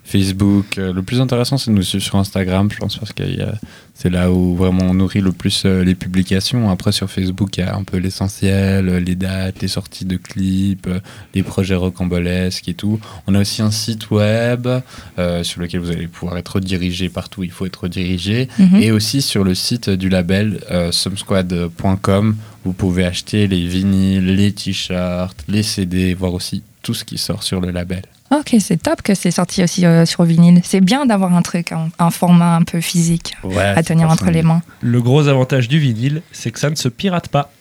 Facebook. 0.04 0.78
Euh, 0.80 0.92
le 0.92 1.04
plus 1.04 1.22
intéressant, 1.22 1.58
c'est 1.60 1.70
de 1.70 1.76
nous 1.76 1.84
suivre 1.84 2.04
sur 2.04 2.16
Instagram, 2.16 2.68
je 2.72 2.78
pense, 2.78 2.98
parce 2.98 3.14
que 3.14 3.22
il 3.24 3.36
y 3.38 3.42
a- 3.42 3.54
c'est 4.02 4.10
là 4.10 4.32
où 4.32 4.56
vraiment 4.56 4.86
on 4.86 4.94
nourrit 4.94 5.20
le 5.20 5.34
plus 5.34 5.64
euh, 5.66 5.84
les 5.84 5.94
publications. 5.94 6.70
Après, 6.70 6.94
sur 6.94 7.12
Facebook, 7.12 7.58
il 7.58 7.60
y 7.60 7.64
a 7.64 7.76
un 7.76 7.84
peu 7.84 7.98
l'essentiel, 7.98 8.88
euh, 8.88 8.98
les 8.98 9.16
dates, 9.16 9.62
les 9.62 9.68
sorties 9.68 10.06
de 10.06 10.16
clips, 10.16 10.88
euh, 10.88 11.02
les 11.36 11.44
projets 11.44 11.76
rocambolesques 11.76 12.70
et 12.70 12.74
tout. 12.74 12.98
On 13.28 13.36
a 13.36 13.42
aussi 13.42 13.62
un 13.62 13.72
site 13.72 14.10
web 14.10 14.70
euh, 15.18 15.44
sur 15.44 15.60
lequel 15.60 15.82
vous 15.82 15.92
allez 15.92 16.08
pouvoir 16.08 16.38
être 16.38 16.56
redirigé 16.56 17.10
partout 17.10 17.42
où 17.42 17.44
il 17.44 17.52
faut 17.52 17.66
être 17.66 17.84
redirigé. 17.84 18.48
Mhm. 18.58 18.78
Et 18.78 18.92
aussi 18.92 19.22
sur 19.22 19.44
le 19.44 19.54
site 19.54 19.90
du 19.90 20.08
label 20.08 20.62
euh, 20.72 20.94
sumsquad.com, 20.94 22.38
vous 22.64 22.74
pouvez 22.74 23.04
acheter 23.04 23.48
les 23.48 23.68
vinyles, 23.68 24.34
les 24.34 24.54
t-shirts, 24.54 25.44
les 25.50 25.64
CD, 25.64 26.14
voir 26.14 26.34
aussi 26.34 26.64
tout 26.84 26.94
ce 26.94 27.04
qui 27.04 27.18
sort 27.18 27.44
sur 27.44 27.60
le 27.60 27.72
label. 27.72 28.04
Ok, 28.32 28.56
c'est 28.60 28.82
top 28.82 29.02
que 29.02 29.16
c'est 29.16 29.32
sorti 29.32 29.64
aussi 29.64 29.86
euh, 29.86 30.06
sur 30.06 30.24
vinyle. 30.24 30.62
C'est 30.64 30.82
bien 30.82 31.06
d'avoir 31.06 31.36
un 31.36 31.42
truc, 31.42 31.72
un, 31.72 31.90
un 31.98 32.12
format 32.12 32.56
un 32.56 32.64
peu 32.64 32.80
physique 32.80 33.36
à 33.56 33.82
tenir 33.82 34.10
entre 34.10 34.30
les 34.30 34.44
mains. 34.44 34.62
Le 34.82 35.02
gros 35.02 35.28
avantage 35.28 35.68
du 35.68 35.80
vinyle, 35.80 36.22
c'est 36.32 36.52
que 36.52 36.60
ça 36.60 36.70
ne 36.70 36.76
se 36.76 36.90
pirate 36.90 37.30
pas. 37.30 37.52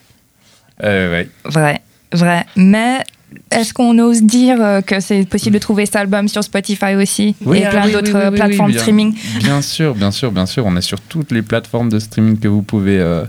Euh, 0.85 1.11
ouais. 1.11 1.29
Vrai, 1.45 1.81
vrai. 2.13 2.45
Mais 2.55 3.03
est-ce 3.51 3.73
qu'on 3.73 3.99
ose 3.99 4.23
dire 4.23 4.61
euh, 4.61 4.81
que 4.81 5.01
c'est 5.01 5.27
possible 5.29 5.55
de 5.55 5.59
trouver 5.59 5.87
cet 5.87 5.97
album 5.97 6.29
sur 6.29 6.45
Spotify 6.45 6.95
aussi 6.97 7.35
Oui, 7.45 7.59
et 7.59 7.67
ah 7.67 7.71
plein 7.71 7.87
oui, 7.87 7.93
d'autres 7.93 8.13
oui, 8.13 8.21
oui, 8.23 8.29
oui, 8.31 8.37
plateformes 8.37 8.67
oui, 8.67 8.73
bien. 8.73 8.81
streaming? 8.81 9.15
Bien 9.41 9.63
sûr, 9.63 9.95
bien 9.95 10.11
sûr, 10.11 10.33
bien 10.33 10.47
sûr. 10.47 10.65
On 10.67 10.77
est 10.77 10.83
sur 10.83 11.01
toutes 11.01 11.33
les 11.33 11.43
plateformes 11.43 11.89
de 11.89 11.99
streaming 11.99 12.39
que 12.39 12.49
vous 12.49 12.63
pouvez 12.63 12.99
euh, 12.99 13.25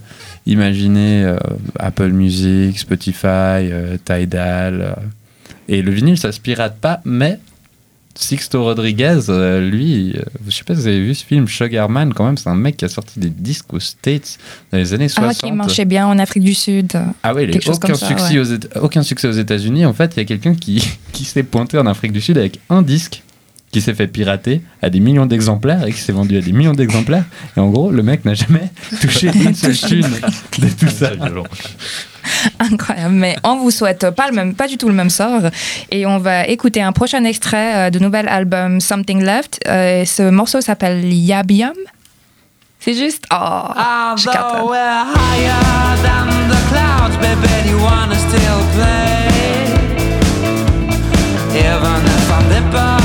imaginer 0.45 1.23
euh, 1.23 1.37
Apple 1.79 2.09
Music, 2.09 2.77
Spotify, 2.79 3.25
euh, 3.71 3.97
Tidal. 4.03 4.95
Et 5.69 5.83
le 5.83 5.91
vinyle, 5.91 6.17
ça 6.17 6.31
se 6.31 6.39
pirate 6.39 6.77
pas, 6.81 6.99
mais 7.05 7.39
Sixto 8.15 8.63
Rodriguez, 8.63 9.19
euh, 9.29 9.69
lui, 9.69 10.13
euh, 10.17 10.23
je 10.47 10.55
sais 10.55 10.63
pas 10.63 10.73
si 10.73 10.81
vous 10.81 10.87
avez 10.87 10.99
vu 10.99 11.13
ce 11.13 11.23
film, 11.23 11.47
Sugarman, 11.47 12.11
quand 12.11 12.25
même, 12.25 12.37
c'est 12.37 12.49
un 12.49 12.55
mec 12.55 12.75
qui 12.75 12.85
a 12.85 12.89
sorti 12.89 13.19
des 13.19 13.29
disques 13.29 13.71
aux 13.71 13.79
States 13.79 14.39
dans 14.71 14.79
les 14.79 14.93
années 14.93 15.07
Ah, 15.15 15.31
60. 15.31 15.41
qui 15.43 15.51
marchait 15.51 15.85
bien 15.85 16.07
en 16.07 16.17
Afrique 16.17 16.43
du 16.43 16.55
Sud. 16.55 16.99
Ah 17.21 17.35
ouais, 17.35 17.45
il 17.45 17.55
a 17.55 17.71
aucun, 17.71 17.93
ça, 17.93 18.07
succès 18.07 18.39
ouais. 18.39 18.57
aux 18.77 18.83
aucun 18.83 19.03
succès 19.03 19.27
aux 19.27 19.33
États-Unis. 19.33 19.85
En 19.85 19.93
fait, 19.93 20.13
il 20.15 20.17
y 20.17 20.21
a 20.23 20.25
quelqu'un 20.25 20.55
qui, 20.55 20.83
qui 21.13 21.23
s'est 21.23 21.43
pointé 21.43 21.77
en 21.77 21.85
Afrique 21.85 22.11
du 22.11 22.19
Sud 22.19 22.39
avec 22.39 22.59
un 22.69 22.81
disque 22.81 23.23
qui 23.71 23.81
s'est 23.81 23.93
fait 23.93 24.07
pirater 24.07 24.61
à 24.81 24.89
des 24.89 24.99
millions 24.99 25.27
d'exemplaires 25.27 25.85
et 25.85 25.91
qui 25.93 25.99
s'est 25.99 26.11
vendu 26.11 26.35
à 26.35 26.41
des 26.41 26.51
millions 26.51 26.73
d'exemplaires. 26.73 27.25
Et 27.55 27.59
en 27.59 27.69
gros, 27.69 27.91
le 27.91 28.01
mec 28.01 28.25
n'a 28.25 28.33
jamais 28.33 28.71
touché 29.01 29.27
une 29.27 29.53
seule 29.53 29.77
thune 29.77 30.07
de 30.57 30.67
tout 30.69 30.89
ça. 30.89 31.11
Incroyable. 32.59 33.13
Mais 33.15 33.35
on 33.43 33.57
vous 33.57 33.71
souhaite 33.71 34.09
pas, 34.11 34.27
le 34.27 34.33
même, 34.35 34.53
pas 34.55 34.67
du 34.67 34.77
tout 34.77 34.87
le 34.87 34.93
même 34.93 35.09
sort. 35.09 35.41
Et 35.91 36.05
on 36.05 36.17
va 36.19 36.47
écouter 36.47 36.81
un 36.81 36.91
prochain 36.91 37.23
extrait 37.23 37.87
euh, 37.87 37.89
du 37.89 37.99
nouvel 37.99 38.27
album 38.27 38.79
Something 38.81 39.23
Left. 39.23 39.59
Euh, 39.67 40.05
ce 40.05 40.29
morceau 40.29 40.61
s'appelle 40.61 41.11
Yabium. 41.13 41.73
C'est 42.79 42.93
juste. 42.93 43.25
Oh, 43.31 43.35
je 44.15 44.27
Although 44.27 44.31
capote. 44.31 44.69
we're 44.69 44.77
higher 44.77 45.97
than 46.01 46.27
the 46.47 46.57
clouds, 46.69 47.17
baby, 47.17 47.69
you 47.69 47.77
wanna 47.83 48.15
still 48.15 48.61
play? 48.73 49.27
Even 51.59 52.05
if 52.05 52.31
I'm 52.31 52.47
deeper 52.49 52.98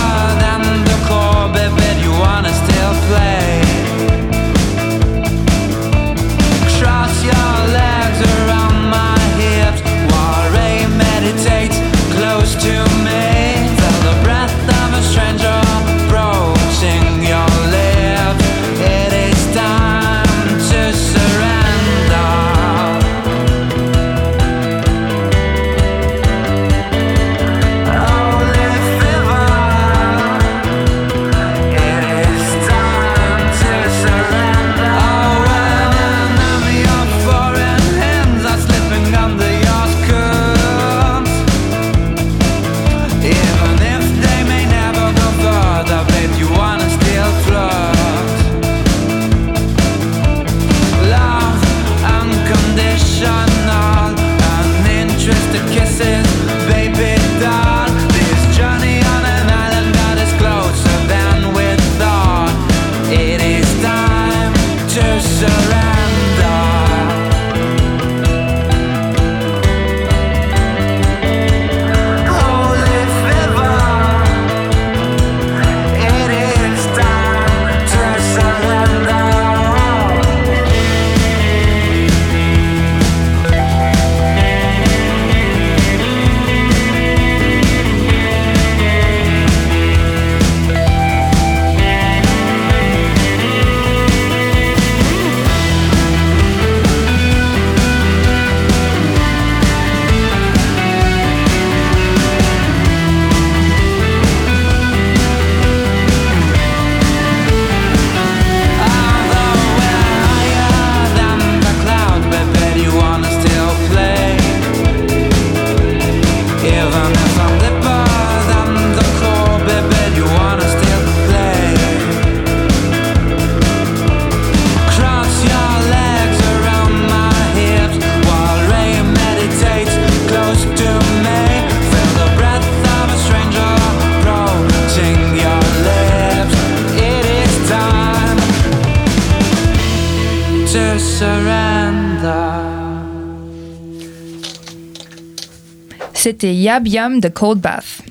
Yab 146.75 146.89
Yum 146.89 147.20
de 147.20 147.29
Cold 147.29 147.61
Bath. 147.61 148.03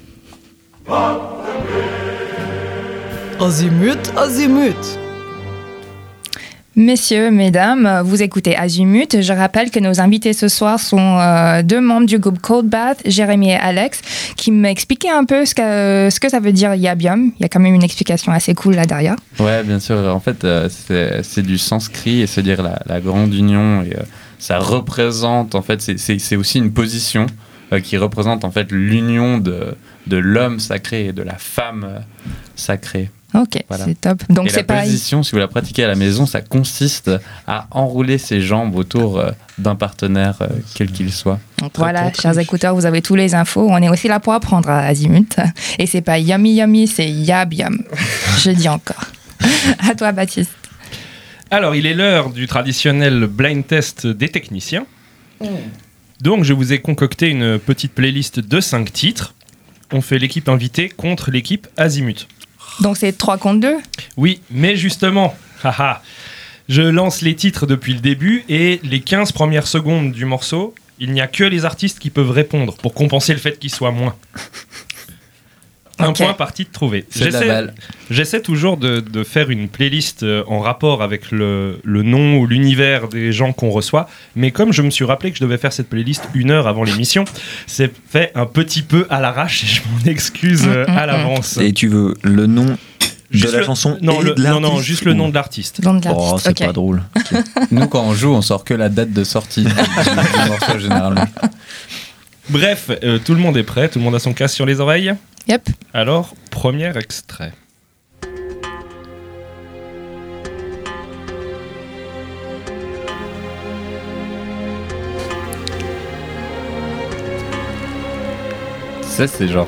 Azimut, 3.42 4.00
azimut. 4.16 4.78
Messieurs, 6.78 7.30
mesdames, 7.30 8.02
vous 8.06 8.24
écoutez 8.24 8.56
Azimut. 8.56 9.22
Je 9.22 9.34
rappelle 9.34 9.70
que 9.70 9.80
nos 9.82 10.00
invités 10.00 10.32
ce 10.32 10.48
soir 10.48 10.80
sont 10.80 10.98
euh, 11.20 11.62
deux 11.62 11.82
membres 11.82 12.06
du 12.08 12.20
groupe 12.20 12.40
Cold 12.40 12.68
Bath, 12.70 13.02
Jérémy 13.06 13.50
et 13.50 13.56
Alex, 13.56 14.00
qui 14.38 14.50
m'expliquaient 14.52 15.12
un 15.12 15.26
peu 15.26 15.46
ce 15.46 15.54
que, 15.54 16.08
ce 16.10 16.20
que 16.22 16.30
ça 16.30 16.40
veut 16.40 16.54
dire 16.54 16.74
Yabium. 16.74 17.34
Il 17.38 17.42
y 17.42 17.46
a 17.46 17.50
quand 17.50 17.60
même 17.60 17.76
une 17.76 17.84
explication 17.84 18.32
assez 18.32 18.54
cool 18.56 18.76
là 18.76 18.86
derrière. 18.86 19.18
Ouais, 19.42 19.62
bien 19.64 19.82
sûr. 19.82 19.98
En 20.16 20.22
fait, 20.22 20.46
euh, 20.46 20.70
c'est 20.70 21.22
c'est 21.24 21.44
du 21.44 21.58
sanskrit 21.58 22.22
et 22.22 22.28
c'est 22.28 22.42
dire 22.42 22.64
la, 22.64 22.80
la 22.86 23.02
grande 23.02 23.34
union. 23.34 23.82
Et, 23.84 23.94
euh, 23.98 24.04
ça 24.40 24.58
représente, 24.60 25.54
en 25.56 25.62
fait, 25.62 25.82
c'est- 25.82 26.36
aussi 26.38 26.58
une 26.60 26.72
position 26.72 27.26
euh, 27.26 27.28
qui 27.80 27.98
représente 27.98 28.44
en 28.46 28.52
fait 28.52 28.72
l'union 28.72 29.38
de, 29.38 29.76
de 30.08 30.18
l'homme 30.18 30.60
sacré 30.60 31.08
et 31.08 31.14
de 31.14 31.22
la 31.24 31.36
femme 31.38 31.86
euh, 31.88 32.00
sacrée. 32.56 33.10
Ok, 33.36 33.64
Voilà. 33.68 33.86
c'est 33.86 34.00
top. 34.00 34.22
Donc 34.30 34.46
et 34.46 34.50
c'est 34.50 34.58
la 34.58 34.64
pareil. 34.66 34.84
position, 34.86 35.24
si 35.24 35.32
vous 35.32 35.40
la 35.40 35.48
pratiquez 35.48 35.84
à 35.84 35.88
la 35.88 35.96
maison, 35.96 36.28
ça 36.28 36.42
consiste 36.42 37.10
à 37.48 37.66
enrouler 37.72 38.20
ses 38.20 38.42
jambes 38.42 38.76
autour 38.76 39.18
euh, 39.18 39.32
d'un 39.58 39.74
partenaire, 39.74 40.36
euh, 40.42 40.48
quel 40.76 40.92
qu'il 40.92 41.12
soit. 41.12 41.40
Voilà, 41.74 42.14
chers 42.14 42.38
écouteurs, 42.38 42.76
vous 42.76 42.86
avez 42.86 43.02
tous 43.02 43.16
les 43.16 43.34
infos. 43.34 43.68
On 43.68 43.78
est 43.82 43.90
aussi 43.90 44.08
là 44.08 44.20
pour 44.20 44.34
apprendre 44.34 44.70
à 44.70 44.82
Azimut. 44.82 45.36
Et 45.80 45.88
c'est 45.88 46.02
pas 46.02 46.20
yummy 46.20 46.54
yummy, 46.54 46.86
c'est 46.88 47.10
yab 47.10 47.54
yum. 47.54 47.84
Je 48.40 48.52
dis 48.52 48.70
encore. 48.70 49.06
À 49.90 49.96
toi, 49.96 50.12
Baptiste. 50.12 50.52
Alors, 51.50 51.76
il 51.76 51.86
est 51.88 51.94
l'heure 51.96 52.30
du 52.30 52.46
traditionnel 52.48 53.26
blind 53.28 53.66
test 53.66 54.06
des 54.06 54.30
techniciens. 54.30 54.86
Donc, 56.24 56.46
je 56.46 56.54
vous 56.54 56.72
ai 56.72 56.80
concocté 56.80 57.28
une 57.28 57.60
petite 57.60 57.92
playlist 57.92 58.40
de 58.40 58.62
5 58.62 58.94
titres. 58.94 59.34
On 59.92 60.00
fait 60.00 60.20
l'équipe 60.20 60.48
invitée 60.48 60.88
contre 60.88 61.32
l'équipe 61.32 61.68
Azimut. 61.76 62.30
Donc 62.80 62.96
c'est 62.96 63.12
3 63.12 63.38
contre 63.38 63.60
2. 63.60 63.76
Oui, 64.16 64.40
mais 64.50 64.78
justement, 64.78 65.36
haha, 65.66 66.02
je 66.70 66.82
lance 66.82 67.22
les 67.24 67.36
titres 67.36 67.68
depuis 67.68 67.94
le 67.94 68.00
début 68.00 68.46
et 68.48 68.80
les 68.84 69.02
15 69.02 69.34
premières 69.34 69.68
secondes 69.68 70.14
du 70.14 70.24
morceau, 70.24 70.74
il 70.98 71.12
n'y 71.12 71.20
a 71.20 71.28
que 71.28 71.44
les 71.44 71.66
artistes 71.66 72.00
qui 72.00 72.10
peuvent 72.10 72.32
répondre 72.32 72.78
pour 72.78 72.94
compenser 72.94 73.34
le 73.34 73.40
fait 73.40 73.60
qu'ils 73.60 73.74
soient 73.74 73.92
moins. 73.92 74.16
Un 76.00 76.08
Ok. 76.10 76.18
point 76.18 76.34
par 76.34 76.54
titre 76.54 76.72
trouvé. 76.72 77.06
C'est 77.10 77.20
de 77.20 77.26
la 77.26 77.32
J'essaie- 77.32 77.48
balle. 77.48 77.74
J'essaie 78.10 78.42
toujours 78.42 78.78
de, 78.78 79.00
de 79.00 79.24
faire 79.24 79.50
une 79.52 79.70
playlist 79.70 80.24
euh, 80.24 80.44
en 80.48 80.60
rapport 80.60 81.04
avec 81.04 81.32
le, 81.32 81.80
le 81.84 82.02
nom 82.02 82.38
ou 82.38 82.48
l'univers 82.48 83.08
des 83.08 83.32
gens 83.32 83.54
qu'on 83.54 83.70
reçoit, 83.70 84.10
mais 84.36 84.52
comme 84.52 84.74
je 84.74 84.82
me 84.82 84.90
suis 84.90 85.06
rappelé 85.06 85.32
que 85.32 85.38
je 85.38 85.44
devais 85.44 85.58
faire 85.60 85.72
cette 85.72 85.90
playlist 85.90 86.24
une 86.34 86.50
heure 86.52 86.68
avant 86.68 86.84
l'émission, 86.84 87.26
c'est 87.68 87.92
fait 88.10 88.32
un 88.34 88.46
petit 88.48 88.82
peu 88.82 89.06
à 89.12 89.22
l'arrache 89.22 89.64
et 89.64 89.68
je 89.68 89.82
m'en 89.84 90.12
excuse 90.12 90.64
euh, 90.68 90.86
à 90.88 91.06
l'avance. 91.06 91.58
Et 91.58 91.74
tu 91.74 91.88
veux 91.90 92.16
le 92.24 92.48
nom 92.48 92.66
de 92.66 92.76
Juste 93.32 93.54
la 93.54 93.60
le- 93.60 93.66
chanson 93.66 93.98
non, 94.02 94.20
et 94.22 94.26
le- 94.26 94.34
de 94.36 94.44
non, 94.44 94.80
juste 94.80 95.06
le 95.06 95.14
nom 95.14 95.30
de 95.30 95.34
l'artiste. 95.36 95.80
Oh, 96.10 96.38
c'est 96.40 96.58
pas 96.58 96.74
drôle. 96.74 97.02
Nous, 97.72 97.88
quand 97.88 98.04
on 98.04 98.14
joue, 98.14 98.34
on 98.34 98.42
sort 98.42 98.64
que 98.64 98.74
la 98.76 98.90
date 98.90 99.12
de 99.14 99.24
sortie 99.24 99.64
du 99.64 99.70
du 99.70 100.50
morceau 100.50 100.80
généralement. 100.80 101.26
Bref, 102.50 102.92
euh, 103.04 103.20
tout 103.24 103.34
le 103.34 103.40
monde 103.40 103.58
est 103.58 103.64
prêt, 103.64 103.90
tout 103.90 104.00
le 104.00 104.06
monde 104.06 104.16
a 104.16 104.20
son 104.20 104.34
casque 104.34 104.56
sur 104.56 104.66
les 104.66 104.80
oreilles. 104.82 105.14
Yep. 105.48 105.70
Alors, 105.94 106.34
premier 106.52 106.98
extrait. 106.98 107.52
Ça, 119.02 119.28
c'est 119.28 119.48
genre 119.48 119.68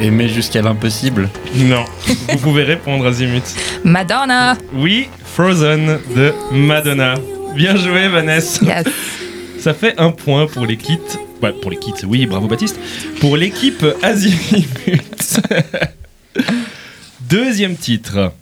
aimer 0.00 0.28
jusqu'à 0.28 0.60
l'impossible. 0.60 1.30
Non, 1.54 1.84
vous 2.28 2.38
pouvez 2.38 2.64
répondre, 2.64 3.06
Azimut. 3.06 3.44
Madonna. 3.84 4.58
Oui, 4.74 5.08
Frozen 5.24 5.98
de 6.16 6.34
Madonna. 6.50 7.14
Bien 7.54 7.76
joué, 7.76 8.08
Vanessa. 8.08 8.64
Yes. 8.64 8.84
Ça 9.58 9.72
fait 9.72 9.94
un 9.98 10.10
point 10.10 10.46
pour 10.46 10.66
les 10.66 10.76
kits. 10.76 10.98
Ouais, 11.40 11.52
pour 11.52 11.70
les 11.70 11.78
kits, 11.78 11.92
oui, 12.06 12.26
bravo 12.26 12.48
Baptiste. 12.48 12.78
Pour 13.20 13.36
l'équipe 13.36 13.84
Azimut. 14.02 14.66
Deuxième 17.28 17.76
titre. 17.76 18.32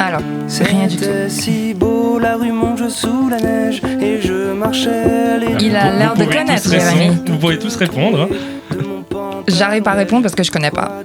Alors, 0.00 0.20
c'est 0.46 0.64
rien 0.64 0.86
du 0.86 0.96
tout. 0.96 1.04
Si 1.28 1.74
beau, 1.74 2.18
la 2.18 2.36
rue 2.36 2.52
sous 2.88 3.28
la 3.28 3.38
neige, 3.38 3.82
et 4.00 4.20
je 4.20 4.52
marchais 4.52 5.38
les 5.38 5.64
Il 5.64 5.76
a 5.76 5.90
l'air 5.90 6.14
de 6.14 6.22
pouvez 6.24 6.36
connaître, 6.36 6.62
tous 6.62 6.70
répondre. 6.70 6.90
Jérémy. 6.96 7.16
Vous 7.26 7.38
pouvez 7.38 7.58
tous 7.58 7.76
répondre. 7.76 8.20
hein. 8.22 8.28
J'arrive 9.48 9.82
pas 9.82 9.92
à 9.92 9.94
répondre 9.94 10.22
parce 10.22 10.34
que 10.34 10.42
je 10.42 10.50
connais 10.50 10.70
pas. 10.70 11.02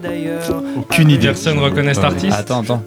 Aucune 0.78 1.10
idée. 1.10 1.28
Personne 1.28 1.60
reconnaît 1.60 1.94
cet 1.94 2.04
artiste. 2.04 2.38
Attends, 2.38 2.62
attends. 2.62 2.84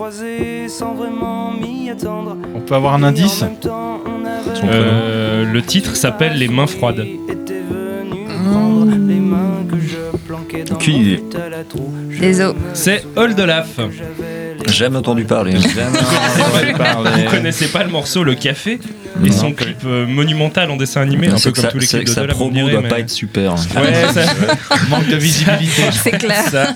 T'es 0.00 0.04
croisé 0.04 0.68
sans 0.68 0.94
vraiment 0.94 1.52
m'y 1.52 1.90
attendre. 1.90 2.34
On 2.54 2.60
peut 2.60 2.74
avoir 2.74 2.94
un 2.94 3.02
indice 3.02 3.44
Euh, 4.64 5.44
le 5.44 5.60
titre 5.60 5.94
s'appelle 5.94 6.38
Les 6.38 6.48
mains 6.48 6.66
froides. 6.66 7.04
Aucune 10.72 10.94
mon 10.94 11.00
idée. 11.02 11.22
C'est 12.72 13.04
Old 13.14 13.38
Olaf. 13.38 13.78
Jamais 14.72 14.96
entendu 14.96 15.24
parler. 15.24 15.52
Jamais 15.60 15.98
entendu 15.98 16.72
parler. 16.76 17.24
Vous 17.24 17.30
connaissez 17.30 17.68
pas 17.68 17.82
le 17.84 17.90
morceau 17.90 18.22
Le 18.24 18.34
Café 18.34 18.78
et 19.24 19.28
Non. 19.28 19.32
son 19.32 19.52
clip 19.52 19.78
euh, 19.84 20.06
monumental 20.06 20.70
en 20.70 20.76
dessin 20.76 21.00
animé, 21.02 21.28
un 21.28 21.36
peu 21.36 21.50
comme 21.52 21.64
sa- 21.64 21.70
tous 21.70 21.78
les 21.78 21.86
clips 21.86 22.04
de 22.04 22.08
sa 22.10 22.24
promo 22.26 22.52
dirait, 22.52 22.70
doit 22.70 22.80
mais- 22.82 22.88
pas 22.88 23.00
être 23.00 23.10
super. 23.10 23.52
hein. 23.52 23.56
Ouais, 23.76 23.92
ça- 24.12 24.32
Manque 24.88 25.08
de 25.08 25.16
visibilité. 25.16 25.82
C'est 25.92 26.12
clair. 26.12 26.44
ça. 26.50 26.72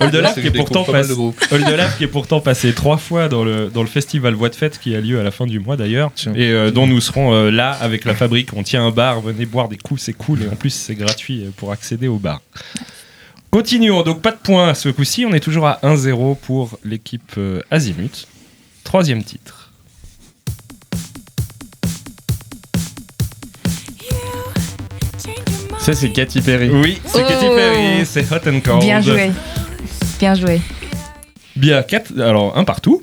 Old 0.00 0.26
qui 0.34 0.46
est 0.48 0.50
pourtant 0.50 0.84
passé- 0.84 1.08
de 1.10 1.14
groupes. 1.14 1.40
Old 1.52 1.66
Olaf 1.68 1.96
qui 1.96 2.04
est 2.04 2.08
pourtant 2.08 2.40
passé 2.40 2.72
trois 2.72 2.96
fois 2.98 3.28
dans 3.28 3.44
le, 3.44 3.70
dans 3.72 3.82
le 3.82 3.88
festival 3.88 4.34
Voix 4.34 4.48
de 4.48 4.54
Fête 4.56 4.78
qui 4.78 4.94
a 4.94 5.00
lieu 5.00 5.20
à 5.20 5.22
la 5.22 5.30
fin 5.30 5.46
du 5.46 5.60
mois 5.60 5.76
d'ailleurs 5.76 6.10
et 6.34 6.50
euh, 6.50 6.70
dont 6.70 6.86
nous 6.86 7.00
serons 7.00 7.32
euh, 7.32 7.50
là 7.50 7.70
avec 7.80 8.04
la 8.04 8.14
fabrique. 8.14 8.50
On 8.54 8.62
tient 8.62 8.84
un 8.84 8.90
bar, 8.90 9.20
venez 9.20 9.46
boire 9.46 9.68
des 9.68 9.76
coups, 9.78 10.02
c'est 10.02 10.12
cool 10.12 10.42
et 10.42 10.48
en 10.52 10.56
plus 10.56 10.70
c'est 10.70 10.94
gratuit 10.94 11.44
pour 11.56 11.72
accéder 11.72 12.08
au 12.08 12.16
bar. 12.18 12.40
Continuons, 13.50 14.02
donc 14.02 14.20
pas 14.20 14.32
de 14.32 14.36
points 14.36 14.74
ce 14.74 14.88
coup-ci, 14.90 15.24
on 15.24 15.32
est 15.32 15.40
toujours 15.40 15.66
à 15.66 15.78
1-0 15.82 16.36
pour 16.36 16.78
l'équipe 16.84 17.32
euh, 17.38 17.62
Azimut. 17.70 18.28
Troisième 18.84 19.24
titre. 19.24 19.72
Ça, 25.78 25.94
c'est 25.94 26.10
Katy 26.10 26.40
Perry. 26.40 26.70
Oui, 26.70 27.00
c'est 27.06 27.22
Katy 27.22 27.46
Oh. 27.48 27.54
Perry, 27.54 28.04
c'est 28.06 28.30
Hot 28.32 28.48
and 28.48 28.60
Cold. 28.60 28.82
Bien 28.82 29.00
joué. 29.00 29.30
Bien 30.18 30.34
joué. 30.34 30.60
Bien, 31.56 31.82
quatre- 31.82 32.18
alors 32.20 32.56
un 32.56 32.64
partout. 32.64 33.02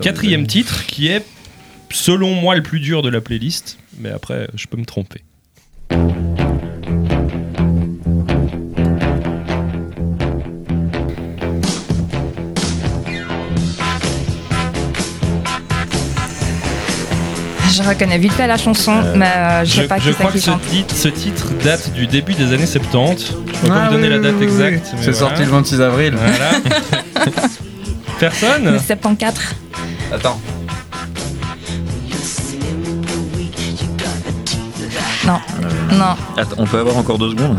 Quatrième 0.00 0.46
titre 0.46 0.86
qui 0.86 1.08
est, 1.08 1.24
selon 1.90 2.34
moi, 2.34 2.54
le 2.54 2.62
plus 2.62 2.80
dur 2.80 3.02
de 3.02 3.08
la 3.08 3.20
playlist. 3.20 3.78
Mais 3.98 4.10
après, 4.10 4.48
je 4.54 4.66
peux 4.66 4.76
me 4.76 4.84
tromper. 4.84 5.22
Je 17.72 17.82
reconnais 17.82 18.18
vite 18.18 18.32
fait 18.32 18.46
la 18.46 18.58
chanson, 18.58 18.92
mais 19.16 19.26
euh, 19.34 19.64
je 19.64 19.80
sais 19.80 19.86
pas 19.88 19.96
je 19.98 20.10
qui 20.10 20.16
crois 20.16 20.30
que 20.30 20.36
qui 20.36 20.42
ce 20.42 20.50
titre, 20.70 20.94
ce 20.94 21.08
titre 21.08 21.46
date 21.64 21.90
du 21.94 22.06
début 22.06 22.34
des 22.34 22.52
années 22.52 22.66
70. 22.66 23.26
Je 23.28 23.32
peux 23.32 23.68
pas 23.68 23.74
Ah 23.74 23.86
vous 23.88 23.94
donner 23.94 24.08
oui, 24.08 24.14
la 24.14 24.18
date 24.18 24.34
oui, 24.38 24.46
oui, 24.46 24.52
exacte. 24.52 24.86
oui. 24.92 24.98
C'est 25.02 25.10
voilà. 25.12 25.18
sorti 25.18 25.42
le 25.44 25.50
26 25.50 25.80
avril. 25.80 26.14
Voilà. 26.16 26.50
Personne 28.20 28.72
Le 28.72 28.78
74. 28.78 29.34
Attends. 30.12 30.38
Non. 35.26 35.40
Non. 35.92 36.14
Attends, 36.36 36.56
on 36.58 36.66
peut 36.66 36.78
avoir 36.80 36.98
encore 36.98 37.16
deux 37.18 37.30
secondes 37.30 37.58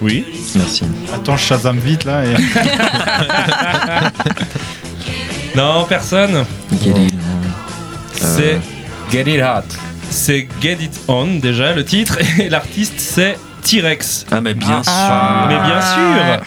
Oui. 0.00 0.24
Merci. 0.54 0.84
Attends, 1.12 1.36
je 1.36 1.44
Shazam 1.44 1.76
vite 1.78 2.04
là. 2.04 2.22
Et... 2.24 2.34
Non, 5.56 5.84
personne. 5.88 6.44
C'est 8.14 8.60
Get 9.10 9.26
it 9.26 9.42
hot. 9.42 9.64
c'est 10.10 10.46
Get 10.60 10.78
It 10.80 10.92
On 11.08 11.26
déjà 11.38 11.72
le 11.74 11.84
titre 11.84 12.16
et 12.38 12.48
l'artiste 12.48 12.94
c'est 12.98 13.36
T-Rex. 13.62 14.26
Ah, 14.30 14.40
mais 14.40 14.54
bien 14.54 14.82
Ah. 14.86 15.46
Mais 15.48 15.56
bien 15.56 15.80
sûr 15.80 16.44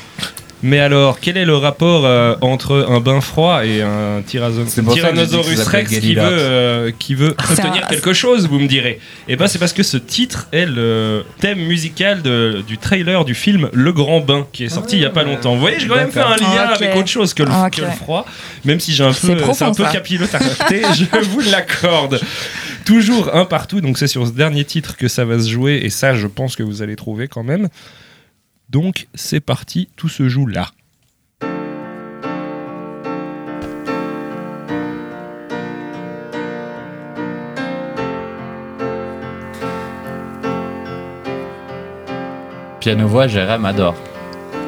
Mais 0.65 0.79
alors, 0.79 1.19
quel 1.19 1.35
est 1.35 1.43
le 1.45 1.57
rapport 1.57 2.05
euh, 2.05 2.35
entre 2.41 2.87
un 2.89 2.99
bain 3.01 3.19
froid 3.19 3.65
et 3.65 3.81
un 3.81 4.21
Tyrannosaurus 4.25 5.59
Rex 5.67 5.89
qui 5.99 6.15
veut, 6.15 6.21
euh, 6.23 6.91
qui 6.97 7.15
veut 7.15 7.31
obtenir 7.51 7.83
un- 7.85 7.87
quelque 7.89 8.13
chose, 8.13 8.47
vous 8.47 8.59
me 8.59 8.67
direz 8.67 8.99
Et 9.27 9.35
ben, 9.35 9.47
c'est 9.47 9.59
parce 9.59 9.73
que 9.73 9.83
ce 9.83 9.97
titre 9.97 10.47
est 10.53 10.65
le 10.65 11.25
thème 11.39 11.59
musical 11.59 12.21
de- 12.21 12.63
du 12.65 12.77
trailer 12.77 13.25
du 13.25 13.35
film 13.35 13.69
Le 13.73 13.91
Grand 13.91 14.21
Bain, 14.21 14.47
qui 14.53 14.63
est 14.63 14.69
sorti 14.69 14.95
il 14.95 15.01
y 15.01 15.05
a 15.05 15.09
pas 15.09 15.23
longtemps. 15.23 15.53
Vous 15.53 15.59
voyez, 15.59 15.79
j'ai 15.79 15.87
quand 15.87 15.95
même 15.95 16.11
fait 16.11 16.21
un 16.21 16.37
lien 16.37 16.47
Ah, 16.69 16.73
avec 16.75 16.95
autre 16.95 17.09
chose 17.09 17.33
que 17.33 17.43
le, 17.43 17.49
Ok. 17.51 17.75
que 17.75 17.81
le 17.81 17.91
froid, 17.91 18.25
même 18.65 18.79
si 18.79 18.93
j'ai 18.93 19.03
un 19.03 19.11
peu, 19.11 19.37
c'est 19.53 19.63
un 19.65 19.73
peu 19.73 19.83
ça. 19.83 19.91
capillotaracté, 19.91 20.81
je 20.93 21.19
vous 21.29 21.41
l'accorde. 21.41 22.21
Toujours 22.85 23.33
un 23.35 23.45
partout, 23.45 23.81
donc 23.81 23.97
c'est 23.97 24.07
sur 24.07 24.25
ce 24.27 24.31
dernier 24.31 24.63
titre 24.65 24.97
que 24.97 25.07
ça 25.07 25.23
va 25.25 25.39
se 25.39 25.49
jouer, 25.49 25.81
et 25.83 25.89
ça, 25.89 26.13
je 26.15 26.27
pense 26.27 26.55
que 26.55 26.63
vous 26.63 26.81
allez 26.81 26.95
trouver 26.95 27.27
quand 27.27 27.43
même. 27.43 27.67
Donc, 28.73 29.07
c'est 29.13 29.39
parti, 29.39 29.87
tout 29.95 30.09
se 30.09 30.27
joue 30.27 30.47
là. 30.47 30.71
Piano-voix, 42.79 43.27
Jérém 43.27 43.63
adore. 43.65 43.95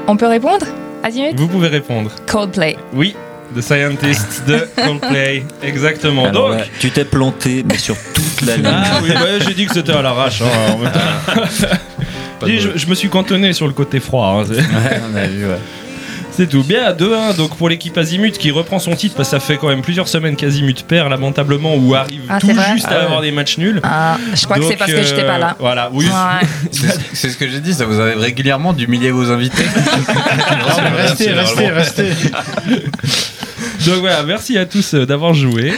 On 0.07 0.15
peut 0.15 0.27
répondre? 0.27 0.65
Azimut 1.03 1.35
Vous 1.35 1.47
pouvez 1.47 1.67
répondre. 1.67 2.11
Coldplay. 2.27 2.77
Oui, 2.93 3.15
The 3.55 3.61
Scientist 3.61 4.43
de 4.47 4.67
Coldplay, 4.75 5.43
exactement. 5.61 6.25
Alors 6.25 6.51
Donc, 6.55 6.61
tu 6.79 6.91
t'es 6.91 7.05
planté, 7.05 7.63
mais 7.67 7.77
sur 7.77 7.95
toute 8.13 8.41
la 8.47 8.57
ligne. 8.57 8.65
ah 8.67 8.99
oui, 9.03 9.09
ouais, 9.09 9.39
j'ai 9.45 9.53
dit 9.53 9.65
que 9.65 9.73
c'était 9.73 9.91
à 9.91 10.01
l'arrache. 10.01 10.41
hein, 10.41 10.77
Dis, 12.43 12.59
je, 12.59 12.87
me 12.87 12.95
suis 12.95 13.09
cantonné 13.09 13.53
sur 13.53 13.67
le 13.67 13.73
côté 13.73 13.99
froid. 13.99 14.41
hein, 14.41 14.45
c'est- 14.47 14.55
Ouais, 14.59 15.01
on 15.11 15.15
a 15.15 15.27
vu, 15.27 15.45
ouais. 15.47 15.57
C'est 16.31 16.47
tout. 16.49 16.63
Bien, 16.63 16.91
2-1 16.91 17.33
donc 17.37 17.55
pour 17.55 17.69
l'équipe 17.69 17.97
Azimut 17.97 18.37
qui 18.37 18.51
reprend 18.51 18.77
son 18.77 18.93
titre 18.93 19.15
parce 19.15 19.29
que 19.29 19.37
ça 19.37 19.39
fait 19.39 19.55
quand 19.55 19.69
même 19.69 19.81
plusieurs 19.81 20.09
semaines 20.09 20.35
qu'Azimut 20.35 20.83
perd 20.85 21.09
lamentablement 21.09 21.75
ou 21.77 21.95
arrive 21.95 22.23
Ah, 22.27 22.39
tout 22.41 22.49
juste 22.49 22.87
Ah 22.89 22.93
à 22.93 22.97
ouais. 22.97 23.03
avoir 23.05 23.21
des 23.21 23.31
matchs 23.31 23.57
nuls. 23.57 23.79
Ah, 23.83 24.17
je 24.33 24.43
crois 24.43 24.57
que 24.59 24.65
c'est 24.65 24.75
parce 24.75 24.91
que 24.91 25.01
j'étais 25.01 25.21
euh, 25.23 25.27
pas 25.27 25.37
là. 25.37 25.55
Voilà, 25.59 25.89
oui. 25.93 26.05
Ouais. 26.07 26.47
C'est 26.71 26.99
c'est 27.15 27.29
ce 27.29 27.37
que 27.37 27.47
j'ai 27.47 27.61
dit, 27.61 27.73
ça 27.73 27.85
vous 27.85 28.01
arrive 28.01 28.17
régulièrement 28.17 28.73
d'humilier 28.73 29.11
vos 29.11 29.31
invités. 29.31 29.63
Restez, 30.97 31.31
restez, 31.31 31.67
restez. 31.69 32.09
Donc 33.85 33.99
voilà, 33.99 34.23
merci 34.23 34.57
à 34.57 34.65
tous 34.65 34.93
euh, 34.93 35.05
d'avoir 35.05 35.33
joué. 35.33 35.73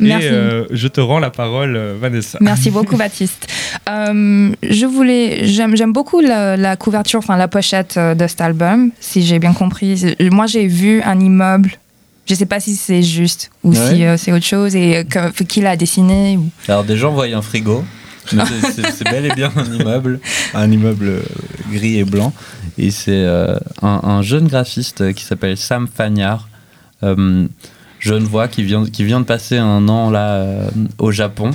Merci. 0.00 0.26
Et 0.26 0.30
euh, 0.30 0.64
je 0.70 0.88
te 0.88 1.00
rends 1.00 1.18
la 1.18 1.30
parole, 1.30 1.74
euh, 1.76 1.94
Vanessa. 1.98 2.38
Merci 2.40 2.70
beaucoup, 2.70 2.96
Baptiste. 2.96 3.46
Euh, 3.88 4.50
je 4.62 4.86
voulais, 4.86 5.46
j'aime, 5.46 5.76
j'aime 5.76 5.92
beaucoup 5.92 6.20
la, 6.20 6.56
la 6.56 6.76
couverture, 6.76 7.18
enfin 7.20 7.36
la 7.36 7.48
pochette 7.48 7.98
de 7.98 8.26
cet 8.26 8.40
album, 8.40 8.90
si 9.00 9.24
j'ai 9.24 9.38
bien 9.38 9.52
compris. 9.52 10.16
Moi, 10.30 10.46
j'ai 10.46 10.66
vu 10.66 11.00
un 11.02 11.18
immeuble. 11.20 11.70
Je 12.28 12.34
sais 12.34 12.46
pas 12.46 12.58
si 12.58 12.74
c'est 12.74 13.02
juste 13.04 13.50
ou 13.62 13.70
Ouais. 13.70 13.76
si 13.94 14.04
euh, 14.04 14.16
c'est 14.16 14.32
autre 14.32 14.44
chose 14.44 14.74
et 14.74 14.96
euh, 14.98 15.04
que- 15.04 15.44
qui 15.44 15.60
l'a 15.60 15.76
dessiné. 15.76 16.36
ou- 16.36 16.50
Alors 16.66 16.82
des 16.82 16.96
gens 16.96 17.12
voient 17.12 17.26
un 17.26 17.40
frigo, 17.42 17.84
c'est- 18.26 18.36
c'est 18.74 18.90
c'est 18.90 19.04
bel 19.08 19.26
et 19.26 19.34
bien 19.34 19.52
un 19.54 19.64
immeuble, 19.72 20.18
un 20.52 20.68
immeuble 20.68 21.22
gris 21.72 21.98
et 22.00 22.04
blanc. 22.04 22.32
Et 22.78 22.90
c'est 22.90 23.12
euh, 23.12 23.56
un, 23.80 24.00
un 24.02 24.22
jeune 24.22 24.48
graphiste 24.48 25.14
qui 25.14 25.22
s'appelle 25.22 25.56
Sam 25.56 25.86
Fagnard, 25.86 26.48
euh, 27.02 27.46
jeune 27.98 28.24
voix 28.24 28.48
qui 28.48 28.62
vient, 28.62 28.84
qui 28.84 29.04
vient 29.04 29.20
de 29.20 29.24
passer 29.24 29.58
un 29.58 29.88
an 29.88 30.10
là 30.10 30.34
euh, 30.34 30.68
au 30.98 31.10
Japon. 31.10 31.50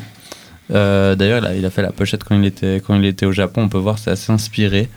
Euh, 0.74 1.16
D'ailleurs, 1.16 1.39
il 1.39 1.46
a, 1.48 1.56
il 1.56 1.66
a 1.66 1.70
fait 1.70 1.82
la 1.82 1.92
pochette 1.92 2.24
quand 2.24 2.36
il 2.36 2.46
était, 2.46 2.82
quand 2.86 2.96
il 2.96 3.06
était 3.06 3.26
au 3.26 3.32
Japon. 3.32 3.64
On 3.64 3.70
peut 3.70 3.78
voir, 3.78 4.00
c'est 4.00 4.12
assez 4.12 4.32
inspiré 4.32 4.89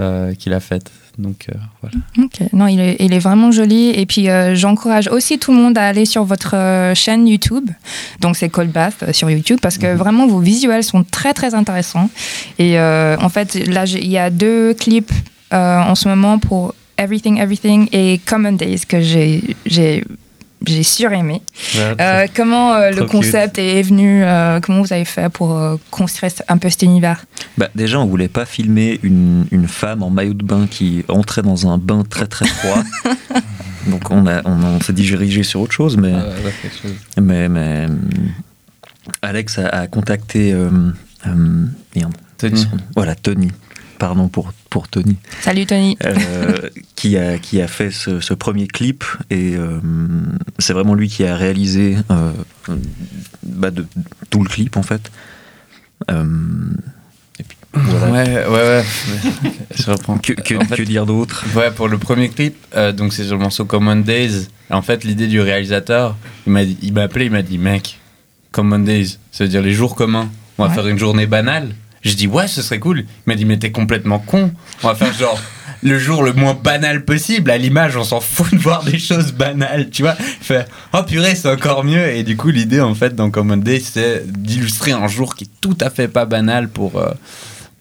euh, 0.00 0.34
qu'il 0.34 0.52
a 0.52 0.60
faite. 0.60 0.90
Donc 1.18 1.46
euh, 1.50 1.58
voilà. 1.82 1.96
Ok, 2.18 2.40
non, 2.54 2.66
il 2.66 2.80
est, 2.80 2.96
il 2.98 3.12
est 3.12 3.18
vraiment 3.18 3.52
joli. 3.52 3.90
Et 3.90 4.06
puis, 4.06 4.30
euh, 4.30 4.54
j'encourage 4.54 5.08
aussi 5.08 5.38
tout 5.38 5.52
le 5.52 5.58
monde 5.58 5.76
à 5.76 5.86
aller 5.86 6.06
sur 6.06 6.24
votre 6.24 6.56
euh, 6.56 6.94
chaîne 6.94 7.28
YouTube. 7.28 7.68
Donc, 8.20 8.36
c'est 8.36 8.48
Cold 8.48 8.72
Bath 8.72 9.02
euh, 9.02 9.12
sur 9.12 9.28
YouTube 9.30 9.58
parce 9.60 9.76
que 9.76 9.94
vraiment, 9.94 10.26
vos 10.26 10.38
visuels 10.38 10.82
sont 10.82 11.04
très, 11.04 11.34
très 11.34 11.54
intéressants. 11.54 12.08
Et 12.58 12.78
euh, 12.78 13.16
en 13.20 13.28
fait, 13.28 13.54
là, 13.68 13.84
il 13.84 14.08
y 14.08 14.16
a 14.16 14.30
deux 14.30 14.72
clips 14.72 15.12
euh, 15.52 15.80
en 15.80 15.94
ce 15.94 16.08
moment 16.08 16.38
pour 16.38 16.74
Everything, 17.02 17.38
Everything 17.38 17.88
et 17.92 18.20
Common 18.24 18.52
Days 18.52 18.80
que 18.86 19.00
j'ai. 19.00 19.56
j'ai 19.66 20.04
j'ai 20.64 20.84
suraimé. 20.84 21.42
Euh, 21.76 22.28
comment 22.36 22.74
euh, 22.74 22.90
le 22.92 23.04
concept 23.06 23.58
est 23.58 23.82
venu 23.82 24.22
euh, 24.24 24.60
Comment 24.60 24.82
vous 24.82 24.92
avez 24.92 25.04
fait 25.04 25.28
pour 25.28 25.58
euh, 25.58 25.74
construire 25.90 26.30
un 26.46 26.56
peu 26.56 26.70
cet 26.70 26.82
univers? 26.82 27.24
Bah, 27.58 27.68
déjà, 27.74 27.98
on 27.98 28.06
voulait 28.06 28.28
pas 28.28 28.44
filmer 28.44 29.00
une, 29.02 29.46
une 29.50 29.66
femme 29.66 30.04
en 30.04 30.10
maillot 30.10 30.34
de 30.34 30.44
bain 30.44 30.68
qui 30.70 31.04
entrait 31.08 31.42
dans 31.42 31.66
un 31.66 31.78
bain 31.78 32.04
très 32.08 32.28
très 32.28 32.46
froid. 32.46 32.82
Donc 33.88 34.10
on, 34.10 34.26
a, 34.28 34.42
on, 34.44 34.62
on 34.62 34.80
s'est 34.80 34.92
dirigé 34.92 35.42
sur 35.42 35.60
autre 35.62 35.72
chose, 35.72 35.96
mais, 35.96 36.12
ouais, 36.12 36.52
quelque 36.62 36.76
chose. 36.80 36.94
mais, 37.20 37.48
mais, 37.48 37.86
Alex 39.20 39.58
a, 39.58 39.66
a 39.66 39.86
contacté 39.88 40.52
euh, 40.52 40.70
euh, 41.26 41.66
Tony. 42.38 42.66
voilà 42.94 43.14
Tony. 43.14 43.50
Pardon 44.02 44.26
pour, 44.26 44.52
pour 44.68 44.88
Tony, 44.88 45.14
Salut 45.42 45.64
Tony. 45.64 45.96
euh, 46.04 46.68
qui, 46.96 47.16
a, 47.16 47.38
qui 47.38 47.62
a 47.62 47.68
fait 47.68 47.92
ce, 47.92 48.18
ce 48.18 48.34
premier 48.34 48.66
clip 48.66 49.04
et 49.30 49.54
euh, 49.54 49.78
c'est 50.58 50.72
vraiment 50.72 50.94
lui 50.94 51.08
qui 51.08 51.24
a 51.24 51.36
réalisé 51.36 51.96
euh, 52.10 52.32
bah, 53.44 53.70
de, 53.70 53.86
tout 54.28 54.42
le 54.42 54.48
clip 54.48 54.76
en 54.76 54.82
fait. 54.82 55.12
Euh, 56.10 56.24
et 57.38 57.44
puis, 57.44 57.56
voilà. 57.74 58.10
Ouais, 58.10 58.44
ouais, 58.48 58.50
ouais. 58.50 58.84
Je 59.76 59.88
reprends. 59.88 60.18
Que, 60.18 60.32
que- 60.32 60.56
En 60.56 60.64
fait, 60.64 60.74
que 60.78 60.82
dire 60.82 61.06
d'autre? 61.06 61.44
Ouais, 61.54 61.70
pour 61.70 61.86
le 61.86 61.96
premier 61.96 62.28
clip, 62.28 62.56
euh, 62.74 62.90
donc 62.90 63.12
c'est 63.12 63.22
sur 63.22 63.36
le 63.36 63.42
morceau 63.42 63.66
Common 63.66 63.94
Days. 63.94 64.48
En 64.68 64.82
fait, 64.82 65.04
l'idée 65.04 65.28
du 65.28 65.40
réalisateur, 65.40 66.16
il 66.48 66.52
m'a 66.54 66.64
dit- 66.64 66.76
il 66.82 66.92
m'a 66.92 67.02
appelé, 67.02 67.26
il 67.26 67.30
m'a 67.30 67.42
dit, 67.42 67.56
mec, 67.58 68.00
Common 68.50 68.80
Days, 68.80 69.18
ça 69.30 69.44
veut 69.44 69.48
dire 69.50 69.62
les 69.62 69.72
jours 69.72 69.94
communs. 69.94 70.28
On 70.58 70.64
va 70.64 70.70
Ouais. 70.70 70.74
faire 70.74 70.88
une 70.88 70.98
journée 70.98 71.26
banale. 71.26 71.76
Je 72.02 72.14
dis, 72.14 72.26
ouais, 72.26 72.48
ce 72.48 72.62
serait 72.62 72.78
cool. 72.80 73.00
Il 73.00 73.06
m'a 73.26 73.34
dit, 73.34 73.44
mais 73.44 73.58
t'es 73.58 73.70
complètement 73.70 74.18
con. 74.18 74.52
On 74.82 74.88
va 74.88 74.94
faire 74.94 75.12
genre 75.14 75.40
le 75.82 75.98
jour 75.98 76.22
le 76.22 76.32
moins 76.32 76.54
banal 76.54 77.04
possible. 77.04 77.50
À 77.50 77.58
l'image, 77.58 77.96
on 77.96 78.04
s'en 78.04 78.20
fout 78.20 78.52
de 78.52 78.58
voir 78.58 78.82
des 78.84 78.98
choses 78.98 79.32
banales, 79.32 79.88
tu 79.90 80.02
vois. 80.02 80.14
Fait, 80.14 80.66
oh 80.92 81.02
purée, 81.04 81.34
c'est 81.34 81.48
encore 81.48 81.84
mieux. 81.84 82.08
Et 82.08 82.22
du 82.24 82.36
coup, 82.36 82.48
l'idée, 82.48 82.80
en 82.80 82.94
fait, 82.94 83.14
dans 83.14 83.30
Common 83.30 83.56
Days, 83.56 83.80
c'est 83.92 84.24
d'illustrer 84.26 84.92
un 84.92 85.06
jour 85.08 85.34
qui 85.36 85.44
est 85.44 85.50
tout 85.60 85.78
à 85.80 85.90
fait 85.90 86.08
pas 86.08 86.24
banal 86.26 86.68
pour. 86.68 86.96
euh, 86.96 87.10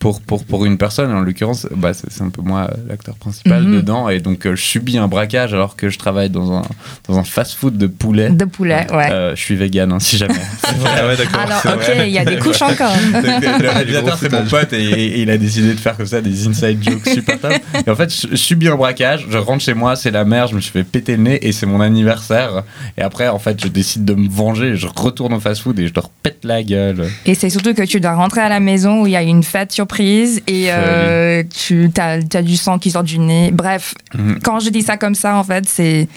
pour, 0.01 0.19
pour, 0.19 0.43
pour 0.43 0.65
une 0.65 0.79
personne, 0.79 1.11
en 1.13 1.21
l'occurrence, 1.21 1.67
bah, 1.75 1.91
c'est 1.93 2.23
un 2.23 2.29
peu 2.29 2.41
moi 2.41 2.67
euh, 2.71 2.75
l'acteur 2.89 3.15
principal 3.15 3.61
Mhm. 3.63 3.75
dedans, 3.75 4.09
et 4.09 4.19
donc 4.19 4.47
euh, 4.47 4.55
je 4.55 4.61
subis 4.63 4.97
un 4.97 5.07
braquage 5.07 5.53
alors 5.53 5.75
que 5.75 5.89
je 5.89 5.99
travaille 5.99 6.31
dans 6.31 6.51
un, 6.53 6.63
dans 7.07 7.19
un 7.19 7.23
fast-food 7.23 7.77
de 7.77 7.85
poulet. 7.85 8.31
De 8.31 8.45
poulet, 8.45 8.87
ouais. 8.91 9.11
Euh, 9.11 9.35
je 9.35 9.41
suis 9.41 9.55
vegan, 9.55 9.91
hein, 9.91 9.99
si 9.99 10.17
jamais. 10.17 10.33
Ah 10.83 11.05
ouais, 11.07 11.15
d'accord. 11.15 11.41
Alors, 11.41 11.77
ok, 11.77 11.91
il 12.05 12.11
y 12.11 12.17
a 12.17 12.25
des 12.25 12.37
couches 12.37 12.61
encore. 12.63 12.91
Donc, 13.13 13.23
le 13.61 13.69
réalisateur, 13.69 14.17
c'est 14.17 14.31
mon 14.31 14.43
pote 14.45 14.73
et, 14.73 14.81
et 14.83 15.21
il 15.21 15.29
a 15.29 15.37
décidé 15.37 15.73
de 15.73 15.79
faire 15.79 15.95
comme 15.95 16.05
ça 16.07 16.19
des 16.21 16.47
inside 16.47 16.79
jokes 16.83 17.07
super 17.07 17.39
top. 17.39 17.53
Et 17.85 17.89
en 17.89 17.95
fait, 17.95 18.11
je, 18.13 18.27
je 18.31 18.35
subis 18.35 18.69
un 18.69 18.75
braquage, 18.75 19.27
je 19.29 19.37
rentre 19.37 19.63
chez 19.63 19.75
moi, 19.75 19.95
c'est 19.95 20.11
la 20.11 20.25
merde, 20.25 20.49
je 20.49 20.55
me 20.55 20.61
suis 20.61 20.71
fait 20.71 20.83
péter 20.83 21.15
le 21.15 21.23
nez 21.23 21.47
et 21.47 21.51
c'est 21.51 21.67
mon 21.67 21.79
anniversaire. 21.79 22.63
Et 22.97 23.01
après, 23.01 23.27
en 23.27 23.37
fait, 23.39 23.61
je 23.61 23.67
décide 23.67 24.03
de 24.05 24.15
me 24.15 24.27
venger, 24.27 24.75
je 24.75 24.87
retourne 24.87 25.33
au 25.33 25.39
fast-food 25.39 25.77
et 25.79 25.87
je 25.87 25.93
leur 25.93 26.09
pète 26.09 26.39
la 26.43 26.63
gueule. 26.63 27.07
Et 27.27 27.35
c'est 27.35 27.49
surtout 27.51 27.73
que 27.75 27.83
tu 27.83 27.99
dois 27.99 28.13
rentrer 28.15 28.41
à 28.41 28.49
la 28.49 28.59
maison 28.59 29.03
où 29.03 29.07
il 29.07 29.11
y 29.13 29.15
a 29.15 29.21
une 29.21 29.43
fête 29.43 29.71
surprise 29.91 30.41
et 30.47 30.67
euh, 30.69 31.43
tu 31.53 31.89
as, 31.97 32.19
du 32.41 32.55
sang 32.55 32.79
qui 32.79 32.91
sort 32.91 33.03
du 33.03 33.19
nez. 33.19 33.51
Bref, 33.51 33.93
Mhm. 34.15 34.39
quand 34.41 34.59
je 34.59 34.69
dis 34.69 34.81
ça 34.81 34.95
comme 34.97 35.15
ça, 35.15 35.35
en 35.35 35.43
fait, 35.43 35.65
c'est 35.67 36.07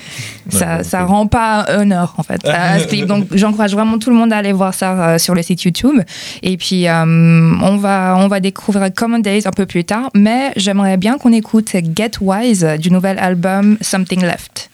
ça, 0.49 0.77
Ouais, 0.79 0.85
ça 0.85 1.01
ouais. 1.01 1.05
rend 1.07 1.27
pas 1.27 1.67
honneur 1.77 2.15
en 2.17 2.23
fait 2.23 2.47
à 2.47 2.79
ce 2.79 2.87
clip. 2.87 3.07
Donc 3.07 3.27
j'encourage 3.33 3.73
vraiment 3.73 3.99
tout 3.99 4.11
le 4.11 4.17
monde 4.17 4.33
à 4.33 4.37
aller 4.39 4.53
voir 4.53 4.75
ça 4.75 4.93
euh, 4.93 5.19
sur 5.19 5.35
le 5.35 5.43
site 5.43 5.63
YouTube. 5.65 6.01
Et 6.43 6.57
puis 6.57 6.87
euh, 6.89 7.05
on 7.05 7.77
va 7.77 8.17
on 8.19 8.29
va 8.29 8.41
découvrir 8.41 8.93
Common 8.95 9.19
Days 9.19 9.47
un 9.47 9.51
peu 9.53 9.67
plus 9.67 9.85
tard. 9.85 10.11
Mais 10.15 10.53
j'aimerais 10.57 10.97
bien 10.97 11.19
qu'on 11.19 11.33
écoute 11.33 11.71
Get 11.97 12.13
Wise 12.21 12.65
du 12.79 12.91
nouvel 12.91 13.19
album 13.19 13.77
Something 13.81 14.23
Left. 14.23 14.71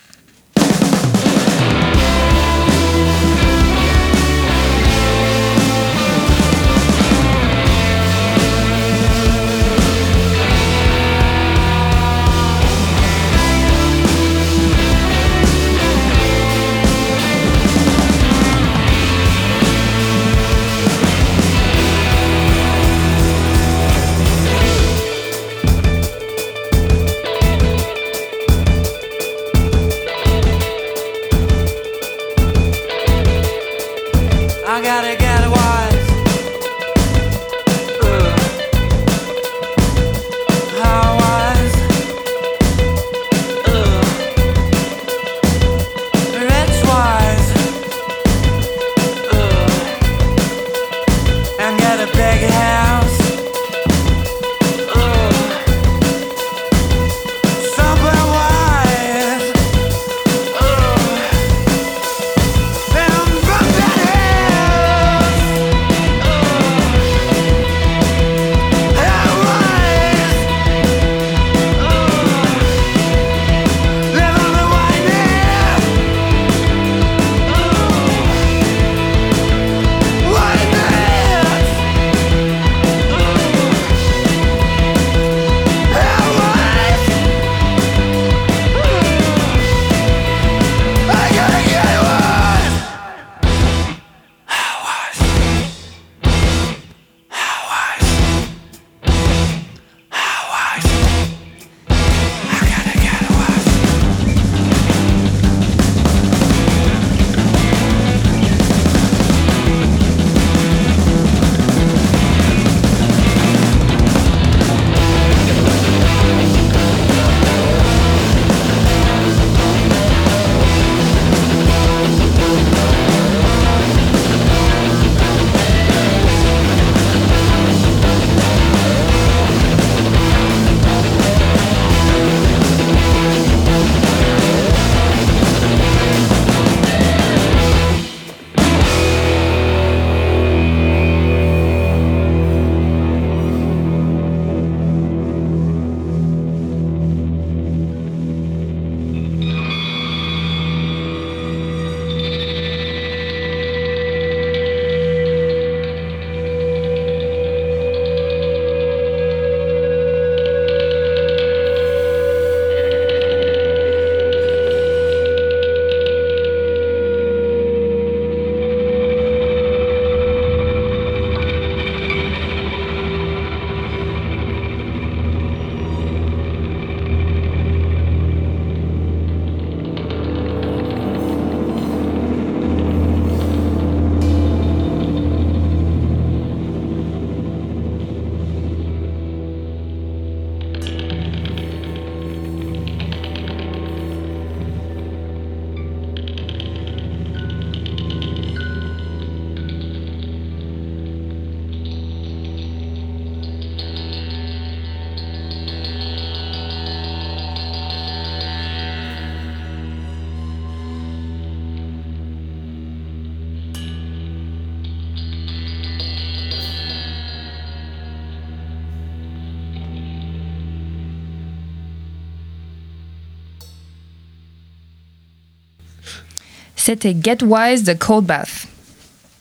C'était 226.83 227.15
Get 227.23 227.45
Wise 227.45 227.85
de 227.85 227.93
Cold 227.93 228.25
Bath. 228.25 228.67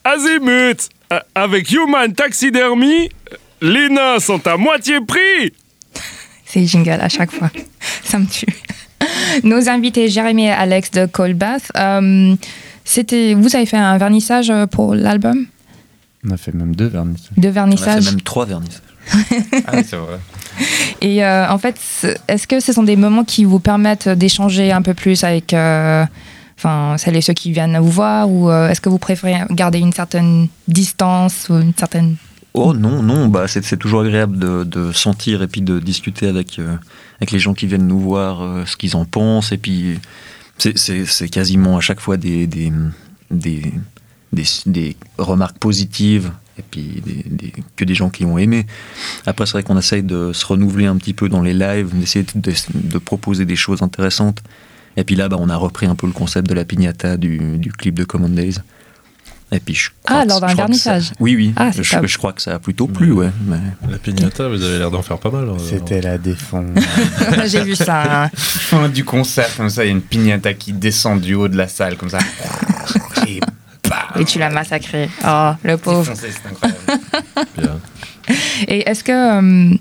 Azimut 0.04 0.90
Euh, 1.14 1.20
Avec 1.34 1.72
Human 1.72 2.12
Taxidermy, 2.14 3.10
les 3.62 3.88
nains 3.90 4.20
sont 4.20 4.46
à 4.46 4.58
moitié 4.58 5.00
prix 5.00 5.54
C'est 6.46 6.66
jingle 6.66 7.00
à 7.02 7.08
chaque 7.08 7.32
fois. 7.32 7.50
Ça 8.04 8.20
me 8.20 8.26
tue. 8.26 8.46
Nos 9.44 9.70
invités, 9.70 10.10
Jérémy 10.10 10.48
et 10.48 10.52
Alex 10.52 10.92
de 10.92 11.06
Cold 11.06 11.38
Bath. 11.38 11.72
euh, 11.78 12.36
c'était, 12.84 13.36
vous 13.36 13.56
avez 13.56 13.66
fait 13.66 13.78
un 13.78 13.98
vernissage 13.98 14.50
euh, 14.50 14.66
pour 14.66 14.94
l'album? 14.94 15.46
On 16.28 16.32
a 16.32 16.38
fait 16.38 16.54
même 16.54 16.76
deux 16.76 16.88
vernissages. 16.88 17.30
De 17.38 17.48
On 17.50 17.72
a 17.72 18.02
fait 18.02 18.02
même 18.12 18.22
trois 18.22 18.46
vernissages. 18.46 18.82
Ah 19.66 19.72
oui, 19.76 19.84
c'est 19.90 19.96
vrai. 19.96 20.20
Et 21.02 21.24
euh, 21.24 21.50
en 21.50 21.58
fait, 21.58 21.76
est-ce 22.28 22.46
que 22.48 22.60
ce 22.60 22.74
sont 22.74 22.84
des 22.84 22.98
moments 22.98 23.24
qui 23.24 23.46
vous 23.46 23.60
permettent 23.60 24.10
d'échanger 24.10 24.72
un 24.74 24.82
peu 24.82 24.94
plus 24.94 25.24
avec 25.24 25.54
euh, 25.54 26.06
enfin, 26.60 26.98
celles 26.98 27.16
et 27.16 27.22
ceux 27.22 27.34
qui 27.34 27.52
viennent 27.52 27.78
vous 27.80 27.90
voir 27.90 28.30
Ou 28.30 28.50
euh, 28.50 28.70
est-ce 28.70 28.82
que 28.82 28.90
vous 28.90 29.00
préférez 29.00 29.42
garder 29.50 29.80
une 29.80 29.94
certaine 29.94 30.48
distance 30.68 31.48
ou 31.50 31.54
une 31.56 31.74
certaine... 31.76 32.18
Oh 32.54 32.74
non, 32.74 33.02
non, 33.04 33.28
bah 33.28 33.48
c'est 33.48 33.78
toujours 33.78 34.02
agréable 34.02 34.38
de, 34.38 34.64
de 34.64 34.92
sentir 34.92 35.44
et 35.44 35.48
puis 35.48 35.62
de 35.62 35.80
discuter 35.80 36.28
avec, 36.28 36.58
euh, 36.60 36.76
avec 37.20 37.32
les 37.32 37.40
gens 37.40 37.54
qui 37.54 37.68
viennent 37.68 37.88
nous 37.88 38.00
voir, 38.00 38.42
euh, 38.42 38.66
ce 38.66 38.76
qu'ils 38.76 38.96
en 38.96 39.06
pensent. 39.06 39.52
Et 39.52 39.58
puis 39.58 40.00
c'est- 40.58 41.30
quasiment 41.30 41.78
à 41.78 41.82
chaque 41.82 42.00
fois 42.00 42.18
des, 42.18 42.48
des, 42.48 42.74
des, 43.32 43.72
des, 44.66 44.98
remarques 45.18 45.60
positives 45.60 46.32
et 46.58 46.64
puis 46.70 47.02
que 47.78 47.86
des 47.86 47.96
gens 47.96 48.10
qui 48.10 48.26
ont 48.26 48.38
aimé. 48.38 48.66
Après, 49.28 49.46
c'est 49.46 49.54
vrai 49.54 49.64
qu'on 49.64 49.78
essaye 49.78 50.04
de 50.04 50.34
se 50.34 50.46
renouveler 50.46 50.88
un 50.88 50.98
petit 50.98 51.14
peu 51.14 51.30
dans 51.30 51.42
les 51.42 51.54
lives, 51.54 51.98
d'essayer 51.98 52.26
de, 52.36 52.54
de 52.74 52.98
proposer 52.98 53.46
des 53.46 53.56
choses 53.56 53.82
intéressantes. 53.84 54.42
Et 54.98 55.04
puis 55.04 55.16
là, 55.16 55.30
bah, 55.30 55.38
on 55.40 55.50
a 55.50 55.56
repris 55.56 55.86
un 55.86 55.96
peu 55.96 56.08
le 56.08 56.14
concept 56.14 56.48
de 56.50 56.54
la 56.54 56.66
piñata 56.66 57.18
du, 57.18 57.58
du 57.58 57.72
clip 57.72 57.96
de 57.96 58.04
Common 58.04 58.30
Days. 58.30 58.56
Et 59.52 59.60
puis 59.60 59.74
je 59.74 59.90
crois 60.04 60.20
Ah, 60.20 60.24
que- 60.24 60.30
lors 60.30 60.42
d'un 60.42 60.50
ça- 60.50 60.54
vernissage. 60.56 61.12
Oui, 61.20 61.36
oui. 61.36 61.54
Ah, 61.56 61.72
je, 61.72 62.18
crois 62.18 62.34
que 62.34 62.42
ça 62.42 62.54
a 62.56 62.60
plutôt 62.60 62.86
plu, 62.88 63.12
ouais. 63.12 63.30
mais- 63.48 63.58
La 63.90 63.98
pignata, 63.98 64.48
vous 64.48 64.62
avez 64.62 64.78
l'air 64.78 64.92
d'en 64.92 65.02
faire 65.02 65.18
pas 65.18 65.32
mal. 65.32 65.44
alors. 65.44 65.60
C'était 65.60 66.02
la 66.02 66.18
défense. 66.20 66.68
J'ai 67.48 67.64
vu 67.64 67.76
ça. 67.76 68.26
hein. 68.26 68.30
Fin 68.36 68.90
du 68.90 69.04
concert, 69.04 69.50
comme 69.58 69.70
ça, 69.70 69.84
il 69.84 69.88
y 69.88 69.90
a 69.90 69.94
une 69.94 70.02
pignata 70.02 70.54
qui 70.54 70.72
descend 70.74 71.20
du 71.20 71.34
haut 71.34 71.48
de 71.48 71.58
la 71.58 71.68
salle, 71.68 71.98
comme 71.98 72.10
ça. 72.10 72.20
Et 73.28 73.40
Et 74.20 74.26
tu 74.26 74.38
l'as 74.38 74.50
massacré. 74.52 75.10
Oh, 75.26 75.52
le 75.64 75.78
pauvre. 75.78 76.12
c'est 76.16 76.30
incroyable. 76.48 76.80
Bien. 77.58 77.80
Et 78.68 78.88
est-ce 78.88 79.04
que 79.04 79.72
euh, 79.72 79.76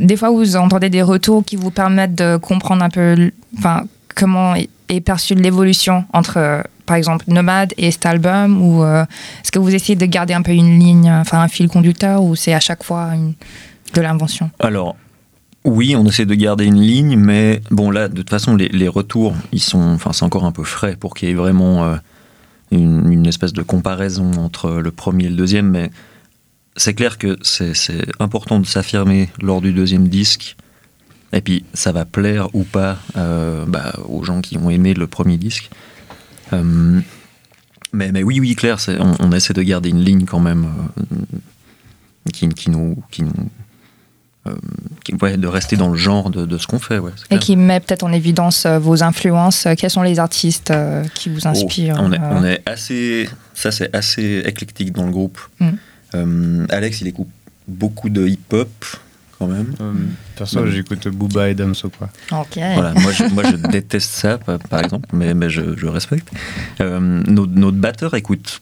des 0.00 0.16
fois 0.16 0.30
vous 0.30 0.56
entendez 0.56 0.88
des 0.88 1.02
retours 1.02 1.44
qui 1.44 1.56
vous 1.56 1.70
permettent 1.70 2.14
de 2.14 2.38
comprendre 2.38 2.82
un 2.82 2.88
peu 2.88 3.30
enfin, 3.58 3.84
comment 4.18 4.54
est 4.54 5.00
perçue 5.00 5.34
l'évolution 5.34 6.04
entre, 6.12 6.38
euh, 6.38 6.62
par 6.86 6.96
exemple, 6.96 7.24
Nomade 7.28 7.72
et 7.78 7.90
cet 7.90 8.04
album 8.04 8.60
Ou 8.60 8.82
euh, 8.82 9.04
est-ce 9.42 9.52
que 9.52 9.58
vous 9.58 9.74
essayez 9.74 9.96
de 9.96 10.06
garder 10.06 10.34
un 10.34 10.42
peu 10.42 10.52
une 10.52 10.78
ligne, 10.78 11.10
enfin 11.10 11.40
un 11.40 11.48
fil 11.48 11.68
conducteur, 11.68 12.22
ou 12.22 12.34
c'est 12.34 12.52
à 12.52 12.60
chaque 12.60 12.82
fois 12.82 13.12
de 13.94 14.00
l'invention 14.00 14.50
Alors, 14.58 14.96
oui, 15.64 15.94
on 15.96 16.04
essaie 16.06 16.26
de 16.26 16.34
garder 16.34 16.64
une 16.64 16.80
ligne, 16.80 17.16
mais 17.16 17.62
bon, 17.70 17.90
là, 17.90 18.08
de 18.08 18.16
toute 18.16 18.30
façon, 18.30 18.56
les, 18.56 18.88
retours, 18.88 19.34
ils 19.52 19.62
sont, 19.62 19.80
enfin, 19.94 20.12
c'est 20.12 20.24
encore 20.24 20.44
un 20.44 20.52
peu 20.52 20.64
frais 20.64 20.96
pour 20.96 21.14
qu'il 21.14 21.28
y 21.28 21.32
ait 21.32 21.34
vraiment 21.34 21.84
euh, 21.84 21.96
une, 22.72 23.26
espèce 23.26 23.52
de 23.52 23.62
comparaison 23.62 24.32
entre 24.38 24.70
le 24.70 24.90
premier 24.90 25.26
et 25.26 25.28
le 25.28 25.36
deuxième, 25.36 25.68
mais 25.68 25.90
c'est 26.76 26.94
clair 26.94 27.18
que 27.18 27.36
c'est 27.42 27.72
important 28.20 28.60
de 28.60 28.66
s'affirmer 28.66 29.28
lors 29.40 29.60
du 29.60 29.72
deuxième 29.72 30.08
disque. 30.08 30.56
Et 31.32 31.40
puis, 31.42 31.64
ça 31.74 31.92
va 31.92 32.04
plaire 32.04 32.48
ou 32.54 32.64
pas 32.64 32.98
euh, 33.16 33.64
bah, 33.66 33.92
aux 34.08 34.24
gens 34.24 34.40
qui 34.40 34.56
ont 34.56 34.70
aimé 34.70 34.94
le 34.94 35.06
premier 35.06 35.36
disque. 35.36 35.68
Euh, 36.54 37.00
mais, 37.92 38.12
mais 38.12 38.22
oui, 38.22 38.40
oui, 38.40 38.54
clair, 38.54 38.78
on, 38.98 39.14
on 39.18 39.32
essaie 39.32 39.52
de 39.52 39.62
garder 39.62 39.90
une 39.90 40.02
ligne 40.02 40.24
quand 40.24 40.40
même 40.40 40.66
euh, 40.66 42.30
qui, 42.32 42.48
qui 42.48 42.70
nous, 42.70 42.96
qui 43.10 43.22
nous 43.22 43.32
qui- 45.04 45.14
ouais, 45.20 45.36
de 45.36 45.46
rester 45.46 45.76
dans 45.76 45.90
le 45.90 45.96
genre 45.98 46.30
de, 46.30 46.46
de 46.46 46.56
ce 46.56 46.66
qu'on 46.66 46.78
fait. 46.78 46.98
Ouais, 46.98 47.10
Et 47.30 47.38
qui 47.38 47.54
met 47.56 47.80
peut-être 47.80 48.02
en 48.04 48.12
évidence 48.12 48.64
vos 48.64 49.02
influences 49.02 49.66
Quels 49.76 49.90
sont 49.90 50.00
les 50.02 50.18
artistes 50.18 50.72
qui 51.14 51.28
vous 51.28 51.40
Oh, 51.44 51.48
inspirent 51.48 51.96
on, 51.98 52.12
est, 52.12 52.18
on 52.18 52.42
est 52.44 52.62
assez, 52.66 53.28
ça 53.52 53.70
c'est 53.70 53.94
assez 53.94 54.42
éclectique 54.46 54.92
dans 54.92 55.04
le 55.04 55.12
groupe. 55.12 55.38
Mm. 55.60 56.64
Alex, 56.70 57.02
il 57.02 57.08
écoute 57.08 57.28
beaucoup 57.66 58.08
de 58.08 58.26
hip-hop 58.26 58.70
quand 59.38 59.46
même. 59.46 59.74
Euh, 59.80 59.92
Perso, 60.36 60.66
j'écoute 60.66 61.06
Booba 61.08 61.48
et 61.48 61.54
Damso, 61.54 61.90
quoi. 61.90 62.08
Ok. 62.32 62.56
Voilà, 62.56 62.92
moi, 62.94 63.12
je, 63.12 63.24
moi 63.34 63.44
je 63.50 63.56
déteste 63.56 64.10
ça, 64.10 64.38
par 64.38 64.80
exemple, 64.82 65.08
mais, 65.12 65.34
mais 65.34 65.48
je, 65.50 65.76
je 65.76 65.86
respecte. 65.86 66.28
Euh, 66.80 67.22
notre, 67.26 67.52
notre 67.52 67.76
batteur 67.76 68.14
écoute 68.14 68.60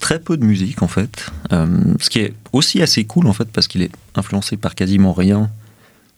très 0.00 0.20
peu 0.20 0.36
de 0.36 0.44
musique 0.44 0.82
en 0.82 0.88
fait, 0.88 1.26
Euh, 1.52 1.66
ce 1.98 2.08
qui 2.08 2.20
est 2.20 2.32
aussi 2.52 2.80
assez 2.82 3.04
cool 3.04 3.26
en 3.26 3.32
fait 3.32 3.48
parce 3.52 3.66
qu'il 3.66 3.82
est 3.82 3.90
influencé 4.14 4.56
par 4.56 4.74
quasiment 4.74 5.12
rien. 5.12 5.50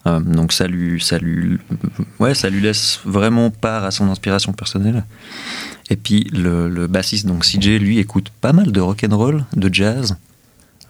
Euh, 0.07 0.20
donc 0.20 0.53
ça 0.53 0.66
lui, 0.66 1.01
ça 1.01 1.18
lui, 1.18 1.59
ouais, 2.18 2.34
ça 2.34 2.49
lui 2.51 2.61
laisse 2.61 3.01
vraiment 3.05 3.51
part 3.51 3.84
à 3.84 3.91
son 3.91 4.09
inspiration 4.11 4.53
personnelle. 4.53 5.05
Et 5.88 5.97
puis 5.97 6.24
le, 6.32 6.68
le 6.68 6.86
bassiste 6.88 7.26
donc 7.26 7.45
CJ 7.45 7.78
lui 7.80 7.99
écoute 7.99 8.28
pas 8.41 8.53
mal 8.53 8.70
de 8.70 8.80
rock 8.80 9.03
and 9.09 9.16
roll, 9.16 9.45
de 9.57 9.72
jazz. 9.72 10.16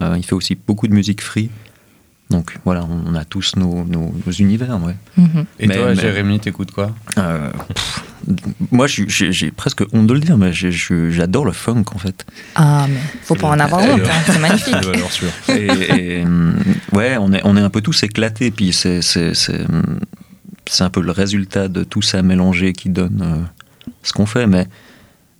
Euh, 0.03 0.15
il 0.17 0.25
fait 0.25 0.35
aussi 0.35 0.55
beaucoup 0.57 0.89
de 0.89 0.93
musique 0.95 1.23
free. 1.23 1.49
Donc 2.31 2.57
voilà, 2.65 2.87
on 2.89 3.15
a 3.17 3.25
tous 3.25 3.57
nos, 3.57 3.85
nos- 3.85 4.15
nos 4.25 4.33
univers, 4.33 4.81
ouais. 4.83 4.95
Mhm. 5.17 5.45
Et 5.59 5.67
Mais- 5.67 5.77
toi, 5.77 5.89
mais- 5.89 6.01
Jérémy, 6.01 6.39
t'écoutes 6.39 6.71
quoi? 6.71 6.93
Euh, 7.19 7.51
pff, 7.75 8.05
moi, 8.71 8.87
j'ai 8.87 9.51
presque 9.51 9.83
honte 9.93 10.07
de 10.07 10.15
le 10.15 10.21
dire, 10.21 10.39
mais 10.39 10.53
j'adore 10.53 11.45
le 11.45 11.51
funk 11.53 11.85
en 11.93 11.99
fait. 11.99 12.25
Ah, 12.55 12.87
mais 12.89 13.01
faut 13.23 13.35
pas 13.35 13.49
en 13.49 13.59
avoir 13.59 13.83
honte, 13.83 14.01
hein, 14.05 14.23
c'est 14.27 14.39
magnifique. 14.39 14.75
Valeurs 14.85 15.11
sûres. 15.11 15.33
Et, 15.49 15.67
et, 16.21 16.25
ouais, 16.93 17.17
on 17.19 17.33
est, 17.33 17.41
on 17.45 17.57
est 17.57 17.61
un 17.61 17.71
peu 17.71 17.81
tous 17.81 18.01
éclatés, 18.05 18.53
puis 18.53 18.73
c'est 18.73 19.01
un 20.81 20.91
peu 20.91 21.01
le 21.01 21.11
résultat 21.11 21.67
de 21.67 21.83
tout 21.83 22.03
ça 22.03 22.23
mélangé 22.23 22.73
qui 22.75 22.91
donne 22.91 23.23
euh, 23.25 23.91
ce 24.05 24.13
qu'on 24.13 24.27
fait, 24.27 24.47
mais 24.47 24.69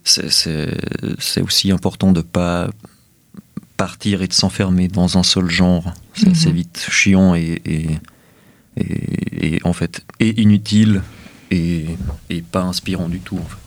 c'est 0.03 1.41
aussi 1.41 1.71
important 1.71 2.11
de 2.11 2.21
pas 2.21 2.67
partir 3.85 4.21
et 4.21 4.27
de 4.27 4.33
s'enfermer 4.33 4.87
dans 4.87 5.17
un 5.17 5.23
seul 5.23 5.49
genre. 5.49 5.93
C'est 6.13 6.27
Mhm. 6.27 6.35
c'est 6.35 6.51
vite 6.51 6.87
chiant 6.91 7.33
et, 7.35 7.61
et, 7.65 7.87
et- 8.77 9.55
et 9.55 9.59
en 9.63 9.73
fait 9.73 10.01
et 10.19 10.39
inutile 10.41 11.01
et, 11.49 11.85
et 12.29 12.41
pas 12.41 12.61
inspirant 12.61 13.09
du 13.09 13.19
tout. 13.19 13.37
En 13.37 13.49
fait. 13.51 13.57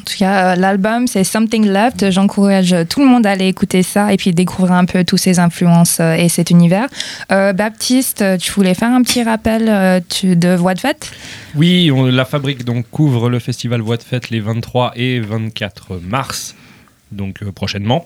En 0.00 0.04
tout 0.04 0.18
cas, 0.18 0.34
euh, 0.34 0.54
l'album, 0.56 1.06
c'est 1.06 1.22
Something 1.22 1.64
Left. 1.66 2.10
J'encourage 2.10 2.74
tout 2.88 3.00
le 3.00 3.06
monde 3.06 3.24
à 3.24 3.30
aller 3.30 3.46
écouter 3.46 3.84
ça 3.84 4.12
et 4.12 4.16
puis 4.16 4.32
découvrir 4.32 4.72
un 4.72 4.84
peu 4.84 5.04
toutes 5.04 5.20
ces 5.20 5.38
influences 5.38 5.98
euh, 6.00 6.14
et 6.14 6.28
cet 6.28 6.50
univers. 6.50 6.88
Euh, 7.30 7.52
Baptiste, 7.52 8.20
euh, 8.22 8.36
tu 8.36 8.50
voulais 8.50 8.74
faire 8.74 8.88
un 8.90 9.02
petit 9.02 9.22
rappel 9.22 9.68
euh, 9.68 10.00
tu- 10.08 10.34
de 10.34 10.54
Voix 10.56 10.74
de 10.74 10.80
Fête? 10.80 11.12
Oui, 11.54 11.90
on- 11.92 12.06
la 12.06 12.24
fabrique 12.24 12.64
donc 12.64 12.86
couvre 12.90 13.28
le 13.30 13.38
festival 13.38 13.80
Voix 13.80 13.96
de 13.96 14.02
Fête 14.02 14.30
les 14.30 14.40
23 14.40 14.92
et 14.96 15.20
24 15.20 16.00
mars, 16.02 16.56
donc 17.12 17.42
euh, 17.44 17.52
prochainement. 17.52 18.04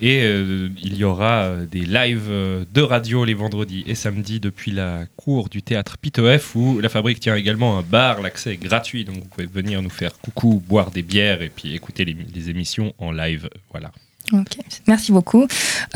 Et 0.00 0.22
euh, 0.22 0.68
il 0.82 0.96
y 0.96 1.04
aura 1.04 1.44
euh, 1.44 1.66
des 1.66 1.84
lives 1.86 2.26
euh, 2.28 2.64
de 2.72 2.82
radio 2.82 3.24
les 3.24 3.34
vendredis 3.34 3.84
et 3.86 3.94
samedis 3.94 4.40
depuis 4.40 4.72
la 4.72 5.04
cour 5.16 5.48
du 5.48 5.62
théâtre 5.62 5.98
Pitoef 5.98 6.56
où 6.56 6.80
la 6.80 6.88
fabrique 6.88 7.20
tient 7.20 7.36
également 7.36 7.78
un 7.78 7.82
bar. 7.82 8.20
L'accès 8.20 8.54
est 8.54 8.56
gratuit, 8.56 9.04
donc 9.04 9.16
vous 9.16 9.28
pouvez 9.28 9.46
venir 9.46 9.82
nous 9.82 9.90
faire 9.90 10.18
coucou, 10.18 10.62
boire 10.66 10.90
des 10.90 11.02
bières 11.02 11.42
et 11.42 11.48
puis 11.48 11.74
écouter 11.74 12.04
les, 12.04 12.16
les 12.34 12.50
émissions 12.50 12.92
en 12.98 13.12
live. 13.12 13.48
Voilà. 13.70 13.92
Ok, 14.32 14.56
merci 14.86 15.12
beaucoup. 15.12 15.46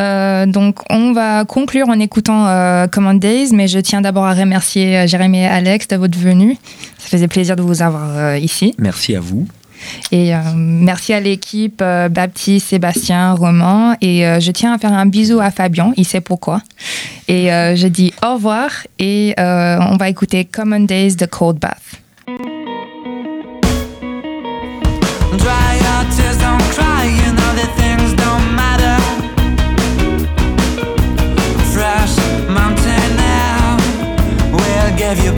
Euh, 0.00 0.44
donc, 0.44 0.80
on 0.90 1.12
va 1.12 1.44
conclure 1.46 1.88
en 1.88 1.98
écoutant 1.98 2.46
euh, 2.46 2.86
Command 2.86 3.18
Days, 3.18 3.50
mais 3.52 3.68
je 3.68 3.78
tiens 3.78 4.02
d'abord 4.02 4.24
à 4.24 4.34
remercier 4.34 5.08
Jérémy 5.08 5.38
et 5.38 5.46
Alex 5.46 5.88
de 5.88 5.96
votre 5.96 6.18
venue. 6.18 6.56
Ça 6.98 7.08
faisait 7.08 7.28
plaisir 7.28 7.56
de 7.56 7.62
vous 7.62 7.80
avoir 7.80 8.16
euh, 8.16 8.38
ici. 8.38 8.74
Merci 8.78 9.16
à 9.16 9.20
vous. 9.20 9.48
Et 10.12 10.34
euh, 10.34 10.38
merci 10.56 11.12
à 11.12 11.20
l'équipe 11.20 11.80
euh, 11.82 12.08
Baptiste, 12.08 12.68
Sébastien, 12.68 13.32
Roman. 13.32 13.94
Et 14.00 14.26
euh, 14.26 14.40
je 14.40 14.50
tiens 14.50 14.74
à 14.74 14.78
faire 14.78 14.92
un 14.92 15.06
bisou 15.06 15.40
à 15.40 15.50
Fabien, 15.50 15.92
il 15.96 16.04
sait 16.04 16.20
pourquoi. 16.20 16.62
Et 17.28 17.48
je 17.48 17.86
dis 17.88 18.14
au 18.24 18.34
revoir 18.34 18.70
et 18.98 19.34
on 19.38 19.96
va 19.98 20.08
écouter 20.08 20.46
Common 20.46 20.80
Days 20.80 21.16
de 21.16 21.26
Cold 21.26 21.58
Bath. 21.58 22.00
Fresh 31.74 32.18
you 35.24 35.37